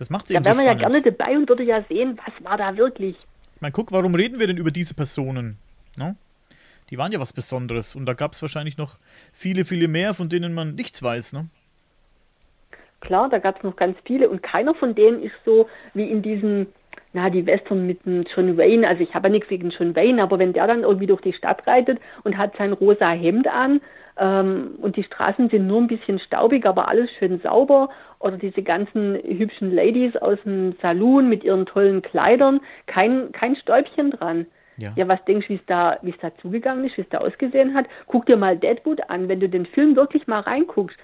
Das 0.00 0.08
macht 0.08 0.24
es 0.24 0.30
eben 0.30 0.42
Da 0.42 0.48
wäre 0.48 0.56
man 0.56 0.64
ja 0.64 0.72
gerne 0.72 1.02
dabei 1.02 1.36
und 1.36 1.46
würde 1.46 1.62
ja 1.62 1.84
sehen, 1.86 2.18
was 2.24 2.42
war 2.42 2.56
da 2.56 2.74
wirklich. 2.78 3.16
Ich 3.54 3.60
meine, 3.60 3.72
guck, 3.72 3.92
warum 3.92 4.14
reden 4.14 4.40
wir 4.40 4.46
denn 4.46 4.56
über 4.56 4.70
diese 4.70 4.94
Personen? 4.94 5.58
No? 5.98 6.16
Die 6.88 6.96
waren 6.96 7.12
ja 7.12 7.20
was 7.20 7.34
Besonderes 7.34 7.94
und 7.94 8.06
da 8.06 8.14
gab 8.14 8.32
es 8.32 8.40
wahrscheinlich 8.40 8.78
noch 8.78 8.96
viele, 9.34 9.66
viele 9.66 9.88
mehr, 9.88 10.14
von 10.14 10.30
denen 10.30 10.54
man 10.54 10.74
nichts 10.74 11.02
weiß. 11.02 11.34
Ne? 11.34 11.48
Klar, 13.00 13.28
da 13.28 13.38
gab 13.40 13.58
es 13.58 13.62
noch 13.62 13.76
ganz 13.76 13.98
viele 14.06 14.30
und 14.30 14.42
keiner 14.42 14.74
von 14.74 14.94
denen 14.94 15.22
ist 15.22 15.36
so 15.44 15.68
wie 15.92 16.10
in 16.10 16.22
diesen, 16.22 16.68
na, 17.12 17.28
die 17.28 17.44
Western 17.44 17.86
mit 17.86 18.06
dem 18.06 18.24
John 18.34 18.56
Wayne. 18.56 18.88
Also 18.88 19.02
ich 19.02 19.12
habe 19.12 19.28
ja 19.28 19.32
nichts 19.32 19.50
gegen 19.50 19.68
John 19.68 19.94
Wayne, 19.94 20.22
aber 20.22 20.38
wenn 20.38 20.54
der 20.54 20.66
dann 20.66 20.80
irgendwie 20.80 21.08
durch 21.08 21.20
die 21.20 21.34
Stadt 21.34 21.66
reitet 21.66 22.00
und 22.24 22.38
hat 22.38 22.56
sein 22.56 22.72
rosa 22.72 23.10
Hemd 23.10 23.48
an 23.48 23.82
und 24.16 24.96
die 24.96 25.04
Straßen 25.04 25.48
sind 25.48 25.66
nur 25.66 25.80
ein 25.80 25.86
bisschen 25.86 26.18
staubig, 26.18 26.66
aber 26.66 26.88
alles 26.88 27.10
schön 27.18 27.40
sauber 27.40 27.88
oder 28.18 28.36
diese 28.36 28.62
ganzen 28.62 29.14
hübschen 29.14 29.74
Ladies 29.74 30.16
aus 30.16 30.38
dem 30.44 30.74
Saloon 30.82 31.28
mit 31.28 31.44
ihren 31.44 31.66
tollen 31.66 32.02
Kleidern, 32.02 32.60
kein, 32.86 33.32
kein 33.32 33.56
Stäubchen 33.56 34.10
dran. 34.10 34.46
Ja. 34.76 34.92
ja, 34.96 35.08
was 35.08 35.22
denkst 35.26 35.46
du, 35.48 35.52
wie 35.52 35.58
es 35.58 35.66
da, 35.66 35.98
wie 36.02 36.10
es 36.10 36.18
da 36.20 36.34
zugegangen 36.38 36.84
ist, 36.84 36.96
wie 36.96 37.02
es 37.02 37.08
da 37.10 37.18
ausgesehen 37.18 37.74
hat? 37.74 37.86
Guck 38.06 38.26
dir 38.26 38.36
mal 38.36 38.56
Deadwood 38.56 39.00
an, 39.08 39.28
wenn 39.28 39.40
du 39.40 39.48
den 39.48 39.66
Film 39.66 39.94
wirklich 39.94 40.26
mal 40.26 40.40
reinguckst. 40.40 40.96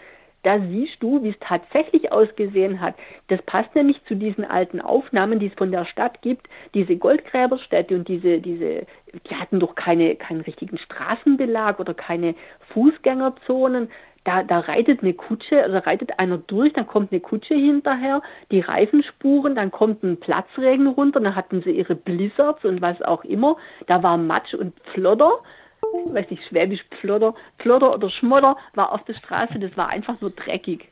Da 0.47 0.61
siehst 0.61 1.03
du, 1.03 1.25
wie 1.25 1.31
es 1.31 1.39
tatsächlich 1.41 2.13
ausgesehen 2.13 2.81
hat. 2.81 2.95
Das 3.27 3.43
passt 3.43 3.75
nämlich 3.75 4.01
zu 4.05 4.15
diesen 4.15 4.45
alten 4.45 4.81
Aufnahmen, 4.81 5.41
die 5.41 5.47
es 5.47 5.55
von 5.55 5.73
der 5.73 5.87
Stadt 5.87 6.23
gibt. 6.23 6.47
Diese 6.73 6.95
Goldgräberstädte 6.95 7.97
und 7.97 8.07
diese, 8.07 8.39
diese, 8.39 8.87
die 9.29 9.35
hatten 9.35 9.59
doch 9.59 9.75
keine, 9.75 10.15
keinen 10.15 10.43
richtigen 10.43 10.79
Straßenbelag 10.79 11.81
oder 11.81 11.95
keine 11.95 12.37
Fußgängerzonen 12.73 13.89
da, 14.23 14.43
da 14.43 14.59
reitet 14.59 15.03
eine 15.03 15.15
Kutsche, 15.15 15.63
also 15.63 15.79
reitet 15.79 16.19
einer 16.19 16.39
durch, 16.39 16.73
dann 16.73 16.87
kommt 16.89 17.13
eine 17.13 17.21
Kutsche 17.21 17.55
hinterher, 17.55 18.23
die 18.51 18.59
Reifenspuren, 18.59 19.55
dann 19.55 19.71
kommt 19.71 20.03
ein 20.03 20.19
Platzregen 20.19 20.89
runter, 20.89 21.21
dann 21.21 21.37
hatten 21.37 21.63
sie 21.63 21.71
ihre 21.71 21.95
Blizzards 21.95 22.65
und 22.65 22.83
was 22.83 23.01
auch 23.03 23.23
immer. 23.23 23.57
Da 23.87 24.03
war 24.03 24.17
Matsch 24.17 24.53
und 24.55 24.75
Pflodder, 24.93 25.39
weiß 25.83 26.31
nicht, 26.31 26.43
Schwäbisch 26.49 26.85
Pflodder, 27.01 27.35
Pflodder 27.59 27.95
oder 27.95 28.11
Schmodder 28.11 28.57
war 28.75 28.93
auf 28.93 29.05
der 29.05 29.15
Straße, 29.15 29.59
das 29.59 29.77
war 29.77 29.89
einfach 29.89 30.17
so 30.21 30.31
dreckig. 30.35 30.89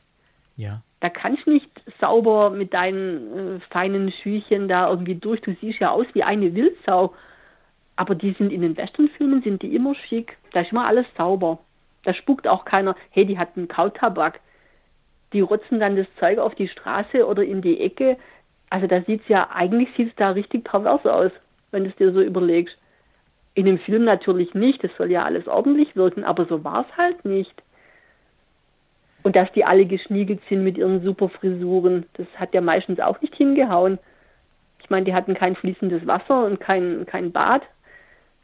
Ja. 0.57 0.83
Da 1.01 1.11
kannst 1.11 1.47
du 1.47 1.51
nicht 1.51 1.69
sauber 2.01 2.51
mit 2.51 2.73
deinen 2.73 3.57
äh, 3.57 3.61
feinen 3.71 4.11
Schüchen 4.11 4.69
da 4.69 4.89
irgendwie 4.89 5.17
durch. 5.17 5.41
Du 5.43 5.55
siehst 5.61 5.81
ja 5.81 5.91
aus 5.91 6.07
wie 6.15 6.23
eine 6.23 6.55
Wildsau. 6.55 7.15
Aber 7.97 8.15
die 8.15 8.33
sind 8.33 8.53
in 8.53 8.63
den 8.63 8.77
Westernfilmen 8.77 9.43
sind 9.43 9.63
die 9.63 9.75
immer 9.75 9.95
schick. 9.95 10.37
Da 10.53 10.61
ist 10.63 10.73
immer 10.73 10.87
alles 10.87 11.07
sauber. 11.17 11.59
Da 12.05 12.15
spuckt 12.15 12.49
auch 12.49 12.65
keiner, 12.65 12.97
hey, 13.11 13.25
die 13.25 13.39
hat 13.39 13.51
einen 13.57 13.69
Kautabak. 13.69 14.41
Die 15.33 15.41
rotzen 15.41 15.81
dann 15.81 15.97
das 15.97 16.07
Zeug 16.19 16.39
auf 16.39 16.55
die 16.55 16.69
Straße 16.69 17.27
oder 17.27 17.45
in 17.45 17.63
die 17.63 17.81
Ecke. 17.81 18.17
Also 18.71 18.87
da 18.87 19.03
sieht 19.03 19.23
es 19.23 19.29
ja, 19.29 19.51
eigentlich 19.53 19.89
sieht 19.97 20.09
es 20.09 20.17
da 20.17 20.31
richtig 20.31 20.65
pervers 20.65 21.05
aus, 21.07 21.33
wenn 21.71 21.85
du 21.85 21.91
es 21.91 21.97
dir 21.97 22.13
so 22.13 22.21
überlegst. 22.21 22.77
In 23.55 23.67
dem 23.67 23.79
Film 23.79 24.05
natürlich 24.05 24.55
nicht, 24.55 24.83
das 24.83 24.91
soll 24.99 25.11
ja 25.11 25.25
alles 25.25 25.47
ordentlich 25.47 25.95
wirken, 25.97 26.25
aber 26.25 26.45
so 26.47 26.65
war 26.65 26.87
es 26.89 26.97
halt 26.97 27.25
nicht. 27.25 27.63
Und 29.23 29.37
dass 29.37 29.51
die 29.53 29.65
alle 29.65 29.87
geschniegelt 29.87 30.41
sind 30.49 30.65
mit 30.65 30.77
ihren 30.77 31.03
super 31.03 31.29
Frisuren, 31.29 32.07
das 32.15 32.27
hat 32.37 32.53
ja 32.53 32.61
meistens 32.61 33.01
auch 33.01 33.21
nicht 33.21 33.35
hingehauen. 33.35 33.99
Ich 34.83 34.91
meine, 34.91 35.07
die 35.07 35.15
hatten 35.15 35.35
kein 35.35 35.57
fließendes 35.57 36.07
Wasser 36.07 36.45
und 36.45 36.61
kein, 36.61 37.07
kein 37.07 37.33
Bad 37.33 37.63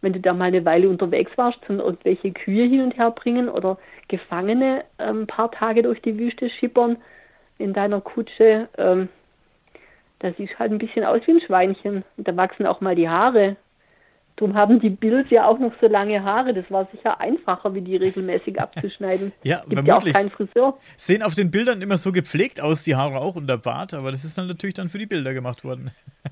wenn 0.00 0.12
du 0.12 0.20
da 0.20 0.32
mal 0.32 0.46
eine 0.46 0.64
Weile 0.64 0.88
unterwegs 0.88 1.32
warst, 1.36 1.58
zum 1.66 1.78
irgendwelche 1.78 2.32
Kühe 2.32 2.66
hin 2.66 2.82
und 2.82 2.96
her 2.96 3.10
bringen 3.10 3.48
oder 3.48 3.78
Gefangene 4.08 4.84
ähm, 4.98 5.22
ein 5.22 5.26
paar 5.26 5.50
Tage 5.50 5.82
durch 5.82 6.00
die 6.02 6.18
Wüste 6.18 6.48
schippern 6.50 6.96
in 7.58 7.72
deiner 7.72 8.00
Kutsche, 8.00 8.68
ähm, 8.78 9.08
da 10.20 10.32
siehst 10.32 10.58
halt 10.58 10.72
ein 10.72 10.78
bisschen 10.78 11.04
aus 11.04 11.20
wie 11.26 11.32
ein 11.32 11.40
Schweinchen. 11.40 12.04
Und 12.16 12.28
da 12.28 12.36
wachsen 12.36 12.66
auch 12.66 12.80
mal 12.80 12.94
die 12.94 13.08
Haare. 13.08 13.56
Darum 14.40 14.54
haben 14.54 14.80
die 14.80 14.88
Bills 14.88 15.28
ja 15.28 15.46
auch 15.46 15.58
noch 15.58 15.72
so 15.82 15.86
lange 15.86 16.24
Haare. 16.24 16.54
Das 16.54 16.70
war 16.70 16.88
sicher 16.90 17.20
einfacher, 17.20 17.74
wie 17.74 17.82
die 17.82 17.96
regelmäßig 17.96 18.58
abzuschneiden. 18.60 19.32
ja, 19.42 19.62
Gibt 19.68 19.86
ja 19.86 19.98
auch 19.98 20.04
keinen 20.04 20.30
Friseur. 20.30 20.78
Sehen 20.96 21.22
auf 21.22 21.34
den 21.34 21.50
Bildern 21.50 21.82
immer 21.82 21.98
so 21.98 22.10
gepflegt 22.10 22.60
aus, 22.60 22.82
die 22.82 22.96
Haare 22.96 23.20
auch 23.20 23.36
und 23.36 23.46
der 23.46 23.58
Bart, 23.58 23.92
aber 23.92 24.10
das 24.10 24.24
ist 24.24 24.38
dann 24.38 24.46
natürlich 24.46 24.74
dann 24.74 24.88
für 24.88 24.98
die 24.98 25.06
Bilder 25.06 25.34
gemacht 25.34 25.62
worden. 25.62 25.90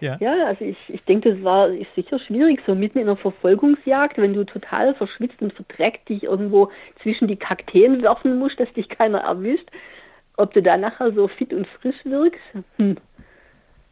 Ja, 0.00 0.16
ja 0.20 0.46
also 0.46 0.64
ich, 0.64 0.76
ich 0.86 1.02
denke, 1.06 1.34
das 1.34 1.42
war 1.42 1.70
ist 1.70 1.92
sicher 1.96 2.20
schwierig, 2.20 2.62
so 2.64 2.76
mitten 2.76 2.98
in 2.98 3.08
einer 3.08 3.16
Verfolgungsjagd, 3.16 4.16
wenn 4.18 4.32
du 4.32 4.44
total 4.44 4.94
verschwitzt 4.94 5.42
und 5.42 5.52
verdreckt 5.52 6.08
dich 6.08 6.22
irgendwo 6.22 6.70
zwischen 7.02 7.26
die 7.26 7.34
Kakteen 7.34 8.00
werfen 8.00 8.38
musst, 8.38 8.60
dass 8.60 8.72
dich 8.74 8.88
keiner 8.88 9.22
erwischt, 9.22 9.68
ob 10.36 10.54
du 10.54 10.62
da 10.62 10.76
nachher 10.76 11.12
so 11.14 11.26
fit 11.26 11.52
und 11.52 11.66
frisch 11.80 11.96
wirkst. 12.04 12.40
Hm. 12.76 12.96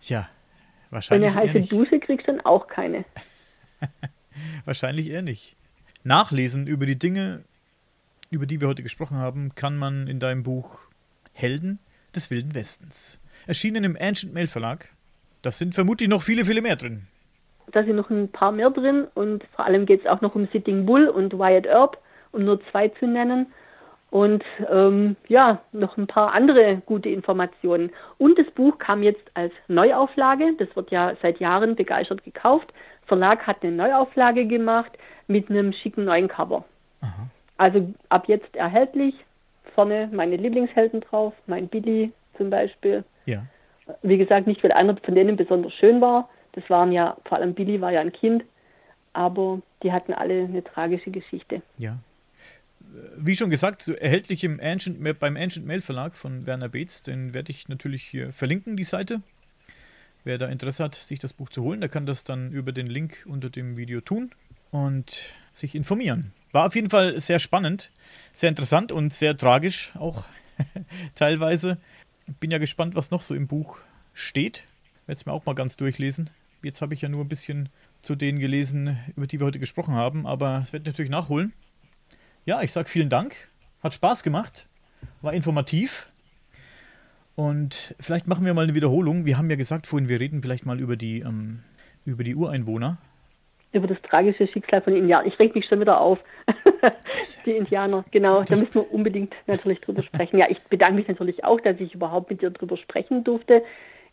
Tja, 0.00 0.28
wahrscheinlich. 0.90 1.36
Eine 1.36 1.52
heiße 1.52 1.76
Dusche 1.76 1.98
kriegst 1.98 2.28
du 2.28 2.34
dann 2.34 2.40
auch 2.42 2.68
keine. 2.68 3.04
wahrscheinlich 4.64 5.08
eher 5.08 5.22
nicht. 5.22 5.56
Nachlesen 6.04 6.66
über 6.66 6.86
die 6.86 6.98
Dinge 6.98 7.44
über 8.30 8.46
die 8.46 8.60
wir 8.60 8.68
heute 8.68 8.82
gesprochen 8.82 9.18
haben, 9.18 9.54
kann 9.54 9.76
man 9.76 10.08
in 10.08 10.18
deinem 10.18 10.42
Buch 10.42 10.80
Helden 11.32 11.78
des 12.14 12.30
Wilden 12.30 12.54
Westens, 12.54 13.20
erschienen 13.46 13.84
im 13.84 13.96
Ancient 14.00 14.34
Mail 14.34 14.46
Verlag. 14.46 14.88
Das 15.42 15.58
sind 15.58 15.74
vermutlich 15.74 16.08
noch 16.08 16.22
viele, 16.22 16.44
viele 16.44 16.62
mehr 16.62 16.76
drin. 16.76 17.06
Da 17.72 17.84
sind 17.84 17.96
noch 17.96 18.10
ein 18.10 18.28
paar 18.30 18.52
mehr 18.52 18.70
drin 18.70 19.06
und 19.14 19.44
vor 19.54 19.64
allem 19.64 19.86
geht 19.86 20.00
es 20.00 20.06
auch 20.06 20.20
noch 20.20 20.34
um 20.34 20.46
Sitting 20.46 20.86
Bull 20.86 21.08
und 21.08 21.38
Wyatt 21.38 21.66
Earp, 21.66 21.98
um 22.32 22.44
nur 22.44 22.60
zwei 22.70 22.88
zu 22.88 23.06
nennen. 23.06 23.46
Und 24.10 24.44
ähm, 24.70 25.16
ja, 25.26 25.60
noch 25.72 25.96
ein 25.96 26.06
paar 26.06 26.32
andere 26.32 26.80
gute 26.86 27.08
Informationen. 27.08 27.90
Und 28.18 28.38
das 28.38 28.46
Buch 28.52 28.78
kam 28.78 29.02
jetzt 29.02 29.24
als 29.34 29.52
Neuauflage. 29.66 30.54
Das 30.58 30.74
wird 30.76 30.90
ja 30.90 31.14
seit 31.20 31.40
Jahren 31.40 31.74
begeistert 31.74 32.22
gekauft. 32.24 32.72
Verlag 33.06 33.46
hat 33.46 33.62
eine 33.62 33.72
Neuauflage 33.72 34.46
gemacht 34.46 34.92
mit 35.26 35.50
einem 35.50 35.72
schicken 35.72 36.04
neuen 36.04 36.28
Cover. 36.28 36.64
Aha. 37.00 37.28
Also 37.56 37.94
ab 38.08 38.28
jetzt 38.28 38.54
erhältlich. 38.54 39.14
Vorne 39.74 40.08
meine 40.12 40.36
Lieblingshelden 40.36 41.00
drauf, 41.02 41.34
mein 41.46 41.68
Billy 41.68 42.12
zum 42.36 42.50
Beispiel. 42.50 43.04
Ja. 43.26 43.44
Wie 44.02 44.16
gesagt, 44.16 44.46
nicht 44.46 44.62
weil 44.64 44.72
einer 44.72 44.96
von 44.96 45.14
denen 45.14 45.36
besonders 45.36 45.74
schön 45.74 46.00
war. 46.00 46.28
Das 46.52 46.68
waren 46.70 46.92
ja, 46.92 47.16
vor 47.26 47.38
allem 47.38 47.54
Billy 47.54 47.80
war 47.80 47.92
ja 47.92 48.00
ein 48.00 48.12
Kind, 48.12 48.44
aber 49.12 49.60
die 49.82 49.92
hatten 49.92 50.14
alle 50.14 50.44
eine 50.44 50.64
tragische 50.64 51.10
Geschichte. 51.10 51.60
Ja. 51.76 51.98
Wie 53.16 53.36
schon 53.36 53.50
gesagt, 53.50 53.86
erhältlich 53.88 54.44
im 54.44 54.60
Ancient, 54.62 55.18
beim 55.18 55.36
Ancient 55.36 55.66
Mail 55.66 55.82
Verlag 55.82 56.14
von 56.14 56.46
Werner 56.46 56.68
Beetz. 56.68 57.02
Den 57.02 57.34
werde 57.34 57.50
ich 57.50 57.68
natürlich 57.68 58.04
hier 58.04 58.32
verlinken, 58.32 58.76
die 58.76 58.84
Seite. 58.84 59.20
Wer 60.26 60.38
da 60.38 60.48
Interesse 60.48 60.82
hat, 60.82 60.96
sich 60.96 61.20
das 61.20 61.32
Buch 61.32 61.50
zu 61.50 61.62
holen, 61.62 61.78
der 61.80 61.88
kann 61.88 62.04
das 62.04 62.24
dann 62.24 62.50
über 62.50 62.72
den 62.72 62.88
Link 62.88 63.24
unter 63.28 63.48
dem 63.48 63.76
Video 63.76 64.00
tun 64.00 64.32
und 64.72 65.36
sich 65.52 65.76
informieren. 65.76 66.32
War 66.50 66.66
auf 66.66 66.74
jeden 66.74 66.90
Fall 66.90 67.20
sehr 67.20 67.38
spannend, 67.38 67.92
sehr 68.32 68.48
interessant 68.48 68.90
und 68.90 69.14
sehr 69.14 69.36
tragisch 69.36 69.92
auch 69.94 70.24
teilweise. 71.14 71.78
Bin 72.40 72.50
ja 72.50 72.58
gespannt, 72.58 72.96
was 72.96 73.12
noch 73.12 73.22
so 73.22 73.36
im 73.36 73.46
Buch 73.46 73.78
steht. 74.14 74.64
Werde 75.06 75.16
es 75.16 75.26
mir 75.26 75.32
auch 75.32 75.46
mal 75.46 75.54
ganz 75.54 75.76
durchlesen. 75.76 76.28
Jetzt 76.60 76.82
habe 76.82 76.92
ich 76.92 77.02
ja 77.02 77.08
nur 77.08 77.24
ein 77.24 77.28
bisschen 77.28 77.68
zu 78.02 78.16
denen 78.16 78.40
gelesen, 78.40 78.98
über 79.14 79.28
die 79.28 79.38
wir 79.38 79.46
heute 79.46 79.60
gesprochen 79.60 79.94
haben, 79.94 80.26
aber 80.26 80.58
es 80.60 80.72
wird 80.72 80.86
natürlich 80.86 81.08
nachholen. 81.08 81.52
Ja, 82.46 82.62
ich 82.62 82.72
sage 82.72 82.88
vielen 82.88 83.10
Dank. 83.10 83.36
Hat 83.80 83.94
Spaß 83.94 84.24
gemacht. 84.24 84.66
War 85.22 85.34
informativ. 85.34 86.08
Und 87.36 87.94
vielleicht 88.00 88.26
machen 88.26 88.44
wir 88.44 88.54
mal 88.54 88.64
eine 88.64 88.74
Wiederholung. 88.74 89.26
Wir 89.26 89.38
haben 89.38 89.48
ja 89.50 89.56
gesagt 89.56 89.86
vorhin, 89.86 90.08
wir 90.08 90.18
reden 90.18 90.42
vielleicht 90.42 90.66
mal 90.66 90.80
über 90.80 90.96
die, 90.96 91.20
ähm, 91.20 91.60
über 92.04 92.24
die 92.24 92.34
Ureinwohner 92.34 92.98
über 93.76 93.86
das 93.86 94.00
tragische 94.02 94.46
Schicksal 94.48 94.80
von 94.80 94.96
Indianern. 94.96 95.28
Ich 95.28 95.38
reg 95.38 95.54
mich 95.54 95.66
schon 95.66 95.80
wieder 95.80 96.00
auf. 96.00 96.18
die 97.46 97.52
Indianer, 97.52 98.04
genau. 98.10 98.42
Da 98.42 98.56
müssen 98.56 98.74
wir 98.74 98.92
unbedingt 98.92 99.34
natürlich 99.46 99.80
drüber 99.80 100.02
sprechen. 100.02 100.38
Ja, 100.38 100.46
ich 100.48 100.60
bedanke 100.64 100.96
mich 100.96 101.08
natürlich 101.08 101.44
auch, 101.44 101.60
dass 101.60 101.78
ich 101.78 101.94
überhaupt 101.94 102.30
mit 102.30 102.42
dir 102.42 102.50
drüber 102.50 102.76
sprechen 102.76 103.22
durfte. 103.22 103.62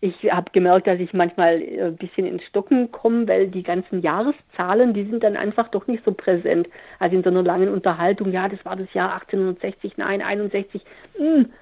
Ich 0.01 0.29
habe 0.31 0.51
gemerkt, 0.51 0.85
dass 0.87 0.99
ich 0.99 1.13
manchmal 1.13 1.61
äh, 1.61 1.85
ein 1.85 1.95
bisschen 1.95 2.27
ins 2.27 2.43
Stocken 2.43 2.91
komme, 2.91 3.27
weil 3.27 3.47
die 3.47 3.63
ganzen 3.63 4.01
Jahreszahlen, 4.01 4.93
die 4.93 5.05
sind 5.05 5.23
dann 5.23 5.37
einfach 5.37 5.69
doch 5.69 5.87
nicht 5.87 6.03
so 6.03 6.11
präsent. 6.11 6.67
Also 6.99 7.15
in 7.15 7.23
so 7.23 7.29
einer 7.29 7.43
langen 7.43 7.69
Unterhaltung, 7.69 8.31
ja, 8.31 8.49
das 8.49 8.63
war 8.65 8.75
das 8.75 8.93
Jahr 8.93 9.13
1860, 9.13 9.97
nein, 9.97 10.21
61, 10.21 10.81
hm, 11.15 11.53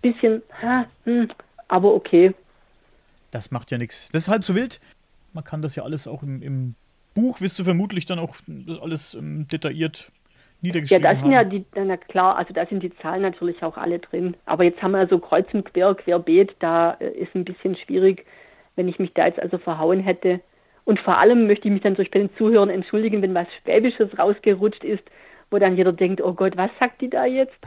bisschen, 0.00 0.42
ha, 0.62 0.86
hm, 1.04 1.28
aber 1.68 1.94
okay. 1.94 2.34
Das 3.30 3.50
macht 3.50 3.70
ja 3.70 3.78
nichts. 3.78 4.08
Das 4.10 4.22
ist 4.22 4.28
halb 4.28 4.44
so 4.44 4.54
wild. 4.54 4.80
Man 5.32 5.44
kann 5.44 5.62
das 5.62 5.76
ja 5.76 5.82
alles 5.82 6.08
auch 6.08 6.22
im, 6.22 6.42
im 6.42 6.74
Buch 7.14 7.40
wirst 7.40 7.58
du 7.58 7.64
vermutlich 7.64 8.06
dann 8.06 8.18
auch 8.18 8.36
alles 8.80 9.14
ähm, 9.14 9.46
detailliert 9.48 10.10
niedergeschrieben 10.60 11.04
Ja, 11.04 11.12
da 11.12 11.20
sind 11.20 11.30
ja 11.30 11.44
die, 11.44 11.64
na 11.74 11.96
klar, 11.96 12.36
also 12.36 12.52
da 12.52 12.66
sind 12.66 12.82
die 12.82 12.94
Zahlen 12.98 13.22
natürlich 13.22 13.62
auch 13.62 13.76
alle 13.76 13.98
drin. 13.98 14.36
Aber 14.46 14.64
jetzt 14.64 14.82
haben 14.82 14.92
wir 14.92 15.06
so 15.08 15.18
kreuz 15.18 15.46
und 15.52 15.64
quer, 15.64 15.94
querbeet, 15.94 16.54
da 16.60 16.92
äh, 17.00 17.10
ist 17.10 17.34
ein 17.34 17.44
bisschen 17.44 17.76
schwierig, 17.76 18.24
wenn 18.76 18.88
ich 18.88 18.98
mich 18.98 19.12
da 19.14 19.26
jetzt 19.26 19.40
also 19.40 19.58
verhauen 19.58 20.00
hätte. 20.00 20.40
Und 20.84 21.00
vor 21.00 21.18
allem 21.18 21.46
möchte 21.46 21.68
ich 21.68 21.74
mich 21.74 21.82
dann 21.82 21.96
durch 21.96 22.10
den 22.10 22.30
Zuhörern 22.36 22.70
entschuldigen, 22.70 23.20
wenn 23.20 23.34
was 23.34 23.46
Schwäbisches 23.62 24.18
rausgerutscht 24.18 24.84
ist, 24.84 25.02
wo 25.50 25.58
dann 25.58 25.76
jeder 25.76 25.92
denkt, 25.92 26.22
oh 26.22 26.32
Gott, 26.32 26.56
was 26.56 26.70
sagt 26.78 27.00
die 27.00 27.10
da 27.10 27.26
jetzt? 27.26 27.58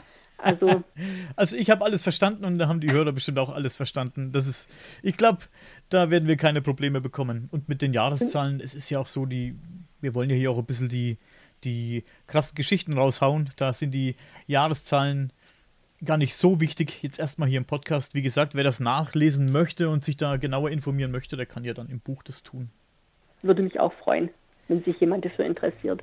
Also, 0.42 0.84
also 1.36 1.58
ich 1.58 1.70
habe 1.70 1.86
alles 1.86 2.04
verstanden 2.04 2.46
und 2.46 2.58
da 2.58 2.68
haben 2.68 2.82
die 2.82 2.92
Hörer 2.92 3.12
bestimmt 3.12 3.40
auch 3.40 3.50
alles 3.50 3.76
verstanden. 3.76 4.32
Das 4.32 4.48
ist, 4.48 4.70
ich 5.04 5.18
glaube, 5.18 5.40
da 5.90 6.10
werden 6.10 6.28
wir 6.28 6.38
keine 6.38 6.62
Probleme 6.62 7.02
bekommen. 7.02 7.50
Und 7.52 7.70
mit 7.70 7.82
den 7.82 7.94
Jahreszahlen, 7.94 8.60
es 8.60 8.74
ist 8.74 8.90
ja 8.90 9.00
auch 9.00 9.08
so, 9.08 9.26
die, 9.26 9.56
wir 10.02 10.16
wollen 10.16 10.30
ja 10.30 10.36
hier 10.36 10.52
auch 10.52 10.58
ein 10.58 10.66
bisschen 10.66 10.90
die, 10.90 11.18
die 11.64 12.04
krassen 12.28 12.56
Geschichten 12.56 12.94
raushauen. 12.94 13.50
Da 13.56 13.74
sind 13.74 13.94
die 13.94 14.16
Jahreszahlen 14.48 15.32
gar 16.04 16.18
nicht 16.18 16.36
so 16.36 16.60
wichtig. 16.60 17.04
Jetzt 17.04 17.20
erstmal 17.20 17.48
hier 17.48 17.60
im 17.60 17.66
Podcast. 17.66 18.14
Wie 18.14 18.22
gesagt, 18.22 18.56
wer 18.56 18.64
das 18.64 18.80
nachlesen 18.80 19.52
möchte 19.52 19.90
und 19.90 20.04
sich 20.04 20.18
da 20.18 20.38
genauer 20.38 20.70
informieren 20.72 21.12
möchte, 21.12 21.38
der 21.38 21.46
kann 21.46 21.64
ja 21.64 21.74
dann 21.74 21.90
im 21.90 22.00
Buch 22.00 22.24
das 22.24 22.44
tun. 22.44 22.70
Würde 23.44 23.62
mich 23.62 23.80
auch 23.80 23.94
freuen, 23.94 24.30
wenn 24.68 24.84
sich 24.84 25.00
jemand 25.00 25.26
dafür 25.26 25.46
interessiert. 25.46 26.02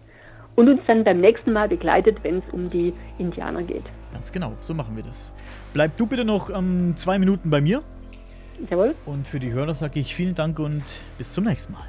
Und 0.58 0.68
uns 0.68 0.80
dann 0.88 1.04
beim 1.04 1.20
nächsten 1.20 1.52
Mal 1.52 1.68
begleitet, 1.68 2.16
wenn 2.24 2.38
es 2.38 2.44
um 2.50 2.68
die 2.68 2.92
Indianer 3.18 3.62
geht. 3.62 3.84
Ganz 4.12 4.32
genau, 4.32 4.54
so 4.58 4.74
machen 4.74 4.96
wir 4.96 5.04
das. 5.04 5.32
Bleib 5.72 5.96
du 5.96 6.04
bitte 6.04 6.24
noch 6.24 6.50
ähm, 6.50 6.94
zwei 6.96 7.16
Minuten 7.20 7.48
bei 7.48 7.60
mir. 7.60 7.84
Jawohl. 8.68 8.96
Und 9.06 9.28
für 9.28 9.38
die 9.38 9.52
Hörer 9.52 9.72
sage 9.72 10.00
ich 10.00 10.16
vielen 10.16 10.34
Dank 10.34 10.58
und 10.58 10.82
bis 11.16 11.32
zum 11.32 11.44
nächsten 11.44 11.74
Mal. 11.74 11.84